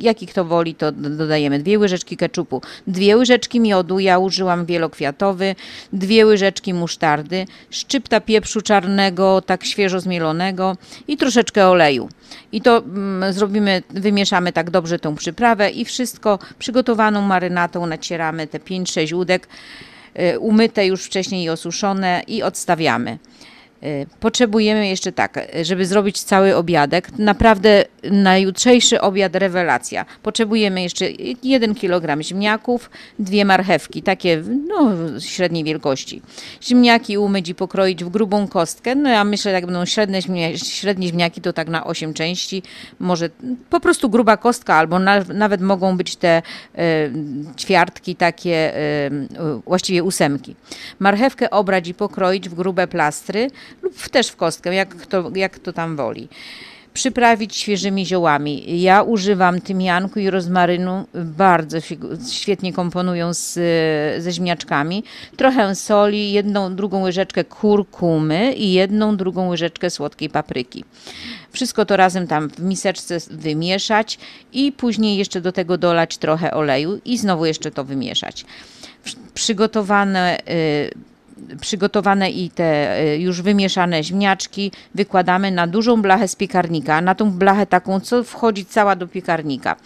jaki 0.00 0.26
kto 0.26 0.44
woli, 0.44 0.74
to 0.74 0.92
dodajemy. 0.92 1.58
Dwie 1.58 1.78
łyżeczki 1.78 2.16
keczupu, 2.16 2.62
dwie 2.86 3.16
łyżeczki 3.16 3.60
miodu, 3.60 3.98
ja 3.98 4.18
użyłam 4.18 4.66
wielokwiatowy, 4.66 5.54
dwie 5.92 6.26
łyżeczki 6.26 6.74
musztardy, 6.74 7.46
szczypta 7.70 8.20
pieprzu 8.20 8.62
czarnego, 8.62 9.42
tak 9.42 9.64
świeżo 9.64 10.00
zmielonego 10.00 10.76
i 11.08 11.16
troszeczkę 11.16 11.66
oleju. 11.66 12.08
I 12.52 12.60
to 12.60 12.78
mm, 12.78 13.32
zrobimy, 13.32 13.82
wymieszamy 13.90 14.52
tak 14.52 14.70
dobrze 14.70 14.98
tą 14.98 15.16
przyprawę 15.16 15.70
i 15.70 15.84
wszystko 15.84 16.38
przygotowaną 16.58 17.22
marynatą 17.22 17.86
nacieramy 17.86 18.46
te 18.46 18.58
5-6 18.58 19.14
łódek, 19.14 19.48
y, 20.34 20.38
umyte 20.38 20.86
już 20.86 21.04
wcześniej 21.04 21.44
i 21.44 21.50
osuszone 21.50 22.22
i 22.26 22.42
odstawiamy. 22.42 23.18
Y, 23.82 24.06
Potrzebujemy 24.20 24.88
jeszcze 24.88 25.12
tak, 25.12 25.36
y, 25.56 25.64
żeby 25.64 25.86
zrobić 25.86 26.22
cały 26.22 26.56
obiadek. 26.56 27.18
Naprawdę 27.18 27.84
na 28.10 28.38
jutrzejszy 28.38 29.00
obiad 29.00 29.36
rewelacja. 29.36 30.04
Potrzebujemy 30.22 30.82
jeszcze 30.82 31.06
1 31.42 31.74
kg 31.74 32.22
ziemniaków, 32.22 32.90
dwie 33.18 33.44
marchewki, 33.44 34.02
takie 34.02 34.42
no, 34.68 34.92
średniej 35.20 35.64
wielkości. 35.64 36.22
Ziemniaki 36.62 37.18
umyć 37.18 37.48
i 37.48 37.54
pokroić 37.54 38.04
w 38.04 38.08
grubą 38.08 38.48
kostkę. 38.48 38.94
No 38.94 39.10
ja 39.10 39.24
myślę, 39.24 39.52
jak 39.52 39.66
będą 39.66 39.86
średnie, 39.86 40.22
średnie 40.58 41.06
ziemniaki, 41.06 41.40
to 41.40 41.52
tak 41.52 41.68
na 41.68 41.84
8 41.84 42.14
części. 42.14 42.62
Może 42.98 43.30
po 43.70 43.80
prostu 43.80 44.10
gruba 44.10 44.36
kostka, 44.36 44.74
albo 44.74 44.98
na, 44.98 45.24
nawet 45.34 45.60
mogą 45.60 45.96
być 45.96 46.16
te 46.16 46.42
e, 46.78 47.10
ćwiartki, 47.56 48.16
takie 48.16 48.76
e, 48.76 49.10
właściwie 49.66 50.02
ósemki. 50.02 50.56
Marchewkę 50.98 51.50
obrać 51.50 51.88
i 51.88 51.94
pokroić 51.94 52.48
w 52.48 52.54
grube 52.54 52.86
plastry 52.86 53.50
lub 53.82 54.08
też 54.08 54.28
w 54.28 54.36
kostkę, 54.36 54.74
jak 54.74 54.88
kto, 54.88 55.30
jak 55.34 55.52
kto 55.52 55.72
tam 55.72 55.96
woli. 55.96 56.28
Przyprawić 56.98 57.56
świeżymi 57.56 58.06
ziołami. 58.06 58.82
Ja 58.82 59.02
używam 59.02 59.60
tymianku 59.60 60.20
i 60.20 60.30
rozmarynu, 60.30 61.06
bardzo 61.14 61.78
świetnie 62.30 62.72
komponują 62.72 63.34
z, 63.34 63.54
ze 64.22 64.32
ziemniaczkami. 64.32 65.04
Trochę 65.36 65.74
soli, 65.74 66.32
jedną, 66.32 66.76
drugą 66.76 67.02
łyżeczkę 67.02 67.44
kurkumy 67.44 68.52
i 68.52 68.72
jedną, 68.72 69.16
drugą 69.16 69.48
łyżeczkę 69.48 69.90
słodkiej 69.90 70.30
papryki. 70.30 70.84
Wszystko 71.52 71.86
to 71.86 71.96
razem 71.96 72.26
tam 72.26 72.50
w 72.50 72.60
miseczce 72.60 73.18
wymieszać 73.30 74.18
i 74.52 74.72
później 74.72 75.16
jeszcze 75.16 75.40
do 75.40 75.52
tego 75.52 75.78
dolać 75.78 76.18
trochę 76.18 76.54
oleju 76.54 77.00
i 77.04 77.18
znowu 77.18 77.46
jeszcze 77.46 77.70
to 77.70 77.84
wymieszać. 77.84 78.44
Przygotowane 79.34 80.38
y, 80.38 80.90
przygotowane 81.60 82.30
i 82.30 82.50
te 82.50 83.00
y, 83.02 83.18
już 83.18 83.42
wymieszane 83.42 84.04
ziemniaczki 84.04 84.72
wykładamy 84.94 85.50
na 85.50 85.66
dużą 85.66 86.02
blachę 86.02 86.28
z 86.28 86.36
piekarnika, 86.36 87.00
na 87.00 87.14
tą 87.14 87.30
blachę 87.30 87.66
taką, 87.66 88.00
co 88.00 88.24
wchodzi 88.24 88.66
cała 88.66 88.96
do 88.96 89.08
piekarnika. 89.08 89.76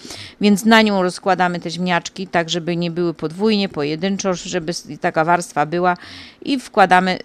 Więc 0.40 0.64
na 0.64 0.82
nią 0.82 1.02
rozkładamy 1.02 1.60
te 1.60 1.70
ziemniaczki, 1.70 2.26
tak 2.26 2.50
żeby 2.50 2.76
nie 2.76 2.90
były 2.90 3.14
podwójnie, 3.14 3.68
pojedynczo, 3.68 4.34
żeby 4.34 4.72
taka 5.00 5.24
warstwa 5.24 5.66
była 5.66 5.96
i 6.42 6.60
wkładamy, 6.60 7.18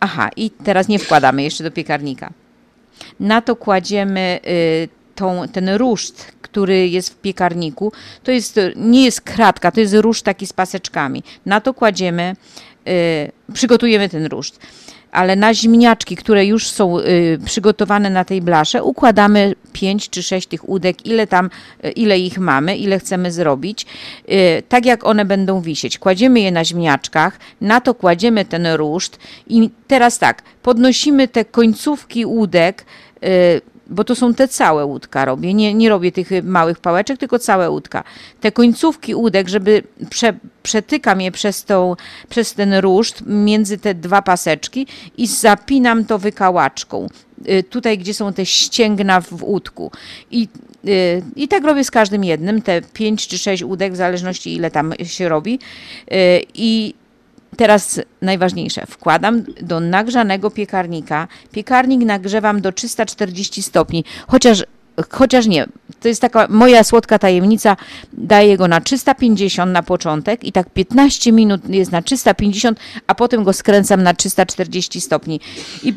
aha, 0.00 0.30
i 0.36 0.50
teraz 0.50 0.88
nie 0.88 0.98
wkładamy 0.98 1.42
jeszcze 1.42 1.64
do 1.64 1.70
piekarnika. 1.70 2.30
Na 3.20 3.40
to 3.40 3.56
kładziemy 3.56 4.40
y, 4.46 4.88
tą, 5.14 5.48
ten 5.52 5.68
ruszt, 5.68 6.32
który 6.42 6.88
jest 6.88 7.10
w 7.10 7.16
piekarniku. 7.16 7.92
To 8.22 8.30
jest, 8.30 8.58
y, 8.58 8.72
nie 8.76 9.04
jest 9.04 9.20
kratka, 9.20 9.70
to 9.70 9.80
jest 9.80 9.94
ruszt 9.94 10.24
taki 10.24 10.46
z 10.46 10.52
paseczkami. 10.52 11.22
Na 11.46 11.60
to 11.60 11.74
kładziemy, 11.74 12.36
przygotujemy 13.52 14.08
ten 14.08 14.26
ruszt. 14.26 14.60
Ale 15.12 15.36
na 15.36 15.54
ziemniaczki, 15.54 16.16
które 16.16 16.46
już 16.46 16.68
są 16.68 16.98
y, 16.98 17.38
przygotowane 17.44 18.10
na 18.10 18.24
tej 18.24 18.42
blasze, 18.42 18.82
układamy 18.82 19.54
5 19.72 20.10
czy 20.10 20.22
6 20.22 20.48
tych 20.48 20.68
łódek, 20.68 21.06
ile 21.06 21.26
tam, 21.26 21.50
y, 21.84 21.90
ile 21.90 22.18
ich 22.18 22.38
mamy, 22.38 22.76
ile 22.76 22.98
chcemy 22.98 23.32
zrobić, 23.32 23.86
y, 24.28 24.62
tak 24.68 24.86
jak 24.86 25.06
one 25.06 25.24
będą 25.24 25.60
wisieć. 25.60 25.98
Kładziemy 25.98 26.40
je 26.40 26.52
na 26.52 26.64
ziemniaczkach, 26.64 27.38
na 27.60 27.80
to 27.80 27.94
kładziemy 27.94 28.44
ten 28.44 28.66
ruszt 28.66 29.18
i 29.46 29.70
teraz 29.86 30.18
tak, 30.18 30.42
podnosimy 30.62 31.28
te 31.28 31.44
końcówki 31.44 32.26
łódek, 32.26 32.84
y, 33.24 33.60
bo 33.88 34.04
to 34.04 34.14
są 34.14 34.34
te 34.34 34.48
całe 34.48 34.84
łódka 34.84 35.24
robię, 35.24 35.54
nie, 35.54 35.74
nie 35.74 35.88
robię 35.88 36.12
tych 36.12 36.30
małych 36.44 36.80
pałeczek, 36.80 37.18
tylko 37.18 37.38
całe 37.38 37.70
łódka. 37.70 38.04
Te 38.40 38.52
końcówki 38.52 39.14
łódek, 39.14 39.48
żeby 39.48 39.82
prze, 40.10 40.32
przetykam 40.62 41.20
je 41.20 41.32
przez, 41.32 41.64
tą, 41.64 41.96
przez 42.28 42.54
ten 42.54 42.74
ruszt 42.74 43.22
między 43.26 43.78
te 43.78 43.94
dwa 43.94 44.22
paseczki 44.22 44.86
i 45.16 45.26
zapinam 45.26 46.04
to 46.04 46.18
wykałaczką. 46.18 47.06
Y, 47.48 47.62
Tutaj, 47.62 47.98
gdzie 47.98 48.14
są 48.14 48.32
te 48.32 48.46
ścięgna 48.46 49.20
w 49.20 49.42
łódku. 49.42 49.90
I, 50.30 50.48
y, 50.88 51.22
I 51.36 51.48
tak 51.48 51.64
robię 51.64 51.84
z 51.84 51.90
każdym 51.90 52.24
jednym, 52.24 52.62
te 52.62 52.82
pięć 52.82 53.28
czy 53.28 53.38
sześć 53.38 53.64
łódek, 53.64 53.92
w 53.92 53.96
zależności 53.96 54.54
ile 54.54 54.70
tam 54.70 54.92
się 55.04 55.28
robi. 55.28 55.58
Y, 56.12 56.42
I 56.54 56.94
Teraz 57.56 58.00
najważniejsze. 58.22 58.86
Wkładam 58.86 59.44
do 59.62 59.80
nagrzanego 59.80 60.50
piekarnika. 60.50 61.28
Piekarnik 61.52 62.00
nagrzewam 62.00 62.60
do 62.60 62.72
340 62.72 63.62
stopni, 63.62 64.04
chociaż, 64.26 64.64
chociaż 65.10 65.46
nie. 65.46 65.66
to 66.00 66.08
jest 66.08 66.20
taka 66.20 66.46
moja 66.50 66.84
słodka 66.84 67.18
tajemnica. 67.18 67.76
Daję 68.12 68.56
go 68.56 68.68
na 68.68 68.80
350 68.80 69.72
na 69.72 69.82
początek 69.82 70.44
i 70.44 70.52
tak 70.52 70.70
15 70.70 71.32
minut 71.32 71.68
jest 71.68 71.92
na 71.92 72.02
350, 72.02 72.78
a 73.06 73.14
potem 73.14 73.44
go 73.44 73.52
skręcam 73.52 74.02
na 74.02 74.14
340 74.14 75.00
stopni. 75.00 75.40
I 75.82 75.94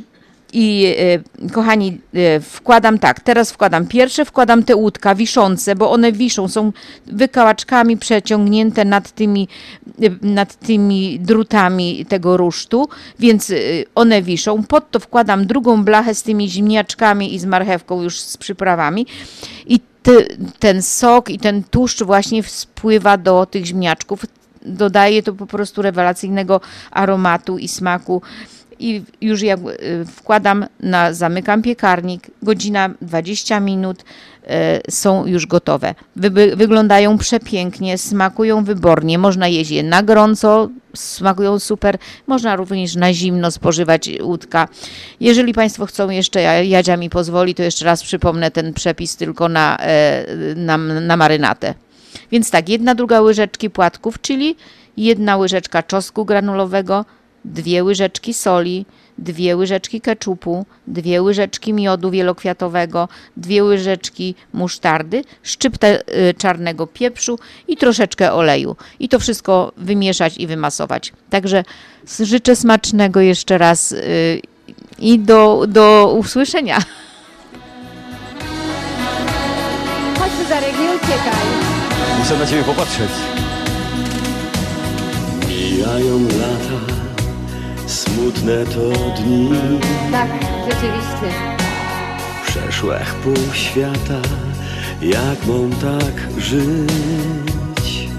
i 0.53 0.95
e, 1.44 1.49
kochani, 1.49 2.02
e, 2.14 2.40
wkładam 2.40 2.99
tak, 2.99 3.19
teraz 3.19 3.52
wkładam 3.52 3.88
pierwsze, 3.88 4.26
wkładam 4.26 4.64
te 4.64 4.76
łódka 4.76 5.15
wiszące, 5.15 5.76
bo 5.76 5.91
one 5.91 6.11
wiszą, 6.11 6.48
są 6.48 6.72
wykałaczkami 7.07 7.98
przeciągnięte 7.98 8.86
nad 8.86 9.11
tymi, 9.11 9.48
e, 10.02 10.10
nad 10.22 10.56
tymi 10.56 11.19
drutami 11.19 12.06
tego 12.06 12.38
rusztu, 12.38 12.90
więc 13.19 13.53
one 13.95 14.22
wiszą. 14.22 14.64
Pod 14.64 14.91
to 14.91 14.99
wkładam 14.99 15.48
drugą 15.48 15.84
blachę 15.84 16.15
z 16.15 16.23
tymi 16.23 16.49
ziemniaczkami 16.49 17.36
i 17.36 17.40
z 17.40 17.45
marchewką 17.45 18.03
już 18.03 18.19
z 18.19 18.38
przyprawami 18.38 19.06
i 19.65 19.80
ten 20.60 20.82
sok 20.82 21.30
i 21.30 21.40
ten 21.40 21.64
tłuszcz 21.64 22.03
właśnie 22.03 22.44
spływa 22.44 23.18
do 23.18 23.45
tych 23.45 23.65
ziemniaczków. 23.65 24.26
Dodaje 24.65 25.23
to 25.23 25.34
po 25.34 25.48
prostu 25.48 25.82
rewelacyjnego 25.82 26.61
aromatu 26.91 27.57
i 27.57 27.68
smaku 27.68 28.22
i 28.82 29.03
już 29.22 29.41
jak 29.41 29.60
y, 29.60 30.06
wkładam 30.06 30.66
na, 30.80 31.14
zamykam 31.14 31.62
piekarnik, 31.62 32.28
godzina 32.41 32.90
20 33.02 33.60
minut 33.60 33.99
y, 33.99 34.91
są 34.91 35.26
już 35.26 35.45
gotowe. 35.48 35.95
Wy, 36.16 36.56
wyglądają 36.56 37.18
przepięknie, 37.18 37.98
smakują 37.98 38.64
wybornie, 38.64 39.18
można 39.18 39.48
jeść 39.48 39.72
je 39.72 39.84
na 39.84 40.03
gorąco, 40.03 40.70
smakują 40.95 41.60
super, 41.60 41.98
można 42.28 42.56
również 42.56 42.95
na 42.95 43.14
zimno 43.14 43.52
spożywać 43.52 44.10
łódka. 44.22 44.68
Jeżeli 45.20 45.53
Państwo 45.53 45.86
chcą 45.86 46.10
jeszcze, 46.10 46.41
ja- 46.41 46.64
Jadzia 46.64 46.98
mi 46.98 47.10
pozwoli, 47.10 47.56
to 47.56 47.64
jeszcze 47.64 47.86
raz 47.86 48.03
przypomnę 48.03 48.52
ten 48.52 48.74
przepis 48.74 49.16
tylko 49.16 49.49
na, 49.49 49.78
e, 49.80 50.26
na, 50.56 50.78
na 50.78 51.18
marynatę. 51.18 51.74
Więc 52.32 52.52
tak, 52.52 52.70
jedna 52.70 52.95
druga 52.95 53.22
łyżeczki 53.22 53.70
płatków, 53.70 54.22
czyli 54.22 54.56
jedna 54.98 55.38
łyżeczka 55.38 55.84
czosnku 55.84 56.26
granulowego, 56.26 57.06
dwie 57.45 57.84
łyżeczki 57.84 58.34
soli, 58.34 58.85
dwie 59.18 59.55
łyżeczki 59.55 60.01
keczupu, 60.01 60.65
dwie 60.88 61.22
łyżeczki 61.22 61.73
miodu 61.73 62.11
wielokwiatowego, 62.11 63.07
dwie 63.38 63.63
łyżeczki 63.63 64.35
musztardy, 64.53 65.23
szczyptę 65.43 66.03
y, 66.30 66.34
czarnego 66.34 66.88
pieprzu 66.88 67.39
i 67.68 67.77
troszeczkę 67.77 68.34
oleju. 68.34 68.76
I 68.99 69.09
to 69.09 69.19
wszystko 69.19 69.72
wymieszać 69.77 70.38
i 70.38 70.47
wymasować. 70.47 71.13
Także 71.30 71.63
życzę 72.19 72.55
smacznego 72.55 73.22
jeszcze 73.22 73.57
raz 73.57 73.91
y, 73.91 74.41
i 74.99 75.19
do, 75.19 75.65
do 75.68 76.15
usłyszenia. 76.18 76.80
Chodź 80.19 80.31
Cezarek, 80.31 80.80
nie 80.80 80.95
uciekaj. 80.95 81.45
Muszę 82.19 82.38
na 82.38 82.47
ciebie 82.47 82.63
popatrzeć. 82.63 83.11
Mijają 85.47 86.23
lata, 86.23 86.90
smutne 87.91 88.65
to 88.65 88.89
dni, 89.22 89.49
Tak, 90.11 90.27
rzeczywiście. 90.69 91.27
przeszłych 92.47 93.15
pół 93.15 93.53
świata, 93.53 94.22
jak 95.01 95.45
mam 95.47 95.69
tak 95.72 96.41
żyć? 96.41 98.09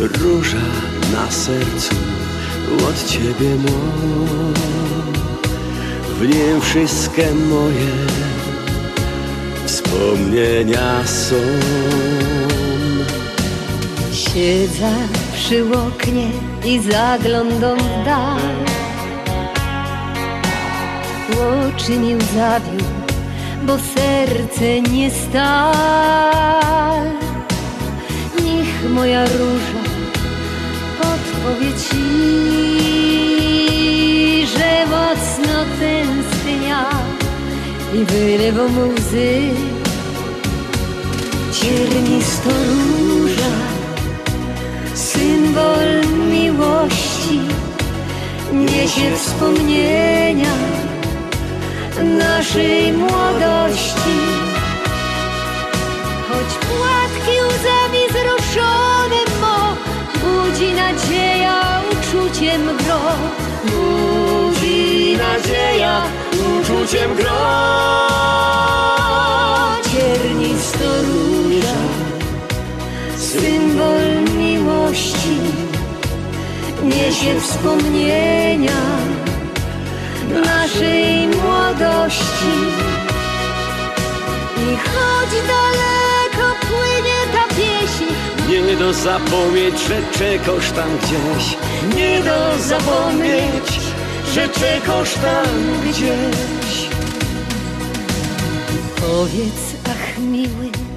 Róża 0.00 0.68
na 1.12 1.30
sercu 1.30 1.94
od 2.88 3.06
ciebie 3.10 3.50
mam, 3.64 4.54
w 6.18 6.28
nim 6.28 6.60
wszystkie 6.60 7.34
moje 7.34 7.92
wspomnienia 9.66 11.06
są. 11.06 11.36
Siedzę 14.12 14.92
przy 15.34 15.64
oknie 15.64 16.26
i 16.64 16.80
zaglądam 16.80 17.78
w 17.78 18.04
dal. 18.04 18.38
Oczy 21.32 21.98
mi 21.98 22.16
zawił, 22.34 22.86
bo 23.62 23.78
serce 23.78 24.80
nie 24.80 25.10
stal. 25.10 27.06
Niech 28.44 28.90
moja 28.90 29.24
róża 29.24 29.82
podpowie 30.98 31.72
ci, 31.78 32.02
że 34.46 34.86
mocno 34.86 35.64
tęsknia 35.80 36.84
i 37.94 38.04
wylewa 38.04 38.62
łzy. 38.62 39.50
Ciernisto 41.52 42.50
róża, 42.50 43.31
symbol 44.94 46.06
miłości, 46.30 47.40
niesie 48.52 49.16
wspomnienia 49.16 50.54
naszej 52.18 52.92
młodości. 52.92 54.18
Choć 56.28 56.50
płatki 56.66 57.34
łzami 57.48 58.02
wzruszone 58.08 59.22
mo, 59.40 59.76
budzi 60.22 60.72
nadzieja 60.72 61.80
uczuciem 61.92 62.62
gro. 62.76 63.00
Budzi 63.64 65.16
nadzieja 65.16 66.02
uczuciem 66.32 67.14
gro. 67.14 67.42
Ciernisto 69.92 70.84
róża, 71.02 71.78
symbol 73.18 74.11
miłości, 74.92 75.38
niesie 76.82 77.40
wspomnienia 77.40 78.82
naszej 80.44 81.28
młodości. 81.28 82.54
I 84.56 84.76
choć 84.76 85.30
daleko 85.48 86.54
płynie 86.60 87.20
ta 87.32 87.54
pieśń, 87.54 88.14
Nie 88.48 88.76
do 88.76 88.92
zapomnieć, 88.92 89.74
że 89.88 90.18
czekasz 90.18 90.70
tam 90.70 90.88
gdzieś. 90.98 91.56
Nie 91.96 92.22
do 92.22 92.58
zapomnieć, 92.58 93.80
że 94.34 94.48
czekasz 94.48 95.14
tam 95.14 95.80
gdzieś. 95.90 96.88
Powiedz, 99.00 99.74
ach 99.90 100.18
miły, 100.18 100.91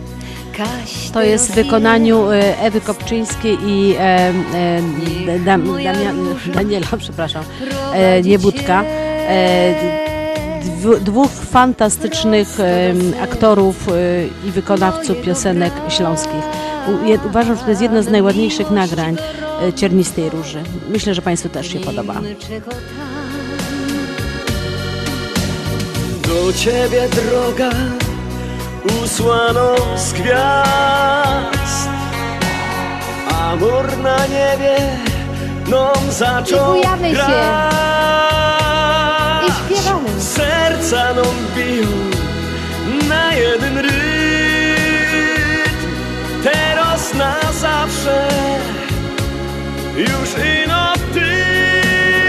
To 1.13 1.23
jest 1.23 1.51
w 1.51 1.55
wykonaniu 1.55 2.31
e, 2.31 2.59
Ewy 2.59 2.81
Kopczyńskiej 2.81 3.57
i 3.65 3.95
e, 3.95 3.99
e, 3.99 5.39
Dam, 5.39 5.77
Daniela, 6.53 6.97
przepraszam, 6.99 7.43
e, 7.93 8.21
Niebudka. 8.21 8.83
E, 8.83 10.05
dwóch 11.01 11.31
fantastycznych 11.31 12.59
e, 12.59 12.93
aktorów 13.21 13.89
e, 13.89 13.91
i 14.47 14.51
wykonawców 14.51 15.17
piosenek 15.21 15.73
śląskich. 15.89 16.43
Uważam, 17.25 17.55
że 17.55 17.63
to 17.63 17.69
jest 17.69 17.81
jedno 17.81 18.03
z 18.03 18.07
najładniejszych 18.07 18.71
nagrań 18.71 19.17
Ciernistej 19.75 20.29
Róży. 20.29 20.63
Myślę, 20.89 21.13
że 21.13 21.21
Państwu 21.21 21.49
też 21.49 21.67
się 21.73 21.79
podoba. 21.79 22.13
Do 26.27 26.53
ciebie 26.53 27.01
droga 27.09 27.69
usłano 29.03 29.75
z 29.97 30.13
gwiazd 30.13 31.89
Amor 33.51 33.97
na 33.97 34.17
niebie 34.27 34.77
nam 35.67 36.11
zaczął 36.11 36.75
I 36.75 36.77
bujamy 36.77 37.09
się. 37.09 37.15
grać 37.15 37.35
I 39.47 39.51
śpiewamy. 39.75 40.09
Serca 40.21 41.13
nam 41.13 41.35
biją 41.55 41.87
na 43.09 43.33
jeden 43.33 43.77
rytm 43.77 43.95
Teraz 46.43 47.13
na 47.13 47.35
zawsze 47.61 48.27
już 49.97 50.29
ino 50.63 50.93
ty 51.13 51.31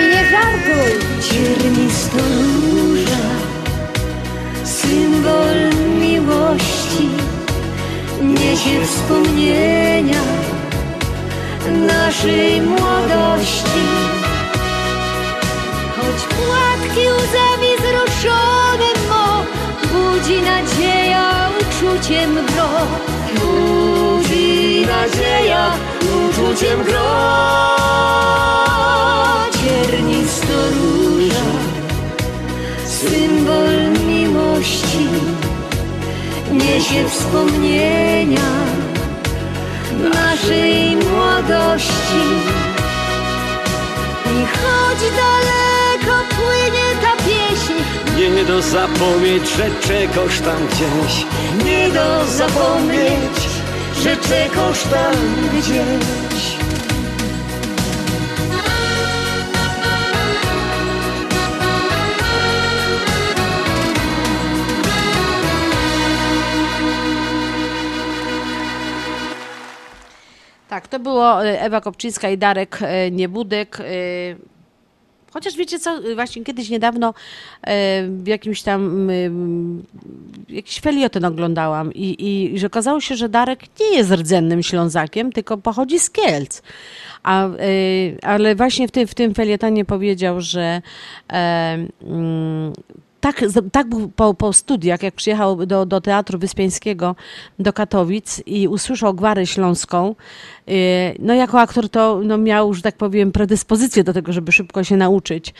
I 0.00 0.08
nie 0.08 0.30
żartuj. 0.30 0.92
Ciernista 1.20 2.16
róża, 2.16 3.26
symbol 4.64 5.75
miłości, 6.26 7.08
niesie 8.22 8.86
wspomnienia 8.86 10.22
naszej 11.86 12.62
młodości. 12.62 13.84
Choć 15.96 16.20
płatki 16.34 17.00
łzami 17.00 17.70
wzruszone 17.78 18.90
mo, 19.08 19.44
budzi 19.92 20.42
nadzieja 20.42 21.50
uczuciem 21.60 22.34
gro. 22.34 22.68
Budzi 23.34 24.86
nadzieja 24.86 25.70
uczuciem 26.02 26.84
gro. 26.84 27.06
Ciernisto 29.62 30.54
róża, 30.74 31.46
symbol 32.86 34.06
miłości, 34.06 35.08
niesie 36.56 37.08
wspomnienia 37.08 38.50
naszej 40.14 40.96
młodości. 40.96 42.26
I 44.26 44.46
choć 44.46 45.00
daleko 45.22 46.24
płynie 46.36 46.88
ta 47.02 47.24
pieśń, 47.24 47.72
Nie 48.34 48.44
do 48.44 48.62
zapomnieć, 48.62 49.48
że 49.56 49.70
czegoś 49.88 50.40
tam 50.40 50.66
gdzieś 50.66 51.26
nie 51.64 51.88
do 51.90 52.24
zapomnieć, 52.26 53.36
że 54.02 54.16
czegoś 54.16 54.82
tam 54.82 55.14
gdzieś. 55.52 56.55
Tak, 70.76 70.88
to 70.88 70.98
było 70.98 71.46
e, 71.46 71.60
Ewa 71.60 71.80
Kopczyńska 71.80 72.30
i 72.30 72.38
Darek 72.38 72.78
e, 72.82 73.10
Niebudek. 73.10 73.80
e, 73.80 73.84
Chociaż 75.32 75.56
wiecie 75.56 75.78
co, 75.78 76.00
właśnie 76.14 76.44
kiedyś 76.44 76.70
niedawno 76.70 77.14
w 78.08 78.26
jakimś 78.26 78.62
tam 78.62 79.10
jakiś 80.48 80.80
felieton 80.80 81.24
oglądałam 81.24 81.94
i, 81.94 82.16
i 82.18 82.58
że 82.58 82.66
okazało 82.66 83.00
się, 83.00 83.16
że 83.16 83.28
Darek 83.28 83.60
nie 83.80 83.96
jest 83.96 84.10
rdzennym 84.10 84.62
Ślązakiem, 84.62 85.32
tylko 85.32 85.56
pochodzi 85.56 85.98
z 85.98 86.10
Kielc. 86.10 86.62
A, 87.22 87.48
ale 88.22 88.54
właśnie 88.54 88.88
w 88.88 88.90
tym, 88.90 89.06
w 89.06 89.14
tym 89.14 89.34
felietonie 89.34 89.84
powiedział, 89.84 90.40
że 90.40 90.82
e, 91.32 91.78
mm, 92.02 92.72
tak, 93.20 93.44
tak 93.72 93.88
był 93.88 94.08
po, 94.08 94.34
po 94.34 94.52
studiach, 94.52 95.02
jak 95.02 95.14
przyjechał 95.14 95.66
do, 95.66 95.86
do 95.86 96.00
Teatru 96.00 96.38
Wyspiańskiego 96.38 97.16
do 97.58 97.72
Katowic 97.72 98.42
i 98.46 98.68
usłyszał 98.68 99.14
Gwarę 99.14 99.46
Śląską, 99.46 100.14
yy, 100.66 100.74
no 101.18 101.34
jako 101.34 101.60
aktor 101.60 101.88
to 101.88 102.20
no, 102.24 102.38
miał, 102.38 102.74
że 102.74 102.82
tak 102.82 102.96
powiem, 102.96 103.32
predyspozycję 103.32 104.04
do 104.04 104.12
tego, 104.12 104.32
żeby 104.32 104.52
szybko 104.52 104.84
się 104.84 104.96
nauczyć, 104.96 105.54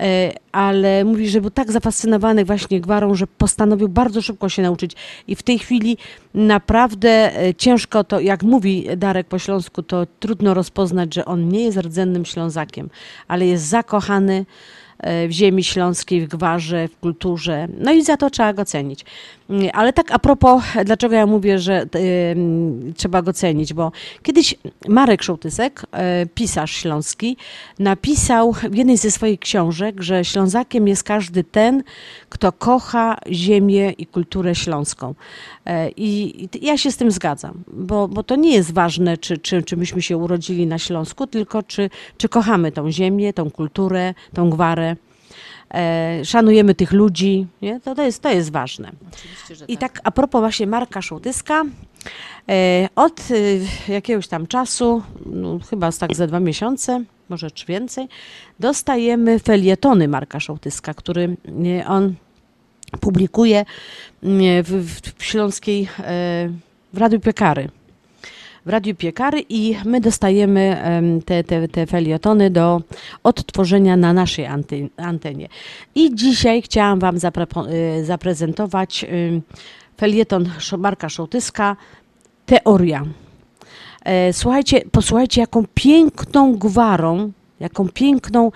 Yy, 0.00 0.04
ale 0.52 1.04
mówi, 1.04 1.28
że 1.28 1.40
był 1.40 1.50
tak 1.50 1.72
zafascynowany 1.72 2.44
właśnie 2.44 2.80
Gwarą, 2.80 3.14
że 3.14 3.26
postanowił 3.26 3.88
bardzo 3.88 4.22
szybko 4.22 4.48
się 4.48 4.62
nauczyć. 4.62 4.92
I 5.26 5.36
w 5.36 5.42
tej 5.42 5.58
chwili 5.58 5.96
naprawdę 6.34 7.40
e, 7.40 7.54
ciężko 7.54 8.04
to, 8.04 8.20
jak 8.20 8.42
mówi 8.42 8.86
Darek 8.96 9.26
po 9.26 9.38
śląsku, 9.38 9.82
to 9.82 10.06
trudno 10.20 10.54
rozpoznać, 10.54 11.14
że 11.14 11.24
on 11.24 11.48
nie 11.48 11.64
jest 11.64 11.78
rdzennym 11.78 12.24
Ślązakiem, 12.24 12.90
ale 13.28 13.46
jest 13.46 13.64
zakochany 13.64 14.46
w 15.02 15.30
ziemi 15.30 15.64
śląskiej, 15.64 16.20
w 16.20 16.28
gwarze, 16.28 16.88
w 16.88 16.98
kulturze. 16.98 17.68
No 17.78 17.92
i 17.92 18.04
za 18.04 18.16
to 18.16 18.30
trzeba 18.30 18.52
go 18.52 18.64
cenić. 18.64 19.04
Mm, 19.50 19.68
Ale 19.72 19.92
tak 19.92 20.10
a 20.12 20.18
propos, 20.18 20.62
dlaczego 20.84 21.14
ja 21.14 21.26
mówię, 21.26 21.58
że 21.58 21.86
ym, 22.32 22.94
trzeba 22.96 23.22
go 23.22 23.32
cenić, 23.32 23.74
bo 23.74 23.92
kiedyś 24.22 24.54
Marek 24.88 25.22
Szołtysek, 25.22 25.82
e, 25.92 26.26
pisarz 26.26 26.70
śląski, 26.70 27.36
napisał 27.78 28.52
w 28.52 28.74
jednej 28.74 28.96
ze 28.96 29.10
swoich 29.10 29.40
książek, 29.40 30.02
że 30.02 30.24
Ślązakiem 30.24 30.88
jest 30.88 31.02
każdy 31.02 31.44
ten, 31.44 31.82
kto 32.28 32.52
kocha 32.52 33.16
ziemię 33.30 33.90
i 33.90 34.06
kulturę 34.06 34.54
śląską. 34.54 35.14
E, 35.66 35.90
I 35.90 36.18
i 36.18 36.66
ja 36.66 36.78
się 36.78 36.92
z 36.92 36.96
tym 36.96 37.10
zgadzam, 37.10 37.64
bo, 37.72 38.08
bo 38.08 38.22
to 38.22 38.36
nie 38.36 38.52
jest 38.52 38.72
ważne, 38.72 39.18
czy, 39.18 39.38
czy, 39.38 39.62
czy 39.62 39.76
myśmy 39.76 40.02
się 40.02 40.16
urodzili 40.16 40.66
na 40.66 40.78
Śląsku, 40.78 41.26
tylko 41.26 41.62
czy, 41.62 41.90
czy 42.16 42.28
kochamy 42.28 42.72
tą 42.72 42.90
ziemię, 42.90 43.32
tą 43.32 43.50
kulturę, 43.50 44.14
tą 44.34 44.50
gwarę. 44.50 44.96
E, 45.74 46.24
szanujemy 46.24 46.74
tych 46.74 46.92
ludzi, 46.92 47.46
nie? 47.62 47.80
To, 47.80 47.94
to, 47.94 48.02
jest, 48.02 48.22
to 48.22 48.30
jest 48.30 48.52
ważne. 48.52 48.92
I 49.68 49.78
tak 49.78 50.00
a 50.04 50.10
propos 50.10 50.40
właśnie 50.40 50.66
Marka 50.66 51.02
Szołtyska, 51.02 51.64
e, 52.48 52.88
od 52.96 53.20
e, 53.88 53.92
jakiegoś 53.92 54.28
tam 54.28 54.46
czasu, 54.46 55.02
no, 55.26 55.58
chyba 55.70 55.92
tak 55.92 56.16
ze 56.16 56.26
dwa 56.26 56.40
miesiące, 56.40 57.04
może 57.28 57.50
czy 57.50 57.66
więcej, 57.66 58.08
dostajemy 58.60 59.38
felietony 59.38 60.08
Marka 60.08 60.40
Szołtyska, 60.40 60.94
który 60.94 61.36
on 61.86 62.14
publikuje 63.00 63.64
w, 64.22 64.64
w, 64.64 65.18
w 65.18 65.24
Śląskiej, 65.24 65.88
w 66.92 66.98
Radiu 66.98 67.20
Piekary. 67.20 67.68
W 68.66 68.68
Radiu 68.68 68.94
Piekary 68.94 69.40
i 69.48 69.76
my 69.84 70.00
dostajemy 70.00 70.82
em, 70.82 71.22
te, 71.22 71.44
te, 71.44 71.68
te 71.68 71.86
felietony 71.86 72.50
do 72.50 72.82
odtworzenia 73.22 73.96
na 73.96 74.12
naszej 74.12 74.46
antenie. 74.96 75.48
I 75.94 76.14
dzisiaj 76.14 76.62
chciałam 76.62 76.98
Wam 76.98 77.16
e, 77.16 78.04
zaprezentować 78.04 79.04
em, 79.04 79.42
felieton 79.96 80.50
Marka 80.78 81.08
Szołtyska 81.08 81.76
Teoria. 82.46 83.04
E, 84.04 84.32
Słuchajcie, 84.32 84.80
posłuchajcie, 84.92 85.40
jaką 85.40 85.64
piękną 85.74 86.56
gwarą, 86.56 87.32
jaką 87.60 87.88
piękną, 87.88 88.52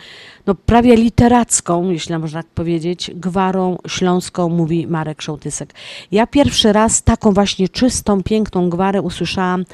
no 0.47 0.55
prawie 0.55 0.97
literacką, 0.97 1.91
jeśli 1.91 2.19
można 2.19 2.43
tak 2.43 2.53
powiedzieć, 2.53 3.11
gwarą 3.15 3.79
śląską 3.89 4.49
mówi 4.49 4.87
Marek 4.87 5.23
Szołtysek. 5.23 5.75
Ja 6.13 6.27
pierwszy 6.27 6.73
raz 6.73 7.03
taką 7.03 7.33
właśnie 7.33 7.69
czystą, 7.69 8.23
piękną 8.23 8.71
gwarę 8.71 9.03
usłyszałam, 9.03 9.65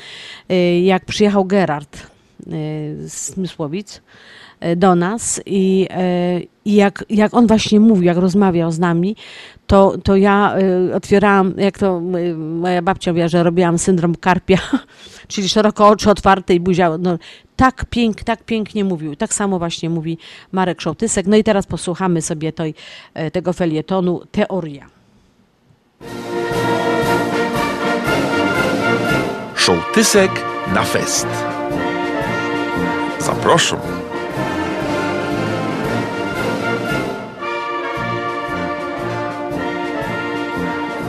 e, 0.48 0.80
jak 0.80 1.04
przyjechał 1.04 1.44
Gerard 1.44 1.96
e, 1.96 2.02
z 3.08 3.36
Mysłowic 3.36 4.00
do 4.76 4.94
nas 4.94 5.40
i, 5.46 5.86
e, 5.90 6.40
i 6.64 6.74
jak, 6.74 7.04
jak 7.10 7.34
on 7.34 7.46
właśnie 7.46 7.80
mówił, 7.80 8.02
jak 8.02 8.16
rozmawiał 8.16 8.72
z 8.72 8.78
nami, 8.78 9.16
to, 9.66 9.98
to 10.04 10.16
ja 10.16 10.54
e, 10.90 10.94
otwierałam, 10.94 11.54
jak 11.56 11.78
to 11.78 11.96
e, 11.96 12.34
moja 12.34 12.82
babcia 12.82 13.10
mówiła, 13.10 13.28
że 13.28 13.42
robiłam 13.42 13.78
syndrom 13.78 14.14
karpia, 14.14 14.58
czyli 15.28 15.48
szeroko 15.48 15.88
oczy 15.88 16.10
otwarte 16.10 16.54
i 16.54 16.60
buzia. 16.60 16.98
No, 16.98 17.18
tak, 17.56 17.84
pięk, 17.90 18.22
tak 18.22 18.44
pięknie 18.44 18.84
mówił. 18.84 19.16
Tak 19.16 19.34
samo 19.34 19.58
właśnie 19.58 19.90
mówi 19.90 20.18
Marek 20.52 20.80
Szołtysek. 20.80 21.26
No 21.26 21.36
i 21.36 21.44
teraz 21.44 21.66
posłuchamy 21.66 22.22
sobie 22.22 22.52
tej, 22.52 22.74
e, 23.14 23.30
tego 23.30 23.52
felietonu 23.52 24.20
Teoria. 24.30 24.86
Szołtysek 29.54 30.30
na 30.74 30.82
fest. 30.82 31.26
Zapraszam. 33.18 34.07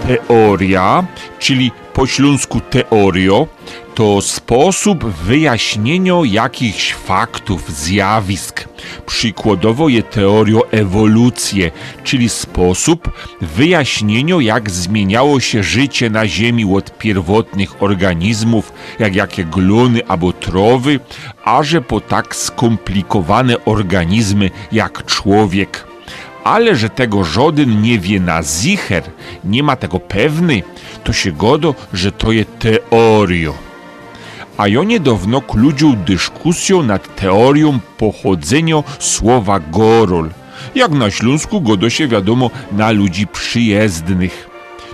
Teoria, 0.10 1.04
czyli 1.40 1.72
po 1.94 2.08
śląsku 2.08 2.60
teorio, 2.60 3.48
to 3.96 4.22
sposób 4.22 5.06
wyjaśnienia 5.06 6.14
jakichś 6.26 6.94
faktów, 6.94 7.72
zjawisk. 7.72 8.68
Przykładowo 9.06 9.90
je 9.90 10.04
teorio 10.04 10.72
ewolucję, 10.72 11.72
czyli 12.04 12.30
sposób 12.30 13.12
wyjaśnienia 13.42 14.36
jak 14.42 14.70
zmieniało 14.70 15.40
się 15.40 15.64
życie 15.64 16.10
na 16.10 16.28
Ziemi 16.28 16.66
od 16.76 16.98
pierwotnych 16.98 17.84
organizmów, 17.84 18.74
jak 19.00 19.16
jakie 19.16 19.46
gluny 19.46 20.08
albo 20.08 20.34
trowy, 20.34 21.00
aże 21.44 21.82
po 21.82 22.02
tak 22.02 22.36
skomplikowane 22.36 23.66
organizmy 23.66 24.50
jak 24.72 25.06
człowiek 25.06 25.89
ale 26.44 26.76
że 26.76 26.90
tego 26.90 27.24
żaden 27.24 27.82
nie 27.82 28.00
wie 28.00 28.20
na 28.20 28.44
zicher, 28.44 29.04
nie 29.44 29.64
ma 29.64 29.76
tego 29.76 30.00
pewny, 30.00 30.64
to 31.04 31.14
się 31.14 31.32
godo, 31.32 31.76
że 31.94 32.12
to 32.12 32.32
je 32.32 32.46
teorio. 32.46 33.54
A 34.58 34.68
ja 34.68 34.84
niedawno 34.84 35.42
kludził 35.42 35.96
dyskusją 35.96 36.84
nad 36.84 37.16
teorią 37.16 37.80
pochodzenia 37.98 38.84
słowa 39.00 39.60
gorol. 39.60 40.30
Jak 40.76 40.92
na 40.92 41.12
Śląsku 41.12 41.62
godo 41.62 41.90
się 41.90 42.08
wiadomo 42.08 42.52
na 42.72 42.92
ludzi 42.92 43.28
przyjezdnych. 43.28 44.50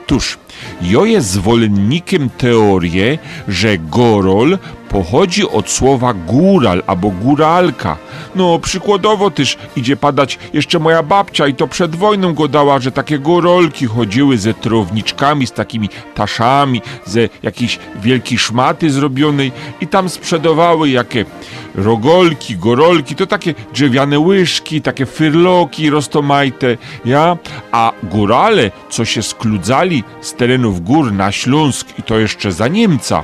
Tuż, 0.08 0.38
ja 0.82 1.06
jest 1.06 1.30
zwolennikiem 1.30 2.30
teorii, 2.30 3.20
że 3.48 3.78
gorol 3.78 4.58
pochodzi 4.96 5.50
od 5.50 5.70
słowa 5.70 6.14
góral 6.14 6.84
albo 6.88 7.10
góralka. 7.10 7.98
No, 8.36 8.60
przykładowo 8.60 9.32
też 9.32 9.58
idzie 9.76 9.98
padać 9.98 10.40
jeszcze 10.54 10.80
moja 10.80 11.04
babcia 11.04 11.48
i 11.48 11.54
to 11.54 11.68
przed 11.68 11.96
wojną 11.96 12.34
go 12.34 12.48
dała, 12.48 12.80
że 12.80 12.92
takie 12.92 13.20
górolki 13.20 13.86
chodziły 13.86 14.38
ze 14.38 14.54
trowniczkami, 14.54 15.48
z 15.48 15.52
takimi 15.52 15.90
taszami, 16.16 16.82
ze 17.06 17.30
jakiejś 17.44 17.80
wielkiej 18.02 18.38
szmaty 18.38 18.90
zrobionej 18.90 19.52
i 19.82 19.88
tam 19.88 20.10
sprzedawały 20.10 20.90
jakie 20.90 21.26
rogolki, 21.78 22.58
gorolki, 22.58 23.16
to 23.16 23.28
takie 23.28 23.54
drzewiane 23.74 24.20
łyżki, 24.20 24.82
takie 24.82 25.06
fyrloki 25.06 25.90
roztomajte, 25.90 26.78
ja? 27.06 27.38
A 27.72 27.92
górale, 28.04 28.72
co 28.90 29.06
się 29.06 29.24
skludzali 29.24 30.04
z 30.22 30.34
terenów 30.34 30.84
gór 30.84 31.12
na 31.14 31.32
Śląsk 31.32 31.88
i 32.00 32.04
to 32.04 32.20
jeszcze 32.20 32.52
za 32.52 32.68
Niemca, 32.68 33.24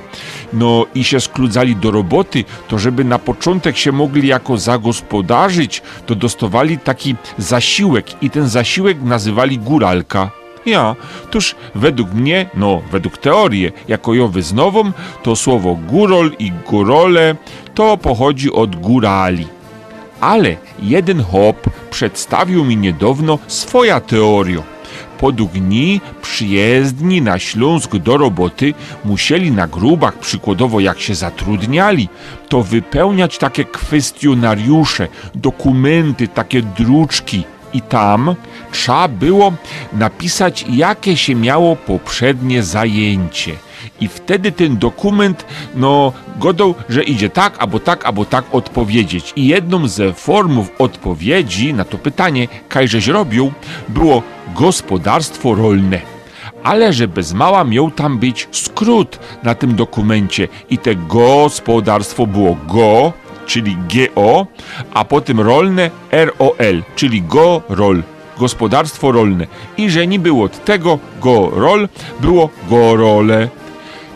no 0.54 0.86
i 0.96 1.04
się 1.04 1.20
skludzali 1.20 1.76
do 1.76 1.92
roboty, 1.92 2.44
to 2.68 2.80
żeby 2.80 3.04
na 3.04 3.20
początek 3.20 3.78
się 3.78 3.92
mogli 3.92 4.28
jako 4.28 4.58
zagospodarzyć, 4.58 5.82
to 6.06 6.16
dostawali 6.16 6.78
taki 6.78 7.16
zasiłek 7.38 8.24
i 8.24 8.30
ten 8.30 8.50
zasiłek 8.50 9.02
nazywali 9.02 9.60
góralka. 9.60 10.41
Ja, 10.66 10.96
tuż 11.32 11.56
według 11.76 12.14
mnie, 12.14 12.50
no 12.54 12.82
według 12.92 13.18
teorii, 13.18 13.72
jako 13.88 14.14
ja 14.14 14.28
wyznową, 14.28 14.92
to 15.24 15.36
słowo 15.36 15.78
górol 15.88 16.32
i 16.40 16.52
górole 16.52 17.36
to 17.74 17.98
pochodzi 17.98 18.52
od 18.52 18.76
górali. 18.76 19.48
Ale 20.20 20.56
jeden 20.80 21.24
hop 21.24 21.70
przedstawił 21.92 22.66
mi 22.66 22.78
niedawno 22.78 23.40
swoja 23.48 24.00
teoria. 24.00 24.64
Podług 25.20 25.54
niej 25.54 26.02
przyjezdni 26.22 27.22
na 27.22 27.40
Śląsk 27.40 27.96
do 27.96 28.18
roboty 28.18 28.74
musieli 29.06 29.52
na 29.52 29.68
grubach, 29.68 30.20
przykładowo 30.20 30.80
jak 30.80 31.00
się 31.00 31.16
zatrudniali, 31.16 32.10
to 32.50 32.64
wypełniać 32.64 33.38
takie 33.38 33.66
kwestionariusze, 33.66 35.08
dokumenty, 35.36 36.28
takie 36.28 36.62
druczki. 36.62 37.44
I 37.74 37.82
tam 37.82 38.36
trzeba 38.72 39.08
było 39.08 39.54
napisać, 39.94 40.66
jakie 40.70 41.18
się 41.18 41.36
miało 41.36 41.76
poprzednie 41.76 42.64
zajęcie. 42.64 43.56
I 44.02 44.08
wtedy 44.08 44.52
ten 44.52 44.78
dokument, 44.78 45.46
no, 45.76 46.14
godał, 46.38 46.76
że 46.90 47.04
idzie 47.04 47.30
tak, 47.30 47.58
albo 47.60 47.80
tak, 47.80 48.06
albo 48.06 48.26
tak 48.26 48.46
odpowiedzieć. 48.52 49.34
I 49.36 49.48
jedną 49.48 49.88
ze 49.88 50.14
formów 50.14 50.70
odpowiedzi 50.80 51.74
na 51.74 51.86
to 51.86 51.98
pytanie, 51.98 52.48
kajżeś 52.70 53.08
robił, 53.08 53.52
było 53.90 54.24
gospodarstwo 54.56 55.56
rolne. 55.56 56.02
Ale 56.64 56.94
że 56.94 57.08
bez 57.08 57.34
mała 57.34 57.64
miał 57.64 57.92
tam 57.92 58.18
być 58.18 58.48
skrót 58.52 59.20
na 59.44 59.56
tym 59.56 59.76
dokumencie 59.76 60.48
i 60.70 60.78
te 60.78 60.96
gospodarstwo 60.96 62.28
było 62.28 62.58
go, 62.68 63.14
czyli 63.52 63.78
GO, 64.16 64.48
a 64.94 65.06
potem 65.06 65.40
rolne 65.40 65.90
ROL, 66.12 66.84
czyli 66.96 67.22
go 67.22 67.62
rol, 67.70 68.04
gospodarstwo 68.38 69.12
rolne. 69.12 69.48
I 69.78 69.90
że 69.90 70.08
niby 70.08 70.34
od 70.34 70.66
tego 70.66 71.00
go 71.22 71.50
rol 71.54 71.88
było 72.20 72.50
go 72.70 72.96
role. 72.96 73.48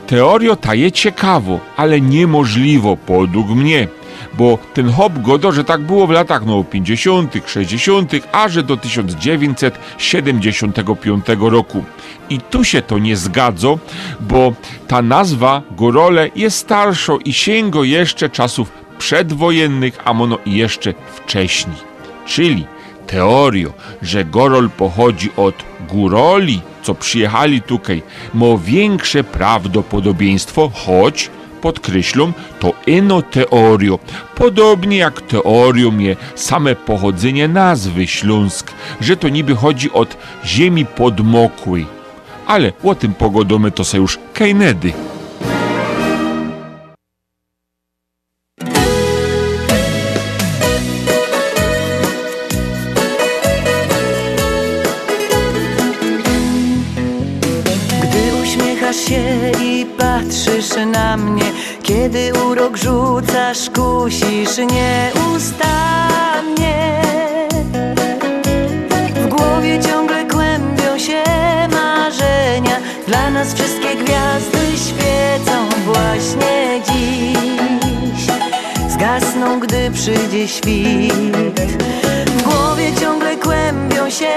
Teorio 0.08 0.56
ta 0.56 0.76
je 0.76 0.92
ciekawo, 0.92 1.60
ale 1.78 2.02
niemożliwo 2.02 2.98
podług 2.98 3.48
mnie, 3.48 3.88
bo 4.38 4.58
ten 4.74 4.92
hop 4.92 5.22
godo, 5.22 5.52
że 5.52 5.64
tak 5.64 5.82
było 5.82 6.08
w 6.08 6.12
latach 6.12 6.46
no 6.46 6.64
50., 6.64 7.34
60., 7.46 8.12
a 8.32 8.50
że 8.50 8.64
do 8.64 8.78
1975 8.78 11.26
roku. 11.40 11.84
I 12.30 12.40
tu 12.40 12.64
się 12.64 12.82
to 12.82 13.00
nie 13.00 13.18
zgadza, 13.18 13.68
bo 14.20 14.54
ta 14.88 15.02
nazwa 15.02 15.62
Gorole 15.72 16.30
jest 16.36 16.58
starsza 16.58 17.14
i 17.26 17.34
sięga 17.34 17.80
jeszcze 17.84 18.30
czasów 18.30 18.85
przedwojennych, 18.98 19.98
a 20.06 20.14
mono 20.14 20.38
jeszcze 20.46 20.94
wcześniej. 21.16 21.78
Czyli 22.26 22.68
teorio, 23.08 23.74
że 24.02 24.26
Gorol 24.26 24.70
pochodzi 24.70 25.30
od 25.38 25.56
góroli, 25.90 26.62
co 26.84 26.96
przyjechali 26.96 27.62
tutaj, 27.62 28.02
ma 28.34 28.46
większe 28.66 29.24
prawdopodobieństwo, 29.24 30.72
choć 30.74 31.30
podkreślam, 31.62 32.34
to 32.60 32.74
ino 32.88 33.22
teorio. 33.22 34.00
Podobnie 34.36 34.98
jak 34.98 35.22
teorią 35.22 35.98
je 36.00 36.16
same 36.36 36.76
pochodzenie 36.76 37.48
nazwy 37.48 38.08
Śląsk, 38.08 38.74
że 39.02 39.18
to 39.18 39.30
niby 39.30 39.56
chodzi 39.56 39.92
od 39.92 40.18
ziemi 40.46 40.86
podmokłej. 40.86 41.86
Ale 42.48 42.74
o 42.84 42.96
tym 42.96 43.14
pogodomy 43.14 43.72
to 43.72 43.84
se 43.84 43.98
już 43.98 44.20
kejnedy. 44.34 44.94
Rzucasz, 63.54 63.70
kusisz 63.70 64.58
nieustannie. 64.58 65.02
W 69.16 69.28
głowie 69.28 69.80
ciągle 69.80 70.26
kłębią 70.26 71.00
się 71.00 71.24
marzenia. 71.72 72.80
Dla 73.08 73.30
nas 73.32 73.54
wszystkie 73.54 73.96
gwiazdy 73.96 74.78
świecą 74.78 75.70
właśnie 75.86 76.82
dziś. 76.86 78.28
Zgasną, 78.90 79.60
gdy 79.60 79.92
przyjdzie 79.92 80.48
świt. 80.48 81.14
W 82.28 82.42
głowie 82.44 82.92
ciągle 83.02 83.38
kłębią 83.38 84.10
się 84.10 84.36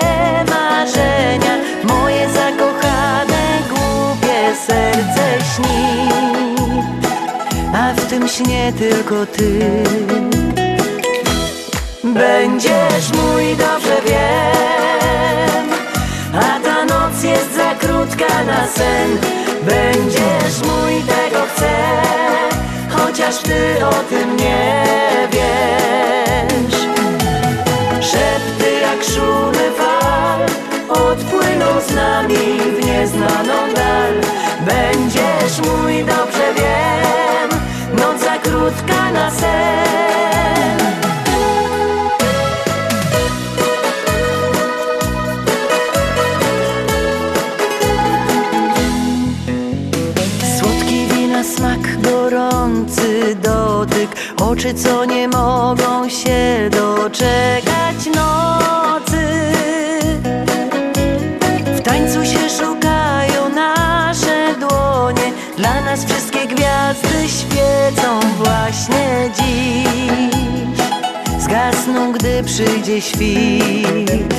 marzenia. 0.51 1.57
Moje 1.85 2.29
zakochane, 2.29 3.59
głupie 3.69 4.55
serce 4.67 5.39
śni 5.55 6.08
tym 8.19 8.29
śnie 8.29 8.73
tylko 8.79 9.27
ty. 9.27 9.61
Będziesz 12.05 13.13
mój, 13.13 13.57
dobrze 13.57 13.97
wiem. 14.07 15.67
A 16.35 16.61
ta 16.65 16.85
noc 16.85 17.23
jest 17.23 17.55
za 17.55 17.75
krótka 17.75 18.45
na 18.45 18.67
sen. 18.67 19.19
Będziesz 19.63 20.59
mój, 20.67 21.03
tego 21.03 21.47
chcę 21.55 21.71
Chociaż 22.91 23.39
ty 23.39 23.87
o 23.87 23.95
tym 23.95 24.37
nie 24.37 24.85
wiesz. 25.33 26.81
Szepty 28.01 28.81
jak 28.83 29.05
szumy 29.05 29.71
fal 29.79 30.41
Odpłyną 30.89 31.81
z 31.89 31.95
nami 31.95 32.61
w 32.81 32.87
nieznaną 32.87 33.75
dal. 33.75 34.15
Będziesz 34.61 35.59
mój, 35.59 36.05
dobrze 36.05 36.55
wiem 36.57 37.28
Krótka 38.69 39.11
na 39.13 39.31
sen. 39.31 40.79
Słodki 50.59 51.07
wina 51.07 51.45
smak, 51.45 52.01
gorący 52.03 53.37
dotyk. 53.43 54.11
Oczy, 54.41 54.75
co 54.75 55.05
nie 55.05 55.29
mogą 55.29 56.09
się 56.09 56.71
doczekać 56.71 58.07
nocy. 58.15 59.25
W 61.77 61.81
tańcu 61.81 62.25
się 62.25 62.51
szukają 62.59 63.49
nasze 63.55 64.55
dłonie. 64.61 65.33
Dla 65.57 65.81
nas 65.81 66.05
właśnie 68.69 69.31
dziś. 69.37 70.33
Zgasną, 71.39 72.13
gdy 72.13 72.43
przyjdzie 72.43 73.01
świt. 73.01 74.35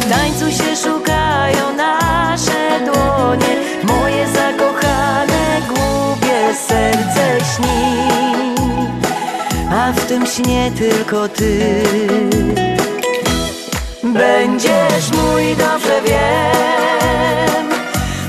W 0.00 0.08
tańcu 0.10 0.50
się 0.62 0.76
szukają 0.76 1.76
nasze 1.76 2.80
dłonie. 2.84 3.56
Moje 3.82 4.26
zakochane, 4.28 5.62
głupie 5.68 6.54
serce 6.68 7.44
śni. 7.54 7.96
A 9.70 9.92
w 9.92 10.04
tym 10.06 10.26
śnie 10.26 10.72
tylko 10.78 11.28
ty. 11.28 11.82
Będziesz 14.02 15.12
mój, 15.12 15.56
dobrze 15.56 16.00
wiem. 16.06 17.68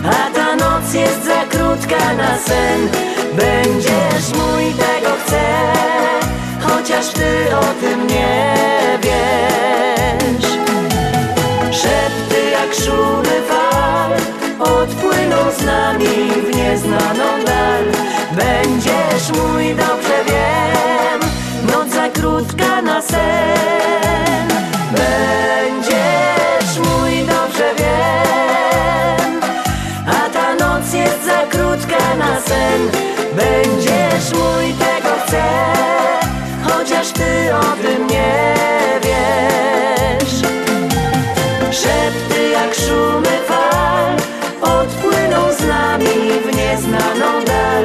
A 0.06 0.36
ta 0.36 0.56
noc 0.56 0.94
jest 0.94 1.26
za 1.26 1.46
krótka 1.46 2.14
na 2.14 2.38
sen. 2.38 2.90
Będziesz 3.34 4.34
mój, 4.38 4.74
chcę 5.32 5.72
Chociaż 6.62 7.08
ty 7.10 7.56
o 7.56 7.82
tym 7.82 8.08
nie 8.08 8.56
wiesz. 9.02 10.52
Szepty 11.72 12.50
jak 12.52 12.74
szumy 12.76 13.42
fal 13.50 14.12
Odpłyną 14.60 15.52
z 15.60 15.66
nami 15.66 16.08
w 16.52 16.56
nieznaną 16.56 17.44
dal. 17.46 17.86
Będziesz 18.32 19.30
mój, 19.38 19.76
dobrze 19.76 20.18
wiem 20.28 21.20
Noc 21.72 21.90
za 21.94 22.10
krótka 22.10 22.82
na 22.82 23.02
sen. 23.02 24.48
Będziesz 24.92 26.78
mój, 26.78 27.12
dobrze 27.20 27.70
wiem 27.78 29.42
A 30.08 30.30
ta 30.30 30.56
noc 30.66 30.94
jest 30.94 31.26
za 31.26 31.42
krótka 31.50 32.16
na 32.18 32.42
sen. 32.42 33.02
Będziesz 33.36 33.61
chociaż 37.02 37.14
ty 37.14 37.56
o 37.56 37.62
tym 37.62 38.08
nie 38.08 38.34
wiesz. 39.04 40.34
Szepty 41.72 42.50
jak 42.50 42.76
szumy 42.76 43.38
fal 43.48 44.16
odpłyną 44.62 45.54
z 45.54 45.68
nami 45.68 46.32
w 46.46 46.56
nieznaną 46.58 47.46
dal. 47.46 47.84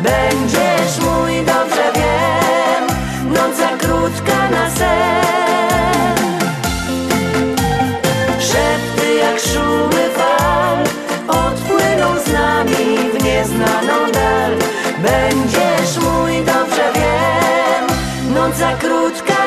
Będziesz 0.00 1.00
mój, 1.00 1.36
dobrze 1.36 1.92
wiem, 1.94 2.86
noc 3.32 3.56
za 3.56 3.68
krótka 3.68 4.50
na 4.50 4.70
sen. 4.70 6.16
Szepty 8.40 9.14
jak 9.14 9.40
szumy 9.40 10.10
fal 10.14 10.78
odpłyną 11.28 12.20
z 12.26 12.32
nami 12.32 13.10
w 13.14 13.24
nieznaną 13.24 14.12
dal. 14.12 14.52
Będziesz 15.02 15.57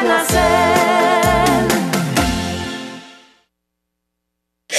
sen 0.02 1.21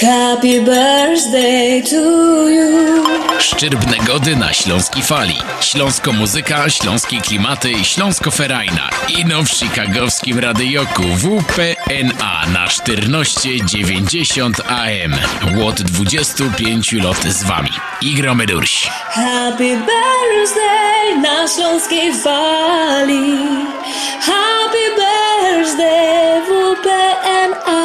Happy 0.03 0.59
birthday 0.59 1.81
to 1.81 2.49
you. 2.49 3.03
Szczyrbne 3.39 3.97
gody 3.97 4.35
na 4.35 4.53
Śląskiej 4.53 5.03
Fali. 5.03 5.37
Śląsko 5.61 6.13
muzyka, 6.13 6.69
śląskie 6.69 7.21
klimaty, 7.21 7.73
Śląsko 7.83 8.31
Ferajna. 8.31 8.89
Ino 9.07 9.43
w 9.43 9.49
chicagowskim 9.49 10.39
radioku 10.39 11.03
WPNA 11.03 12.45
na 12.53 12.67
1490 12.67 14.59
AM. 14.69 15.15
Łot 15.57 15.81
25 15.81 16.93
lot 16.93 17.23
z 17.23 17.43
wami. 17.43 17.71
I 18.01 18.13
gromy 18.13 18.45
durś. 18.45 18.87
Happy 19.09 19.77
birthday 19.77 21.21
na 21.21 21.47
śląskiej 21.47 22.13
fali. 22.13 23.37
Happy 24.21 24.85
birthday 24.95 26.41
WPNA. 26.41 27.83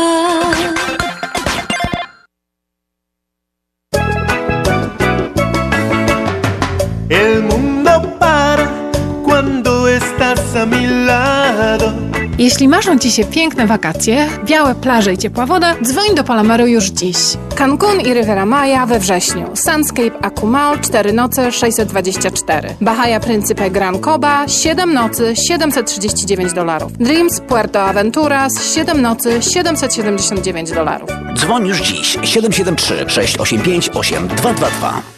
Jeśli 12.39 12.69
marzą 12.69 12.99
Ci 12.99 13.11
się 13.11 13.25
piękne 13.25 13.67
wakacje, 13.67 14.29
białe 14.45 14.75
plaże 14.75 15.13
i 15.13 15.19
ciepła 15.19 15.47
woda, 15.47 15.75
dzwoń 15.83 16.15
do 16.15 16.25
Palomaru 16.25 16.67
już 16.67 16.85
dziś. 16.85 17.17
Cancun 17.55 18.01
i 18.01 18.15
Rivera 18.15 18.47
Maya 18.47 18.87
we 18.87 18.99
wrześniu. 18.99 19.51
Sunscape 19.55 20.25
Akumal 20.25 20.81
4 20.81 21.13
noce 21.13 21.53
624. 21.53 22.69
Bahia 22.81 23.21
Principe 23.21 23.71
Gran 23.71 24.01
Coba 24.01 24.49
7 24.49 24.95
nocy 24.95 25.35
739 25.49 26.53
dolarów. 26.53 26.93
Dreams 26.93 27.41
Puerto 27.41 27.83
Aventuras 27.83 28.75
7 28.75 29.03
nocy 29.03 29.43
779 29.43 30.71
dolarów. 30.71 31.11
Dzwoń 31.35 31.67
już 31.67 31.81
dziś 31.81 32.19
773 32.23 33.05
685 33.09 33.91
8222. 33.95 35.18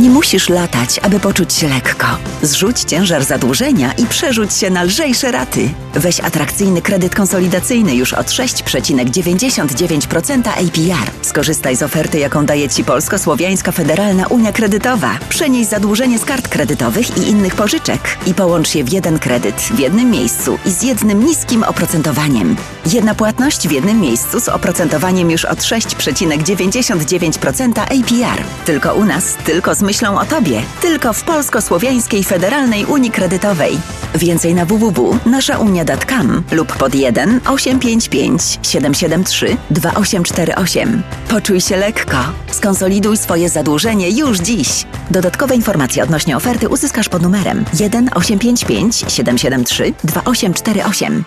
Nie 0.00 0.10
musisz 0.10 0.48
latać, 0.48 1.00
aby 1.02 1.20
poczuć 1.20 1.52
się 1.52 1.68
lekko. 1.68 2.06
Zrzuć 2.42 2.80
ciężar 2.80 3.24
zadłużenia 3.24 3.92
i 3.92 4.06
przerzuć 4.06 4.54
się 4.54 4.70
na 4.70 4.82
lżejsze 4.82 5.32
raty. 5.32 5.68
Weź 5.94 6.20
atrakcyjny 6.20 6.82
kredyt 6.82 7.14
konsolidacyjny 7.14 7.94
już 7.94 8.12
od 8.12 8.26
6,99% 8.26 10.48
APR. 10.48 11.10
Skorzystaj 11.22 11.76
z 11.76 11.82
oferty, 11.82 12.18
jaką 12.18 12.46
daje 12.46 12.68
Ci 12.68 12.84
Polsko-Słowiańska 12.84 13.72
Federalna 13.72 14.26
Unia 14.26 14.52
Kredytowa. 14.52 15.18
Przenieś 15.28 15.66
zadłużenie 15.66 16.18
z 16.18 16.24
kart 16.24 16.48
kredytowych 16.48 17.18
i 17.18 17.28
innych 17.28 17.54
pożyczek 17.54 18.00
i 18.26 18.34
połącz 18.34 18.74
je 18.74 18.84
w 18.84 18.92
jeden 18.92 19.18
kredyt 19.18 19.56
w 19.56 19.78
jednym 19.78 20.10
miejscu 20.10 20.58
i 20.66 20.70
z 20.70 20.82
jednym 20.82 21.24
niskim 21.24 21.62
oprocentowaniem. 21.62 22.56
Jedna 22.92 23.14
płatność 23.14 23.68
w 23.68 23.70
jednym 23.70 24.00
miejscu 24.00 24.40
z 24.40 24.48
oprocentowaniem 24.48 25.30
już 25.30 25.44
od 25.44 25.58
6,99% 25.58 27.80
APR. 27.80 28.42
Tylko 28.64 28.94
u 28.94 29.04
nas, 29.04 29.34
tylko 29.44 29.74
z 29.74 29.89
myślą 29.90 30.20
o 30.20 30.24
Tobie. 30.24 30.62
Tylko 30.82 31.12
w 31.12 31.22
Polsko-Słowiańskiej 31.22 32.24
Federalnej 32.24 32.84
Unii 32.84 33.10
Kredytowej. 33.10 33.78
Więcej 34.14 34.54
na 34.54 34.64
www.naszaunia.com 34.64 36.42
lub 36.52 36.76
pod 36.76 36.94
1 36.94 37.40
855 37.46 38.58
773 38.62 39.56
2848. 39.70 41.02
Poczuj 41.28 41.60
się 41.60 41.76
lekko. 41.76 42.16
Skonsoliduj 42.50 43.16
swoje 43.16 43.48
zadłużenie 43.48 44.10
już 44.10 44.38
dziś. 44.38 44.86
Dodatkowe 45.10 45.54
informacje 45.54 46.02
odnośnie 46.02 46.36
oferty 46.36 46.68
uzyskasz 46.68 47.08
pod 47.08 47.22
numerem 47.22 47.64
1 47.80 48.10
855 48.14 48.96
773 49.08 49.92
2848. 50.04 51.24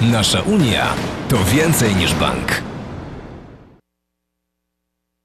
Nasza 0.00 0.40
Unia 0.40 0.86
to 1.28 1.36
więcej 1.44 1.96
niż 1.96 2.14
bank. 2.14 2.71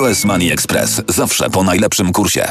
US 0.00 0.24
Money 0.24 0.52
Express 0.52 1.02
zawsze 1.08 1.50
po 1.50 1.62
najlepszym 1.62 2.12
kursie. 2.12 2.50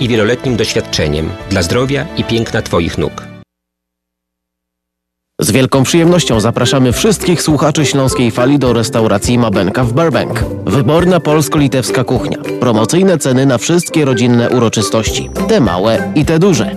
i 0.00 0.08
wieloletnim 0.08 0.56
doświadczeniem 0.56 1.30
dla 1.50 1.62
zdrowia 1.62 2.06
i 2.16 2.24
piękna 2.24 2.62
Twoich 2.62 2.98
nóg. 2.98 3.28
Z 5.40 5.50
wielką 5.50 5.82
przyjemnością 5.82 6.40
zapraszamy 6.40 6.92
wszystkich 6.92 7.42
słuchaczy 7.42 7.86
Śląskiej 7.86 8.30
Fali 8.30 8.58
do 8.58 8.72
restauracji 8.72 9.38
Mabenka 9.38 9.84
w 9.84 9.92
Burbank. 9.92 10.44
Wyborna 10.66 11.20
polsko-litewska 11.20 12.04
kuchnia. 12.04 12.38
Promocyjne 12.60 13.18
ceny 13.18 13.46
na 13.46 13.58
wszystkie 13.58 14.04
rodzinne 14.04 14.50
uroczystości. 14.50 15.30
Te 15.48 15.60
małe 15.60 16.12
i 16.14 16.24
te 16.24 16.38
duże. 16.38 16.76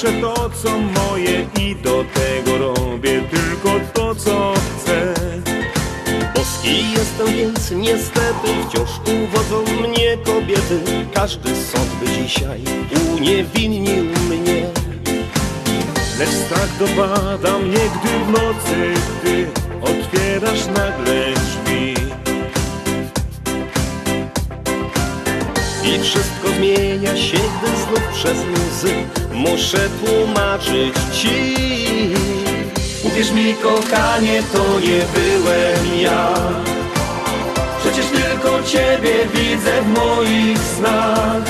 Zawsze 0.00 0.20
to 0.20 0.50
co 0.62 0.78
moje 0.78 1.46
i 1.60 1.76
do 1.76 2.04
tego 2.14 2.58
robię 2.58 3.22
tylko 3.30 3.80
to 3.94 4.14
co 4.14 4.54
chcę. 4.54 5.14
Boski 6.34 6.90
jestem, 6.90 7.36
więc 7.36 7.70
niestety 7.70 8.48
wciąż 8.68 8.90
uwodzą 8.98 9.62
mnie 9.88 10.16
kobiety. 10.16 10.80
Każdy 11.14 11.56
sąd 11.56 11.88
by 12.00 12.06
dzisiaj 12.06 12.60
uniewinnił 13.12 14.04
mnie. 14.04 14.66
Lecz 16.18 16.28
strach 16.28 16.78
dopada 16.78 17.58
mnie, 17.58 17.78
gdy 17.78 18.08
w 18.24 18.30
nocy 18.30 18.94
ty 19.22 19.46
otwierasz 19.82 20.66
nagle 20.66 21.34
drzwi. 21.34 21.94
I 25.84 26.02
wszystko 26.02 26.48
zmienia 26.56 27.16
się, 27.16 27.38
gdy 27.38 27.68
znów 27.68 28.08
przez 28.14 28.38
łzy 28.38 29.19
muszę 29.32 29.88
tłumaczyć 30.04 30.94
ci. 31.12 31.54
Uwierz 33.04 33.30
mi, 33.30 33.54
kochanie, 33.54 34.42
to 34.52 34.80
nie 34.80 35.02
byłem 35.14 36.00
ja. 36.00 36.28
Przecież 37.80 38.06
tylko 38.06 38.62
ciebie 38.62 39.14
widzę 39.34 39.82
w 39.82 39.88
moich 39.88 40.58
snach. 40.58 41.42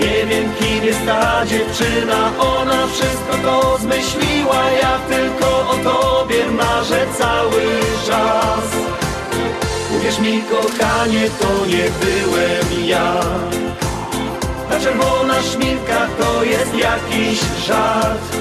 Nie 0.00 0.26
wiem, 0.26 0.52
kim 0.58 0.84
jest 0.84 1.06
ta 1.06 1.46
dziewczyna, 1.46 2.30
ona 2.38 2.86
wszystko 2.86 3.36
to 3.42 3.78
zmyśliła. 3.78 4.70
Ja 4.82 4.98
tylko 5.16 5.46
o 5.46 5.76
tobie 5.84 6.46
marzę 6.50 7.06
cały 7.18 7.62
czas. 8.06 8.64
Uwierz 9.96 10.18
mi, 10.18 10.42
kochanie, 10.42 11.30
to 11.40 11.66
nie 11.66 11.84
byłem 12.00 12.86
ja. 12.86 13.14
Ta 14.70 14.80
czerwona 14.80 15.25
szminka 15.42 16.06
to 16.18 16.44
jest 16.44 16.74
jakiś 16.74 17.40
żart. 17.66 18.36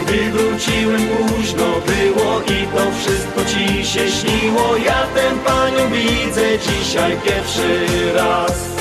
Gdy 0.00 0.30
wróciłem 0.30 1.08
późno 1.08 1.64
było 1.64 2.40
i 2.40 2.66
to 2.66 2.92
wszystko 3.00 3.44
ci 3.44 3.84
się 3.84 4.10
śniło. 4.10 4.76
Ja 4.76 5.06
tę 5.14 5.30
panią 5.44 5.90
widzę 5.90 6.58
dzisiaj 6.58 7.16
pierwszy 7.24 7.86
raz. 8.14 8.71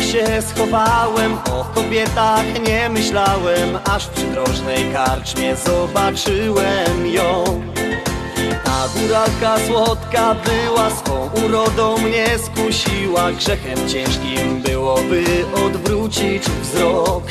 W 0.00 0.02
górach 0.02 0.12
się 0.12 0.42
schowałem, 0.42 1.34
o 1.34 1.64
kobietach 1.74 2.44
nie 2.66 2.88
myślałem, 2.88 3.78
aż 3.84 4.06
w 4.06 4.10
przydrożnej 4.10 4.92
karczmie 4.92 5.56
zobaczyłem 5.56 7.06
ją. 7.06 7.44
Ta 8.64 8.88
góralka 8.96 9.66
słodka 9.66 10.34
była, 10.34 10.90
swą 10.90 11.30
urodą 11.44 11.98
mnie 11.98 12.26
skusiła, 12.38 13.32
grzechem 13.32 13.88
ciężkim 13.88 14.62
byłoby 14.62 15.24
odwrócić 15.66 16.42
wzrok. 16.42 17.24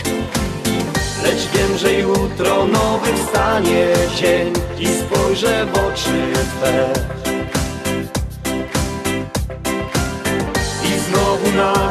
Lecz 1.24 1.48
wiem, 1.54 1.78
że 1.78 1.94
jutro 1.94 2.66
nowy 2.66 3.14
wstanie 3.14 3.88
dzień 4.16 4.54
i 4.80 4.88
spojrzę 4.88 5.66
w 5.66 5.78
oczy 5.78 6.34
Twe. 6.34 7.29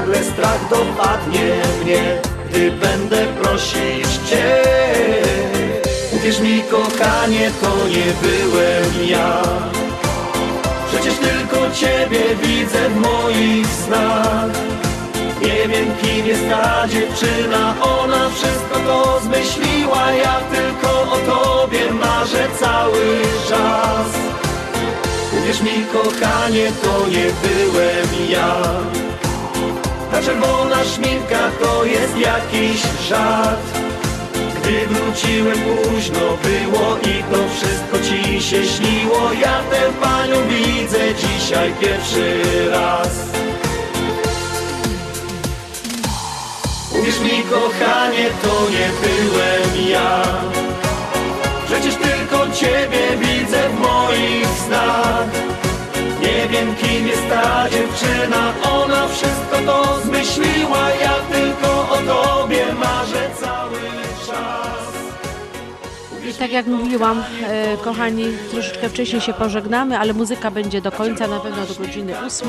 Nagle 0.09 0.25
strach 0.25 0.69
dopadnie 0.71 1.55
mnie, 1.83 2.21
gdy 2.51 2.71
będę 2.71 3.27
prosić 3.27 4.07
Cię. 4.31 4.63
Uwierz 6.13 6.41
mi, 6.41 6.63
kochanie, 6.63 7.51
to 7.61 7.89
nie 7.89 8.13
byłem 8.23 9.09
ja. 9.09 9.43
Przecież 10.89 11.15
tylko 11.15 11.71
Ciebie 11.71 12.21
widzę 12.43 12.89
w 12.89 12.97
moich 12.97 13.67
snach. 13.67 14.51
Nie 15.43 15.69
wiem, 15.69 15.87
kim 16.03 16.27
jest 16.27 16.49
ta 16.51 16.89
dziewczyna, 16.89 17.75
ona 17.83 18.31
wszystko 18.31 18.79
to 18.87 19.21
zmyśliła. 19.21 20.13
Ja 20.13 20.41
tylko 20.53 21.03
o 21.03 21.19
Tobie 21.19 21.93
marzę 21.93 22.49
cały 22.61 23.21
czas. 23.49 24.07
Uwierz 25.39 25.61
mi, 25.61 25.85
kochanie, 25.93 26.73
to 26.83 27.07
nie 27.09 27.27
byłem 27.43 28.31
ja. 28.31 28.57
Ta 30.19 30.25
czerwona 30.25 30.85
szminka 30.85 31.51
to 31.63 31.85
jest 31.85 32.19
jakiś 32.19 32.83
żart. 33.09 33.61
Gdy 34.57 34.87
wróciłem 34.87 35.59
późno 35.59 36.21
było 36.21 36.97
i 36.97 37.23
to 37.23 37.39
wszystko 37.55 37.99
ci 37.99 38.43
się 38.43 38.65
śniło. 38.65 39.33
Ja 39.41 39.61
tę 39.71 39.81
panią 40.01 40.37
widzę 40.49 40.99
dzisiaj 41.15 41.73
pierwszy 41.81 42.41
raz. 42.71 43.09
Uwierz 47.01 47.21
mi, 47.21 47.43
kochanie, 47.43 48.31
to 48.43 48.71
nie 48.71 48.91
byłem 49.03 49.91
ja. 49.91 50.23
Przecież 51.67 51.95
tylko 51.95 52.51
ciebie 52.55 53.17
widzę 53.21 53.69
w 53.69 53.81
moich 53.81 54.49
snach. 54.67 55.58
Nie 56.39 56.49
wiem, 56.49 56.75
kim 56.75 57.07
jest 57.09 57.29
ta 57.29 57.69
dziewczyna, 57.71 58.53
ona 58.73 59.09
wszystko 59.09 59.57
to 59.67 60.01
zmyśliła. 60.01 60.91
Ja 60.91 61.15
tylko 61.33 61.89
o 61.91 61.97
tobie 61.97 62.67
marzę 62.75 63.31
cały 63.41 63.58
tak 66.39 66.53
jak 66.53 66.67
mówiłam, 66.67 67.25
e, 67.43 67.77
kochani, 67.77 68.25
troszeczkę 68.51 68.89
wcześniej 68.89 69.21
się 69.21 69.33
pożegnamy, 69.33 69.99
ale 69.99 70.13
muzyka 70.15 70.51
będzie 70.51 70.81
do 70.81 70.93
końca, 70.93 71.27
na 71.27 71.41
pewno 71.41 71.67
do 71.67 71.75
godziny 71.75 72.21
8. 72.21 72.49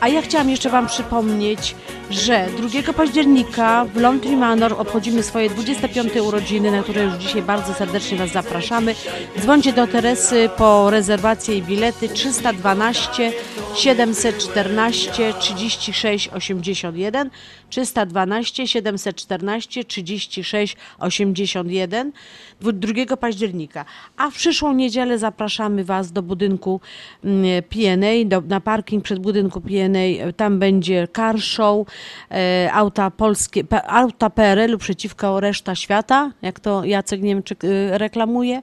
A 0.00 0.08
ja 0.08 0.22
chciałam 0.22 0.50
jeszcze 0.50 0.70
Wam 0.70 0.86
przypomnieć, 0.86 1.74
że 2.10 2.46
2 2.82 2.92
października 2.92 3.84
w 3.84 3.96
Laundry 3.96 4.36
Manor 4.36 4.74
obchodzimy 4.78 5.22
swoje 5.22 5.50
25 5.50 6.16
urodziny, 6.16 6.70
na 6.70 6.82
które 6.82 7.04
już 7.04 7.14
dzisiaj 7.14 7.42
bardzo 7.42 7.74
serdecznie 7.74 8.18
Was 8.18 8.30
zapraszamy. 8.30 8.94
Dzwońcie 9.40 9.72
do 9.72 9.86
Teresy 9.86 10.50
po 10.56 10.90
rezerwację 10.90 11.56
i 11.56 11.62
bilety 11.62 12.08
312 12.08 13.32
714 13.74 15.34
36 15.38 16.28
81 16.28 17.30
312 17.70 18.66
714 18.66 19.84
36 19.84 20.76
81 20.98 22.12
2 22.60 23.01
października. 23.06 23.84
A 24.16 24.30
w 24.30 24.34
przyszłą 24.34 24.72
niedzielę 24.72 25.18
zapraszamy 25.18 25.84
Was 25.84 26.12
do 26.12 26.22
budynku 26.22 26.80
mm, 27.24 27.62
PNA, 27.62 28.24
do, 28.26 28.40
na 28.40 28.60
parking 28.60 29.04
przed 29.04 29.18
budynku 29.18 29.60
PNA. 29.60 30.32
Tam 30.36 30.58
będzie 30.58 31.08
car 31.16 31.40
show, 31.40 31.86
e, 32.30 32.70
auta 32.72 33.10
polskie, 33.10 33.64
auta 33.86 34.30
PRL-u 34.30 34.78
przeciwko 34.78 35.40
reszta 35.40 35.74
świata, 35.74 36.30
jak 36.42 36.60
to 36.60 36.84
Jacek 36.84 37.22
Niemczyk 37.22 37.64
e, 37.64 37.98
reklamuje. 37.98 38.62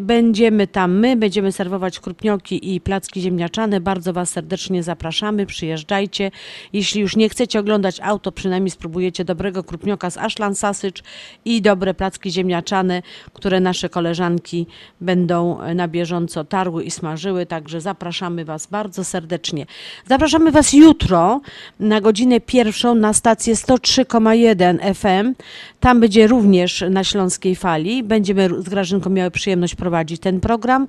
Będziemy 0.00 0.66
tam 0.66 0.98
my, 0.98 1.16
będziemy 1.16 1.52
serwować 1.52 2.00
krupnioki 2.00 2.74
i 2.74 2.80
placki 2.80 3.20
ziemniaczane. 3.20 3.80
Bardzo 3.80 4.12
Was 4.12 4.30
serdecznie 4.30 4.82
zapraszamy, 4.82 5.46
przyjeżdżajcie. 5.46 6.30
Jeśli 6.72 7.00
już 7.00 7.16
nie 7.16 7.28
chcecie 7.28 7.60
oglądać 7.60 8.00
auto, 8.00 8.32
przynajmniej 8.32 8.70
spróbujecie 8.70 9.24
dobrego 9.24 9.64
krupnioka 9.64 10.10
z 10.10 10.16
Ashland 10.16 10.58
Sausage 10.58 11.02
i 11.44 11.62
dobre 11.62 11.94
placki 11.94 12.30
ziemniaczane, 12.30 13.02
które 13.32 13.60
nasze 13.60 13.88
koleżanki 13.88 14.66
będą 15.00 15.58
na 15.74 15.88
bieżąco 15.88 16.44
tarły 16.44 16.84
i 16.84 16.90
smażyły. 16.90 17.46
Także 17.46 17.80
zapraszamy 17.80 18.44
Was 18.44 18.66
bardzo 18.66 19.04
serdecznie. 19.04 19.66
Zapraszamy 20.08 20.50
Was 20.50 20.72
jutro 20.72 21.40
na 21.80 22.00
godzinę 22.00 22.40
pierwszą 22.40 22.94
na 22.94 23.12
stację 23.12 23.54
103,1 23.54 24.94
FM. 24.94 25.34
Tam 25.80 26.00
będzie 26.00 26.26
również 26.26 26.84
na 26.90 27.04
Śląskiej 27.04 27.56
Fali. 27.56 28.02
Będziemy 28.02 28.48
z 28.62 28.68
Grażynką 28.68 29.10
miały 29.10 29.30
przyjemność 29.30 29.49
prowadzić 29.76 30.20
ten 30.20 30.40
program. 30.40 30.86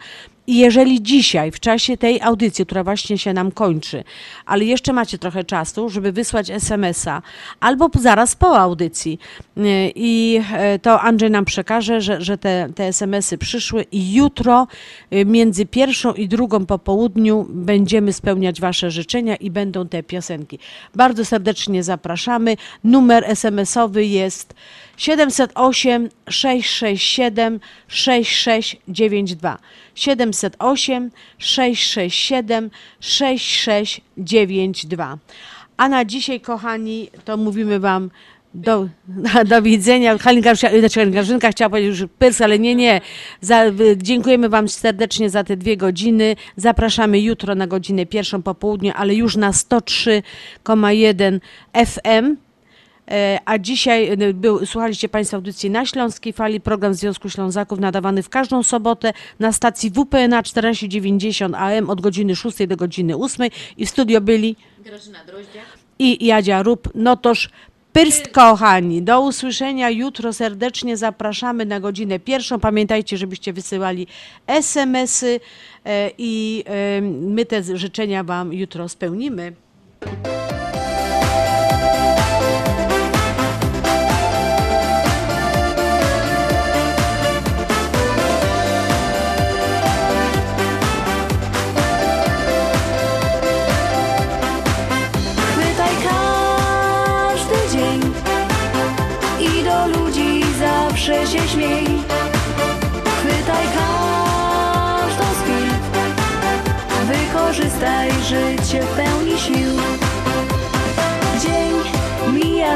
I 0.48 0.58
jeżeli 0.58 1.02
dzisiaj, 1.02 1.52
w 1.52 1.60
czasie 1.60 1.98
tej 1.98 2.22
audycji, 2.22 2.66
która 2.66 2.84
właśnie 2.84 3.18
się 3.18 3.34
nam 3.34 3.52
kończy, 3.52 4.04
ale 4.46 4.66
jeszcze 4.66 4.94
macie 4.94 5.18
trochę 5.18 5.44
czasu, 5.44 5.90
żeby 5.90 6.12
wysłać 6.12 6.50
SMS-a, 6.50 7.22
albo 7.60 7.90
zaraz 8.00 8.36
po 8.36 8.60
audycji, 8.60 9.20
yy, 9.58 9.64
i 9.96 10.42
e, 10.54 10.80
to 10.80 11.02
Andrzej 11.02 11.32
nam 11.32 11.46
przekaże, 11.46 12.02
że, 12.02 12.22
że 12.22 12.38
te, 12.38 12.70
te 12.76 12.86
SMS-y 12.86 13.38
przyszły 13.38 13.86
i 13.92 14.14
jutro 14.14 14.68
yy, 15.12 15.26
między 15.26 15.66
pierwszą 15.66 16.14
i 16.14 16.28
drugą 16.28 16.66
po 16.66 16.80
południu 16.80 17.48
będziemy 17.50 18.14
spełniać 18.14 18.62
Wasze 18.62 18.92
życzenia 18.92 19.36
i 19.36 19.52
będą 19.52 19.88
te 19.88 20.04
piosenki. 20.04 20.60
Bardzo 20.96 21.26
serdecznie 21.26 21.84
zapraszamy. 21.84 22.58
Numer 22.84 23.24
SMS-owy 23.28 24.06
jest 24.06 24.54
708 24.98 26.10
667 26.30 27.60
6692. 27.88 29.58
708 29.96 29.96
708 29.96 31.12
667 31.38 32.70
6692. 33.00 35.18
A 35.78 35.90
na 35.90 36.06
dzisiaj, 36.06 36.42
kochani, 36.42 37.10
to 37.26 37.38
mówimy 37.38 37.80
Wam 37.80 38.10
do, 38.54 38.88
do 39.50 39.62
widzenia. 39.62 40.18
Halinka, 40.18 40.56
znaczy 40.56 41.52
chciała 41.52 41.70
powiedzieć 41.70 42.00
już 42.00 42.10
pyrs, 42.20 42.42
ale 42.42 42.60
nie, 42.60 42.76
nie. 42.76 43.02
Za, 43.42 43.64
dziękujemy 43.98 44.50
Wam 44.50 44.70
serdecznie 44.70 45.30
za 45.30 45.44
te 45.44 45.58
dwie 45.58 45.78
godziny. 45.78 46.36
Zapraszamy 46.56 47.20
jutro 47.20 47.56
na 47.56 47.68
godzinę 47.68 48.06
pierwszą 48.06 48.42
po 48.42 48.56
południu, 48.56 48.92
ale 48.96 49.16
już 49.16 49.36
na 49.36 49.52
103,1 49.52 51.40
FM. 51.86 52.36
E, 53.08 53.40
A 53.46 53.58
dzisiaj 53.58 54.10
e, 54.10 54.34
był, 54.34 54.66
słuchaliście 54.66 55.10
Państwo 55.10 55.38
audycji 55.38 55.70
na 55.70 55.86
Śląskiej 55.86 56.34
Fali, 56.34 56.62
program 56.62 56.94
Związku 56.94 57.30
Ślązaków 57.30 57.80
nadawany 57.80 58.24
w 58.24 58.30
każdą 58.30 58.64
sobotę 58.64 59.14
na 59.40 59.52
stacji 59.52 59.90
WPNA 59.90 60.44
1490 60.44 61.56
AM 61.56 61.90
od 61.90 62.02
godziny 62.02 62.36
6 62.36 62.68
do 62.68 62.78
godziny 62.78 63.18
8 63.18 63.50
i 63.78 63.86
w 63.86 63.90
studio 63.90 64.22
byli 64.22 64.56
Grażyna 64.84 65.20
Droździa. 65.28 65.62
i 66.00 66.26
Jadzia 66.26 66.64
Rób. 66.64 66.90
No 66.96 67.18
toż 67.18 67.50
Pyrst 67.94 68.28
kochani, 68.28 69.02
do 69.02 69.22
usłyszenia 69.22 69.90
jutro 69.90 70.34
serdecznie 70.34 70.98
zapraszamy 70.98 71.66
na 71.66 71.80
godzinę 71.80 72.20
pierwszą. 72.20 72.60
Pamiętajcie, 72.60 73.18
żebyście 73.18 73.54
wysyłali 73.54 74.08
SMS-y 74.48 75.40
e, 75.86 76.12
i 76.18 76.64
my 77.22 77.46
te 77.46 77.78
życzenia 77.78 78.24
Wam 78.24 78.54
jutro 78.54 78.90
spełnimy. 78.90 79.54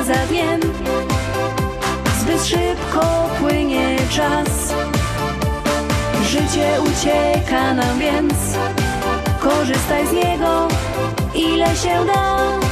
Mija 0.05 0.13
za 0.13 0.25
dniem, 0.27 0.59
zbyt 2.19 2.45
szybko 2.45 3.29
płynie 3.39 3.97
czas. 4.09 4.73
Życie 6.29 6.81
ucieka 6.81 7.73
nam 7.73 7.99
więc, 7.99 8.33
korzystaj 9.39 10.07
z 10.07 10.11
niego 10.11 10.67
ile 11.35 11.75
się 11.75 12.05
da. 12.05 12.64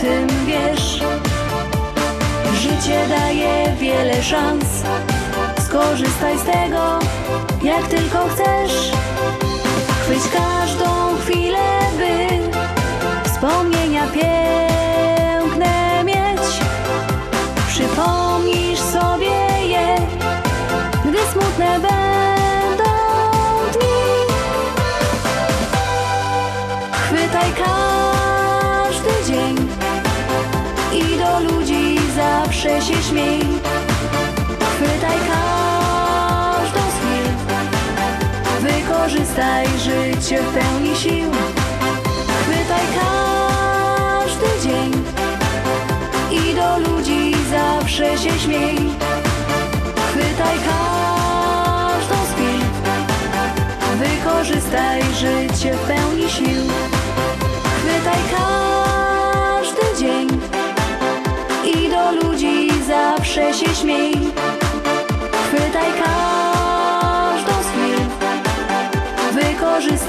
Tym 0.00 0.26
wiesz. 0.46 1.00
Życie 2.54 3.08
daje 3.08 3.76
wiele 3.80 4.22
szans, 4.22 4.64
skorzystaj 5.64 6.38
z 6.38 6.44
tego, 6.44 6.98
jak 7.62 7.88
tylko 7.88 8.18
chcesz. 8.28 8.92
Chwyć 10.02 10.22
każdą 10.32 10.89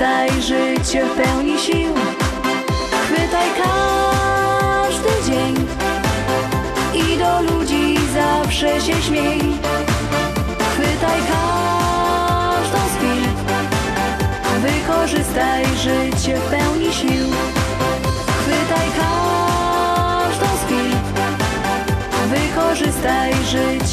wykorzystaj 0.02 0.42
życie 0.42 1.06
w 1.06 1.16
pełni 1.16 1.60
sił. 1.60 1.94
Chwytaj 3.04 3.50
każdy 3.64 5.32
dzień 5.32 5.56
i 6.94 7.18
do 7.18 7.42
ludzi 7.42 7.98
zawsze 8.14 8.82
się 8.82 9.02
śmiej. 9.02 9.40
Chwytaj 10.74 11.20
każdą 11.32 12.78
z 12.78 12.98
chwil, 12.98 13.24
wykorzystaj 14.62 15.66
życie 15.66 16.38
w 16.38 16.50
pełni 16.50 16.94
sił. 16.94 17.28
Chwytaj 18.42 18.88
każdą 18.98 20.46
z 20.46 20.66
chwil, 20.66 20.92
wykorzystaj 22.30 23.34
życie 23.34 23.91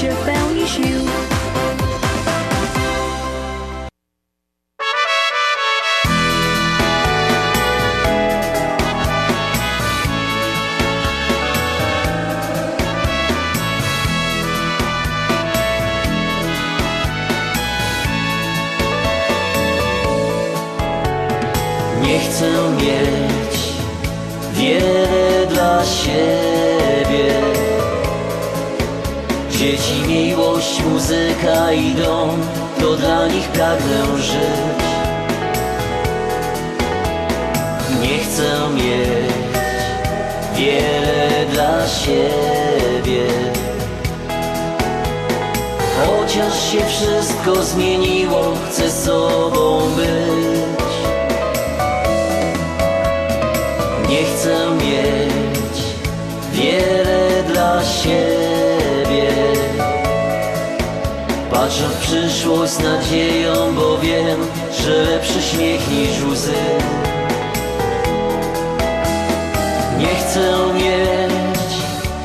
z 62.78 62.82
nadzieją, 62.82 63.74
bo 63.74 63.98
wiem, 63.98 64.40
że 64.80 65.02
lepszy 65.02 65.42
śmiech 65.42 65.90
niż 65.90 66.22
łzy. 66.22 66.52
Nie 69.98 70.14
chcę 70.14 70.74
mieć 70.74 71.72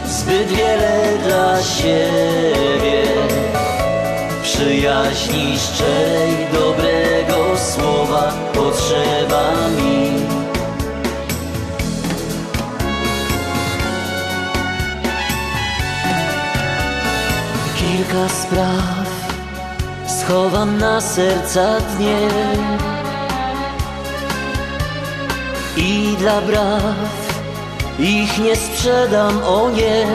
zbyt 0.05 0.47
wiele 0.47 1.17
dla 1.23 1.63
siebie. 1.63 3.03
Przyjaźni 4.43 5.59
szczerej, 5.59 6.47
dobrego 6.53 7.57
słowa 7.57 8.33
potrzeba 8.53 9.51
mi. 9.77 10.13
Kilka 17.77 18.29
spraw 18.29 18.92
schowam 20.23 20.77
na 20.77 21.01
serca 21.01 21.79
dnie 21.79 22.29
i 25.77 26.15
dla 26.17 26.41
braw 26.41 26.83
ich 27.99 28.37
nie 28.37 28.55
sprzedam, 28.55 29.43
o 29.43 29.69
nie. 29.69 30.05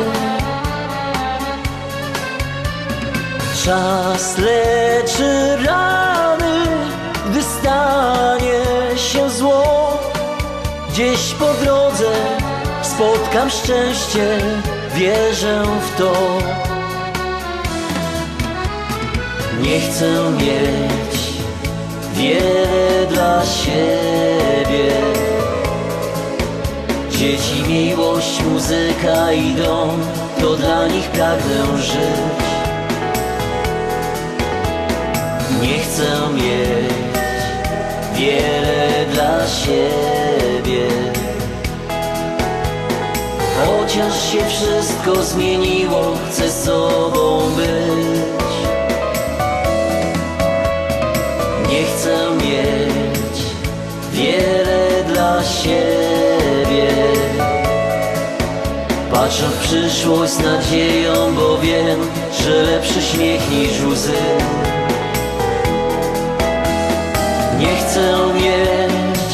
Czas 3.65 4.39
leczy 4.39 5.57
rany, 5.67 6.57
gdy 7.31 7.43
stanie 7.43 8.63
się 8.97 9.31
zło. 9.31 9.99
Gdzieś 10.91 11.35
po 11.35 11.55
drodze 11.65 12.13
spotkam 12.83 13.51
szczęście, 13.51 14.39
wierzę 14.95 15.63
w 15.81 15.99
to. 15.99 16.68
Nie 19.69 19.81
chcę 19.81 20.31
mieć 20.31 21.21
wiele 22.13 23.07
dla 23.11 23.45
siebie. 23.45 24.93
Dzieci, 27.11 27.63
miłość, 27.69 28.43
muzyka 28.43 29.33
i 29.33 29.55
dom, 29.55 30.01
to 30.41 30.57
dla 30.57 30.89
nich 30.89 31.05
pragnę 31.05 31.79
żyć. 31.83 32.47
Nie 35.63 35.79
chcę 35.79 36.05
mieć 36.35 36.93
wiele 38.15 39.07
dla 39.13 39.47
siebie. 39.47 40.89
Chociaż 43.67 44.33
się 44.33 44.45
wszystko 44.49 45.25
zmieniło, 45.25 46.17
chcę 46.31 46.51
sobą 46.53 47.41
być. 47.57 48.18
Siebie. 55.63 56.89
Patrzę 59.13 59.45
w 59.49 59.59
przyszłość 59.61 60.33
z 60.33 60.39
nadzieją, 60.39 61.35
bo 61.35 61.59
wiem, 61.59 62.01
że 62.41 62.63
lepszy 62.63 63.03
śmiech 63.03 63.51
niż 63.51 63.81
łzy. 63.81 64.13
Nie 67.59 67.77
chcę 67.77 68.17
mieć 68.35 69.33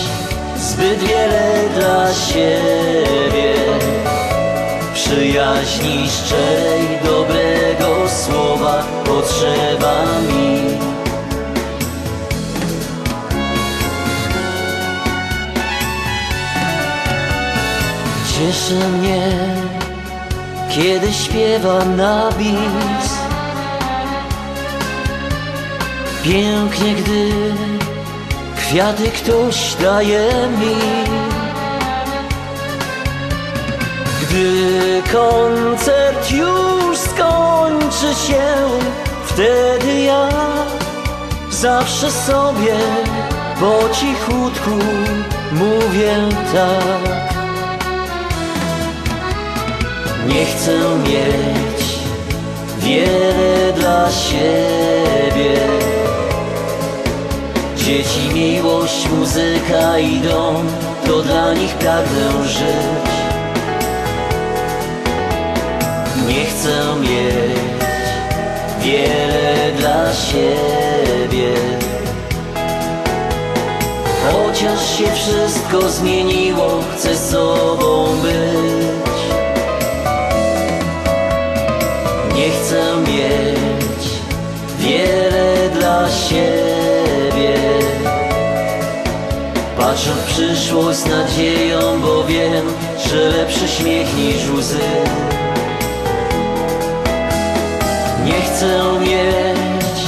zbyt 0.56 0.98
wiele 0.98 1.68
dla 1.76 2.14
siebie. 2.14 3.54
Przyjaźni 4.94 6.08
szczerej, 6.10 6.98
dobrego 7.04 8.08
słowa 8.08 8.84
potrzeba 9.04 9.73
Cieszy 18.44 18.74
mnie, 18.74 19.28
kiedy 20.70 21.12
śpiewa 21.12 21.84
na 21.84 22.30
bis. 22.32 23.10
Pięknie, 26.22 26.94
gdy 26.94 27.30
kwiaty 28.56 29.10
ktoś 29.10 29.74
daje 29.74 30.28
mi. 30.60 30.76
Gdy 34.22 35.02
koncert 35.12 36.30
już 36.30 36.98
skończy 36.98 38.14
się, 38.26 38.44
wtedy 39.24 40.00
ja 40.00 40.28
zawsze 41.50 42.10
sobie 42.10 42.76
po 43.60 43.94
cichutku 43.94 44.78
mówię 45.52 46.14
tak. 46.54 47.33
Nie 50.26 50.44
chcę 50.44 50.72
mieć 51.08 51.98
wiele 52.78 53.72
dla 53.72 54.10
siebie. 54.10 55.60
Dzieci, 57.76 58.34
miłość, 58.34 59.08
muzyka 59.08 59.98
i 59.98 60.20
dom, 60.20 60.66
to 61.06 61.22
dla 61.22 61.54
nich 61.54 61.74
pragnę 61.74 62.48
żyć. 62.48 63.14
Nie 66.28 66.44
chcę 66.44 67.00
mieć 67.00 67.64
wiele 68.80 69.72
dla 69.78 70.14
siebie. 70.14 71.54
Chociaż 74.32 74.98
się 74.98 75.12
wszystko 75.14 75.88
zmieniło, 75.88 76.80
chcę 76.96 77.16
sobą 77.16 78.06
być. 78.22 78.73
Patrzę 89.94 90.10
w 90.10 90.24
przyszłość 90.26 90.98
z 90.98 91.06
nadzieją, 91.06 92.00
bo 92.00 92.24
wiem, 92.24 92.66
że 93.06 93.28
lepszy 93.28 93.68
śmiech 93.68 94.16
niż 94.16 94.50
łzy. 94.50 94.78
Nie 98.24 98.40
chcę 98.40 99.00
mieć 99.00 100.00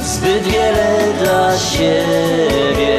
zbyt 0.00 0.42
wiele 0.42 0.98
dla 1.22 1.58
siebie. 1.58 2.98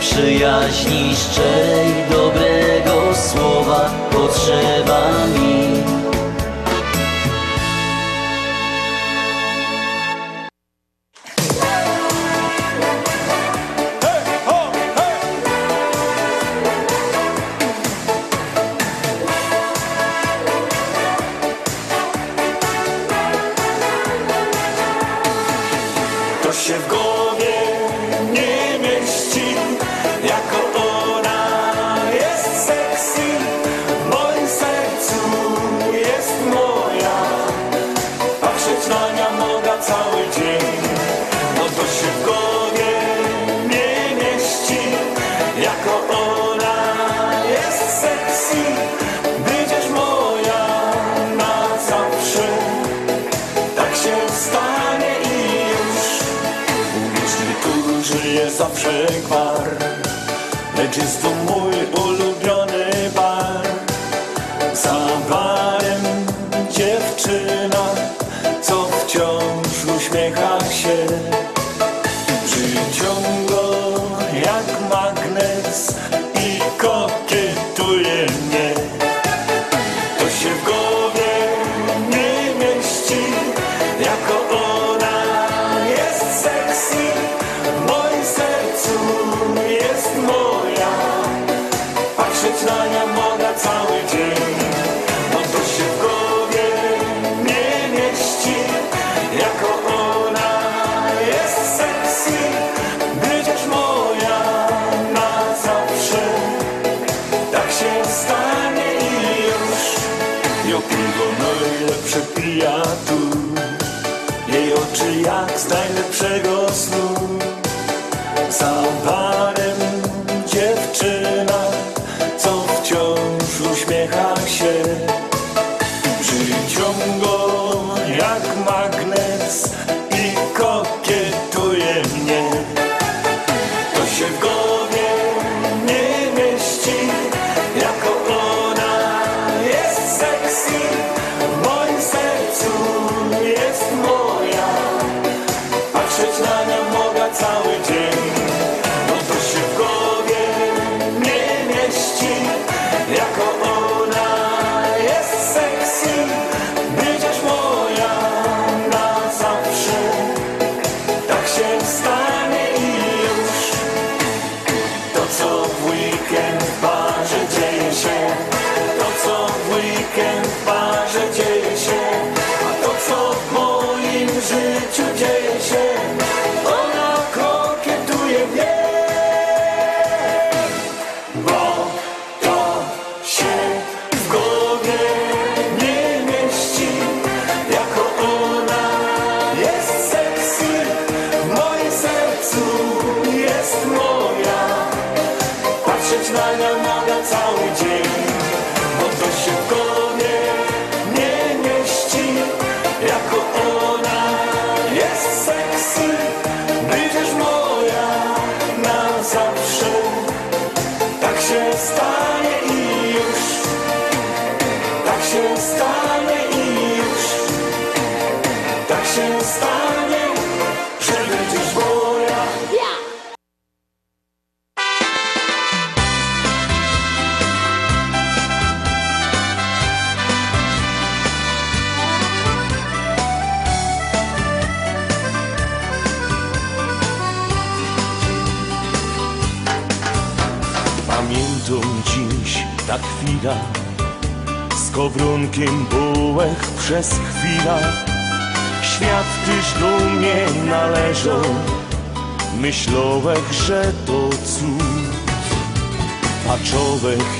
Przyjaźni 0.00 1.16
szczerej, 1.16 1.94
dobrego 2.10 3.14
słowa 3.14 3.90
potrzeba 4.10 5.10
mi. 5.34 5.69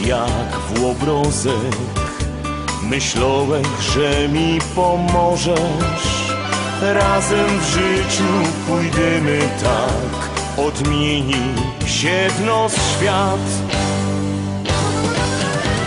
jak 0.07 0.57
w 0.57 0.83
Łobrozek 0.83 1.77
Myślałeś, 2.83 3.67
że 3.95 4.29
mi 4.29 4.59
pomożesz. 4.75 6.35
Razem 6.83 7.61
w 7.61 7.65
życiu 7.65 8.25
pójdziemy 8.69 9.39
tak 9.63 10.31
Odmieni 10.67 11.55
się 11.87 12.29
w 12.31 12.45
nos 12.45 12.73
świat. 12.73 13.41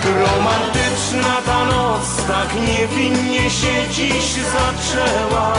Romantyczna 0.05 1.35
ta 1.45 1.65
noc 1.65 2.25
Tak 2.27 2.47
niewinnie 2.67 3.49
się 3.49 3.91
dziś 3.91 4.33
zaczęła. 4.33 5.53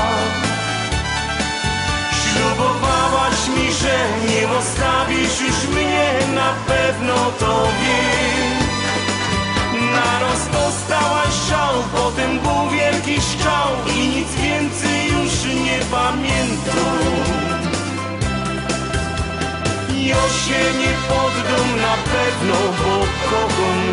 Ślubowałaś 2.12 3.48
mi, 3.56 3.72
że 3.72 3.96
nie 4.28 4.48
zostawisz 4.54 5.40
już 5.40 5.74
mnie, 5.74 6.12
na 6.34 6.54
pewno 6.66 7.14
to 7.38 7.68
wiesz. 7.80 8.34
Często 10.35 10.70
stałaś 10.85 11.35
szał, 11.48 11.74
potem 11.94 12.39
był 12.39 12.70
wielki 12.70 13.20
szczał 13.20 13.69
I 13.97 14.09
nic 14.09 14.35
więcej 14.35 15.06
już 15.12 15.44
nie 15.65 15.78
pamiętam. 15.90 17.05
Ja 19.97 20.23
się 20.44 20.78
nie 20.81 20.93
poddam 21.09 21.81
na 21.81 21.94
pewno, 22.12 22.55
bo 22.78 23.06
kogo 23.31 23.85